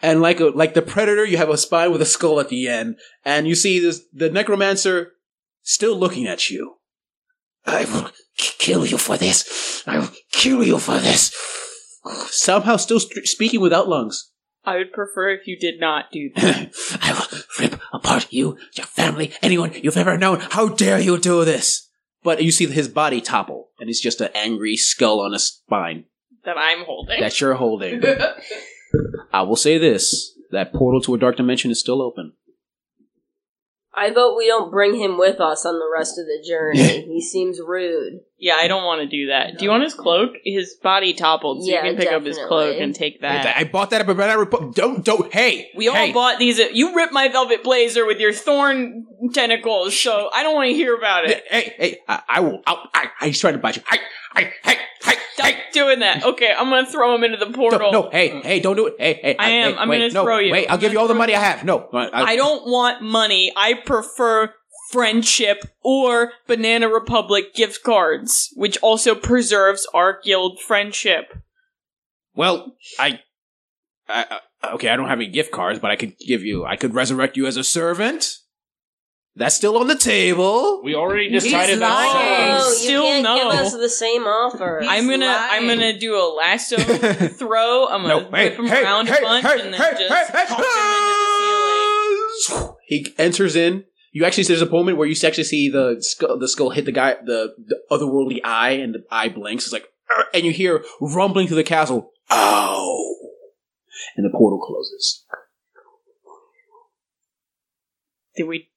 [0.01, 2.67] and like a, like the predator, you have a spine with a skull at the
[2.67, 5.11] end, and you see this the necromancer
[5.61, 6.77] still looking at you.
[7.63, 9.83] I will k- kill you for this.
[9.85, 11.31] I will kill you for this.
[12.31, 14.31] Somehow, still st- speaking without lungs.
[14.65, 16.73] I would prefer if you did not do that.
[17.01, 20.39] I will rip apart you, your family, anyone you've ever known.
[20.39, 21.89] How dare you do this?
[22.23, 26.05] But you see his body topple, and it's just an angry skull on a spine
[26.43, 27.19] that I'm holding.
[27.19, 28.01] that you're holding.
[29.33, 32.33] I will say this: that portal to a dark dimension is still open.
[33.93, 37.01] I vote we don't bring him with us on the rest of the journey.
[37.07, 38.21] he seems rude.
[38.37, 39.57] Yeah, I don't want to do that.
[39.57, 40.31] Do you want his cloak?
[40.43, 42.47] His body toppled, so Yeah, you can pick up his definitely.
[42.47, 43.55] cloak and take that.
[43.57, 45.31] I bought that up, but I rep- don't don't.
[45.33, 46.11] Hey, We all hey.
[46.11, 46.59] bought these.
[46.59, 50.95] You ripped my velvet blazer with your thorn tentacles, so I don't want to hear
[50.95, 51.43] about it.
[51.49, 52.61] Hey, hey, I, will.
[52.65, 52.79] I will.
[52.93, 53.83] I, I, he's trying to bite you.
[53.89, 53.99] Hey,
[54.35, 55.59] hey, hey, hey, Stop hey.
[55.73, 56.23] doing that.
[56.23, 57.79] Okay, I'm gonna throw him into the portal.
[57.91, 58.95] No, no, hey, hey, don't do it.
[58.99, 59.73] Hey, hey, I am.
[59.73, 60.51] hey, I'm wait, gonna no, throw you.
[60.51, 61.63] Wait, I'll I'm give you all the throw money I have.
[61.65, 63.51] No, I don't want money.
[63.55, 64.53] I prefer
[64.95, 71.33] friendship or Banana Republic gift cards, which also preserves our guild friendship.
[72.33, 73.19] Well, I,
[74.07, 76.63] I, I, okay, I don't have any gift cards, but I could give you.
[76.65, 78.37] I could resurrect you as a servant.
[79.37, 80.81] That's still on the table.
[80.81, 82.13] We already decided lying.
[82.13, 82.57] that.
[82.61, 83.35] Oh, you Still can't no.
[83.35, 84.79] give us the same offer.
[84.81, 86.77] He's I'm gonna I'm gonna do a lasso
[87.27, 87.85] throw.
[87.87, 89.91] I'm gonna No, hey, whip him hey, around hey, a bunch hey, and then hey,
[90.07, 90.63] just hey, hey, him into
[92.39, 92.75] the ceiling.
[92.87, 93.83] He enters in.
[94.15, 96.85] You actually see there's a moment where you actually see the skull, the skull hit
[96.85, 99.65] the guy, the, the otherworldly eye, and the eye blinks.
[99.65, 99.89] It's like,
[100.33, 102.13] and you hear rumbling through the castle.
[102.31, 103.15] Ow!
[104.15, 105.25] And the portal closes.
[108.37, 108.69] Did we?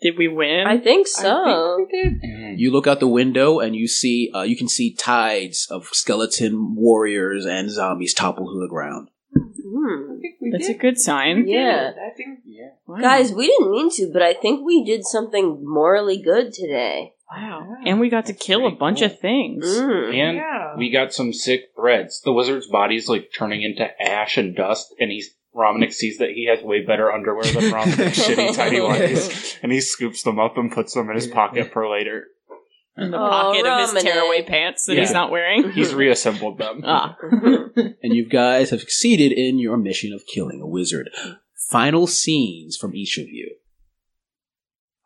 [0.00, 0.66] Did we win?
[0.66, 1.86] I think I so.
[1.90, 2.58] think did.
[2.58, 6.74] You look out the window and you see, uh, you can see tides of skeleton
[6.74, 9.10] warriors and zombies topple to the ground.
[9.38, 10.20] Hmm.
[10.52, 11.46] That's a good sign.
[11.46, 11.92] Yeah.
[11.94, 12.40] I think.
[12.86, 13.00] Wow.
[13.00, 17.12] Guys, we didn't mean to, but I think we did something morally good today.
[17.30, 17.76] Wow.
[17.84, 19.06] And we got to kill a bunch cool.
[19.06, 19.66] of things.
[19.66, 20.14] Mm.
[20.14, 20.76] And Yeah.
[20.76, 22.22] we got some sick threads.
[22.22, 26.46] The wizard's body's like turning into ash and dust, and he's Romanic sees that he
[26.46, 30.70] has way better underwear than Romanic's shitty tiny ones, and he scoops them up and
[30.70, 32.28] puts them in his pocket for later.
[32.98, 34.02] In the Oh, pocket of his Romanic.
[34.02, 35.70] tearaway pants that he's not wearing.
[35.78, 36.82] He's reassembled them.
[36.86, 37.16] ah.
[38.02, 41.10] And you guys have succeeded in your mission of killing a wizard.
[41.70, 43.54] Final scenes from each of you.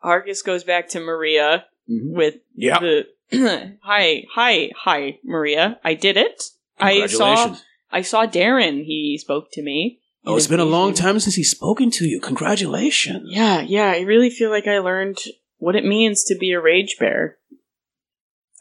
[0.01, 2.79] Argus goes back to Maria with Yeah.
[2.79, 3.07] the
[3.83, 5.79] hi, hi, hi, Maria.
[5.83, 6.43] I did it.
[6.79, 7.65] I saw Congratulations.
[7.91, 8.83] I saw Darren.
[8.83, 9.99] He spoke to me.
[10.25, 12.19] Oh, it's been a long time since he's spoken to you.
[12.19, 13.29] Congratulations.
[13.29, 13.91] Yeah, yeah.
[13.91, 15.17] I really feel like I learned
[15.57, 17.37] what it means to be a rage bear.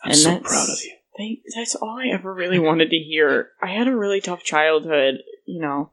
[0.03, 0.97] I'm And so proud of you.
[1.17, 3.51] Thank, that's all I ever really wanted to hear.
[3.61, 5.17] I had a really tough childhood,
[5.47, 5.93] you know.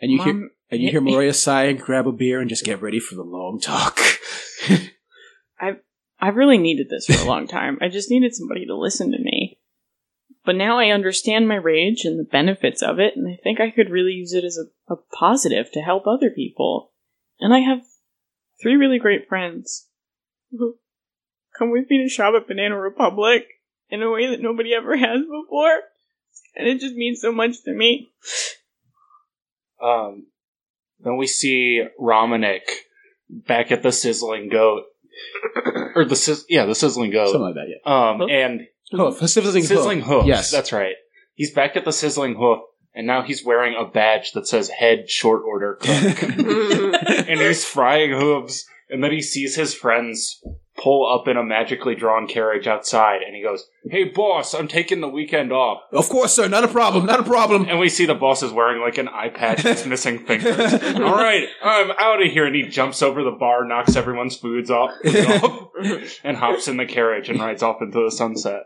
[0.00, 1.00] And you hear and you hear.
[1.00, 3.98] Maria sigh and grab a beer and just get ready for the long talk.
[5.60, 5.76] I
[6.20, 7.78] I really needed this for a long time.
[7.80, 9.58] I just needed somebody to listen to me.
[10.44, 13.70] But now I understand my rage and the benefits of it, and I think I
[13.70, 16.92] could really use it as a, a positive to help other people.
[17.38, 17.82] And I have
[18.60, 19.88] three really great friends
[20.50, 20.76] who
[21.58, 23.44] come with me to shop at Banana Republic
[23.90, 25.80] in a way that nobody ever has before.
[26.56, 28.10] And it just means so much to me.
[29.82, 30.26] Um,
[31.00, 32.62] then we see Romanic
[33.28, 34.84] back at the sizzling goat,
[35.94, 37.26] or the sizz- yeah, the sizzling goat.
[37.28, 38.10] Something like that, yeah.
[38.10, 39.20] Um, and Hoof.
[39.20, 40.22] A sizzling, sizzling hoof.
[40.22, 40.26] hoof.
[40.26, 40.50] Yes.
[40.50, 40.94] that's right.
[41.34, 42.60] He's back at the sizzling hoof,
[42.94, 48.10] and now he's wearing a badge that says "Head Short Order Cook," and he's frying
[48.10, 48.66] hooves.
[48.90, 50.42] And then he sees his friends
[50.82, 55.00] pull up in a magically drawn carriage outside, and he goes, "Hey, boss, I'm taking
[55.00, 56.48] the weekend off." of course, sir.
[56.48, 57.06] Not a problem.
[57.06, 57.66] Not a problem.
[57.68, 60.74] And we see the boss is wearing like an eye patch that's missing fingers.
[60.74, 62.46] All right, I'm out of here.
[62.46, 65.70] And he jumps over the bar, knocks everyone's foods off, food off,
[66.24, 68.62] and hops in the carriage and rides off into the sunset.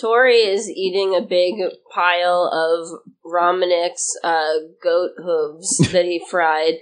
[0.00, 1.54] Tori is eating a big
[1.94, 6.74] pile of Romanic's uh, goat hooves that he fried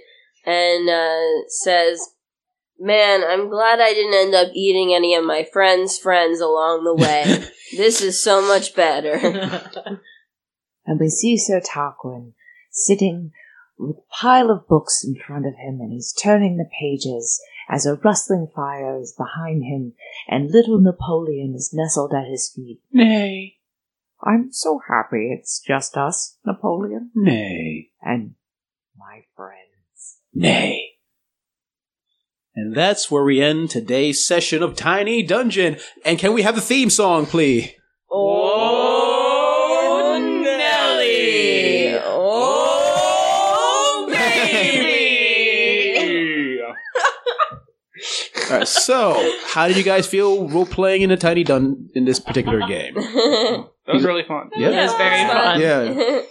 [0.45, 1.99] and uh, says,
[2.83, 6.95] Man, I'm glad I didn't end up eating any of my friends' friends along the
[6.95, 7.45] way.
[7.77, 9.61] this is so much better.
[10.85, 12.33] And we see Sir Tarquin
[12.71, 13.31] sitting
[13.77, 17.39] with a pile of books in front of him, and he's turning the pages
[17.69, 19.93] as a rustling fire is behind him,
[20.27, 22.81] and little Napoleon is nestled at his feet.
[22.91, 23.57] Nay.
[24.23, 27.91] I'm so happy it's just us, Napoleon, Nay.
[28.01, 28.35] and
[28.97, 30.19] my friends.
[30.33, 30.90] Nay.
[32.55, 35.77] And that's where we end today's session of Tiny Dungeon.
[36.03, 37.71] And can we have the theme song, please?
[38.11, 38.27] Oh,
[40.43, 41.97] Nelly!
[42.03, 42.47] Oh,
[48.51, 48.67] All right.
[48.67, 52.67] So, how did you guys feel role playing in a Tiny Dun in this particular
[52.67, 52.95] game?
[53.87, 54.51] That was really fun.
[54.55, 54.69] Yeah.
[54.69, 55.59] It was very fun.
[55.59, 56.21] Yeah.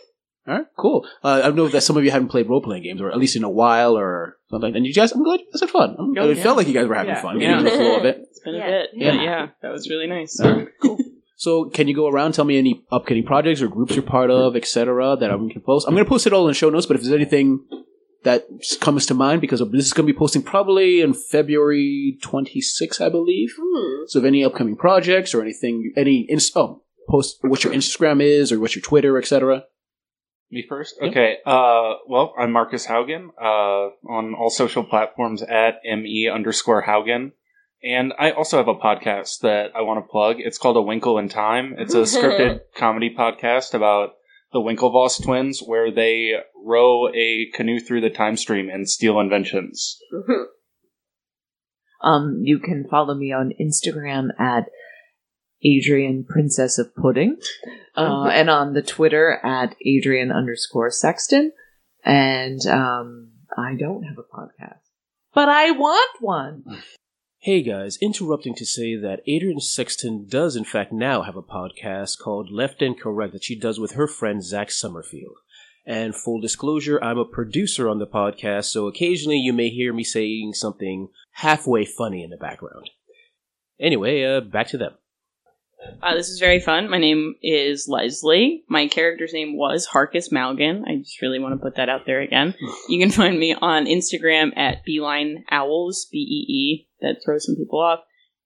[0.50, 0.66] All right.
[0.76, 1.06] Cool.
[1.22, 3.36] Uh, I know that some of you haven't played role playing games, or at least
[3.36, 4.74] in a while, or something.
[4.74, 5.90] And you guys, I'm glad you guys had fun.
[5.90, 6.42] I'm- Oh, it yeah.
[6.42, 7.22] felt like you guys were having Yeah.
[7.22, 7.76] fun, getting the Yeah.
[7.76, 8.18] flow of it.
[8.30, 8.66] It's been Yeah.
[8.66, 8.90] a bit.
[8.94, 9.12] Yeah.
[9.14, 9.22] Yeah.
[9.22, 10.40] yeah, that was really nice.
[10.40, 10.98] All right, cool.
[11.36, 14.56] So, can you go around tell me any upcoming projects or groups you're part of,
[14.56, 15.86] etc., that I'm going to post?
[15.88, 17.60] I'm going to post it all in the show notes, but if there's anything
[18.24, 18.46] that
[18.80, 23.08] comes to mind, because this is going to be posting probably in February 26, I
[23.08, 23.54] believe.
[23.58, 24.02] Hmm.
[24.08, 28.52] So, if any upcoming projects or anything, any inst- oh, post what your Instagram is
[28.52, 29.64] or what's your Twitter, etc.
[30.50, 30.96] Me first?
[31.00, 31.08] Yeah.
[31.08, 31.36] Okay.
[31.46, 37.32] Uh, well, I'm Marcus Haugen, uh, on all social platforms at ME underscore Haugen.
[37.82, 40.36] And I also have a podcast that I want to plug.
[40.38, 41.76] It's called A Winkle in Time.
[41.78, 44.14] It's a scripted comedy podcast about
[44.52, 49.98] the Winklevoss twins where they row a canoe through the time stream and steal inventions.
[52.02, 54.64] Um, you can follow me on Instagram at
[55.62, 57.38] Adrian Princess of Pudding,
[57.96, 61.52] uh, and on the Twitter at Adrian underscore Sexton.
[62.04, 64.80] And um, I don't have a podcast,
[65.34, 66.64] but I want one.
[67.42, 72.18] Hey guys, interrupting to say that Adrian Sexton does in fact now have a podcast
[72.18, 75.36] called Left and Correct that she does with her friend Zach Summerfield.
[75.86, 80.04] And full disclosure, I'm a producer on the podcast, so occasionally you may hear me
[80.04, 82.90] saying something halfway funny in the background.
[83.80, 84.92] Anyway, uh, back to them.
[86.02, 86.90] Uh, this is very fun.
[86.90, 88.64] My name is Leslie.
[88.68, 90.84] My character's name was Harkus Malgin.
[90.86, 92.54] I just really want to put that out there again.
[92.88, 96.88] You can find me on Instagram at Beeline Owls, B E E.
[97.00, 98.00] That throws some people off.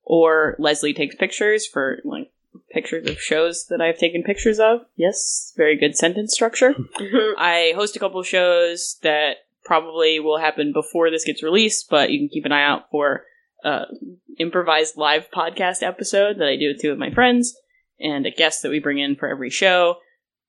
[0.04, 2.30] Or Leslie takes pictures for like
[2.70, 4.80] pictures of shows that I've taken pictures of.
[4.96, 6.74] Yes, very good sentence structure.
[7.38, 12.10] I host a couple of shows that probably will happen before this gets released, but
[12.10, 13.24] you can keep an eye out for
[13.64, 13.86] uh,
[14.38, 17.56] improvised live podcast episode that I do with two of my friends
[17.98, 19.96] and a guest that we bring in for every show.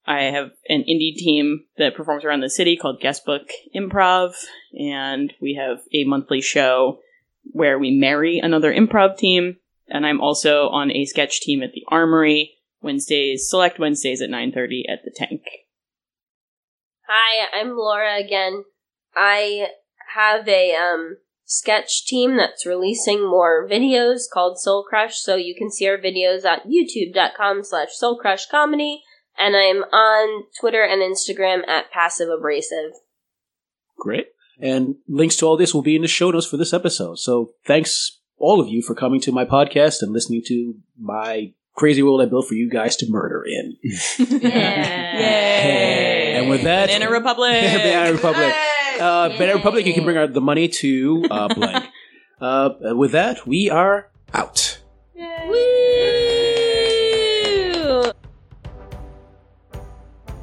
[0.06, 4.36] I have an indie team that performs around the city called Guestbook Improv,
[4.78, 7.00] and we have a monthly show
[7.44, 9.58] where we marry another improv team.
[9.88, 14.84] And I'm also on a sketch team at the Armory Wednesdays, select Wednesdays at 9:30
[14.88, 15.42] at the Tank.
[17.08, 18.64] Hi, I'm Laura again.
[19.16, 19.70] I
[20.14, 25.72] have a um, sketch team that's releasing more videos called Soul Crush, so you can
[25.72, 29.04] see our videos at youtube.com slash Soul Crush Comedy,
[29.38, 32.94] and I'm on Twitter and Instagram at Passive Abrasive.
[33.98, 34.28] Great.
[34.60, 37.20] And links to all this will be in the show notes for this episode.
[37.20, 42.02] So thanks all of you for coming to my podcast and listening to my crazy
[42.02, 43.78] world I built for you guys to murder in.
[44.42, 46.12] Yay!
[46.36, 47.62] And with that, Banana Republic!
[47.62, 48.54] Banana Republic.
[49.00, 51.86] Uh, Banana Republic, you can bring out the money to uh, blank.
[52.40, 54.80] uh, with that, we are out.
[55.16, 55.56] Woo!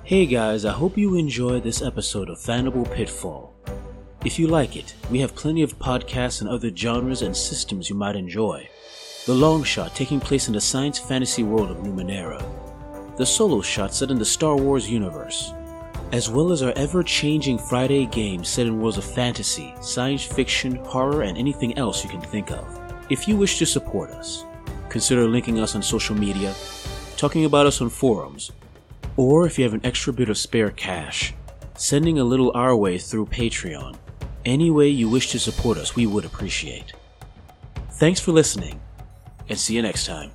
[0.04, 3.54] Hey guys, I hope you enjoyed this episode of Fanable Pitfall.
[4.24, 7.96] If you like it, we have plenty of podcasts and other genres and systems you
[7.96, 8.68] might enjoy.
[9.26, 12.44] The Long Shot taking place in the science fantasy world of Numenera.
[13.16, 15.52] The Solo Shot set in the Star Wars universe.
[16.12, 20.74] As well as our ever changing Friday games set in worlds of fantasy, science fiction,
[20.76, 22.78] horror, and anything else you can think of.
[23.09, 24.44] If you wish to support us,
[24.90, 26.55] consider linking us on social media,
[27.16, 28.52] talking about us on forums,
[29.16, 31.32] or if you have an extra bit of spare cash,
[31.78, 33.97] sending a little our way through Patreon.
[34.44, 36.93] Any way you wish to support us, we would appreciate.
[37.93, 38.78] Thanks for listening,
[39.48, 40.30] and see you next time.